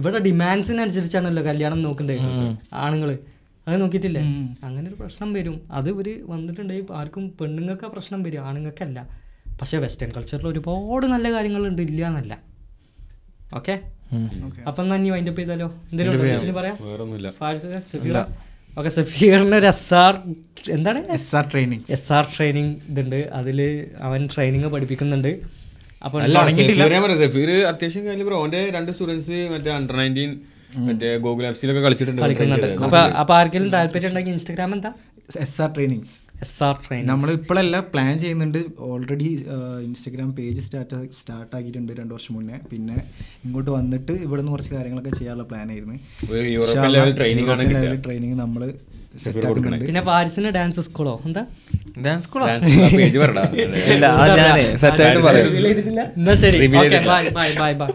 [0.00, 2.16] ഇവിടെ ഡിമാൻഡ്സിനനുസരിച്ചാണല്ലോ കല്യാണം നോക്കണ്ടേ?
[2.84, 3.10] ആണുങ്ങൾ
[3.66, 4.22] അത് നോക്കിയിട്ടില്ലേ?
[4.66, 5.56] അങ്ങനെ ഒരു പ്രശ്നം വരും.
[5.78, 9.00] അത് ഇവർ വന്നിട്ടുണ്ടെങ്കിൽ ആർക്കും പെണ്ണുങ്ങൾക്ക് പ്രശ്നം വരും ആണുങ്ങൾക്കല്ല.
[9.60, 12.34] പക്ഷേ വെസ്റ്റേൺ കൾച്ചറിൽ ഒരുപാട് നല്ല കാര്യങ്ങളുണ്ട് ഇല്ല എന്നല്ല
[13.58, 13.74] ഓക്കെ
[14.68, 15.68] അപ്പം എന്നാ ഇനി വൈൻഡപ്പ് ചെയ്താലോ?
[15.90, 16.76] എന്തെങ്കിലും പറയാം?
[18.78, 20.14] ഓക്കെ സഫീറിന് ഒരു എസ് ആർ
[20.76, 21.00] എന്താണ്?
[21.16, 23.20] S R training S R training ഇതുണ്ട്.
[23.38, 23.58] അതിൽ
[24.06, 25.32] അവൻ ട്രെയിനിങ് പഠിപ്പിക്കുന്നുണ്ട്.
[26.06, 28.04] അപ്പോൾ അത്യാവശ്യം
[28.76, 30.30] രണ്ട് സ്റ്റുഡൻസ് മറ്റേ അണ്ടർ നയന്റീൻ
[30.88, 32.20] മറ്റേ ഗൂഗിൾ ആപ്സിലൊക്കെ കളിച്ചിട്ടുണ്ട്.
[32.24, 32.68] കളിക്കുന്നുണ്ട്.
[33.22, 34.92] അപ്പോൾ ആർക്കെങ്കിലും താല്പര്യം ഉണ്ടെങ്കിൽ ഇൻസ്റ്റാഗ്രാം എന്താ?
[35.46, 36.14] S R trainings
[36.44, 39.28] S R train നമ്മൾ ഇപ്പോഴല്ല പ്ലാൻ ചെയ്യുന്നുണ്ട് already
[39.86, 42.58] Instagram page start start ആക്കിയിട്ടുണ്ട് രണ്ട് വർഷം മുന്നേ.
[42.70, 42.96] പിന്നെ
[43.44, 45.96] ഇങ്ങോട്ട് വന്നിട്ട് ഇവിടെ നിന്ന് കുറച്ച് കാര്യങ്ങളൊക്കെ ചെയ്യാനുള്ള പ്ലാൻ ആയിരുന്നു.
[46.32, 47.12] ഒരു യൂറോപ്യൻ ലെവൽ
[48.02, 48.64] ട്രെയിനിങ് നമ്മൾ
[49.82, 51.42] പിന്നെ പാരിസിന് ഡാൻസ് സ്കൂളോ എന്താ?
[52.04, 52.44] ഡാൻസ് സ്കൂളോ
[56.10, 56.58] എന്നാ ശരി.
[57.38, 57.90] Bye bye bye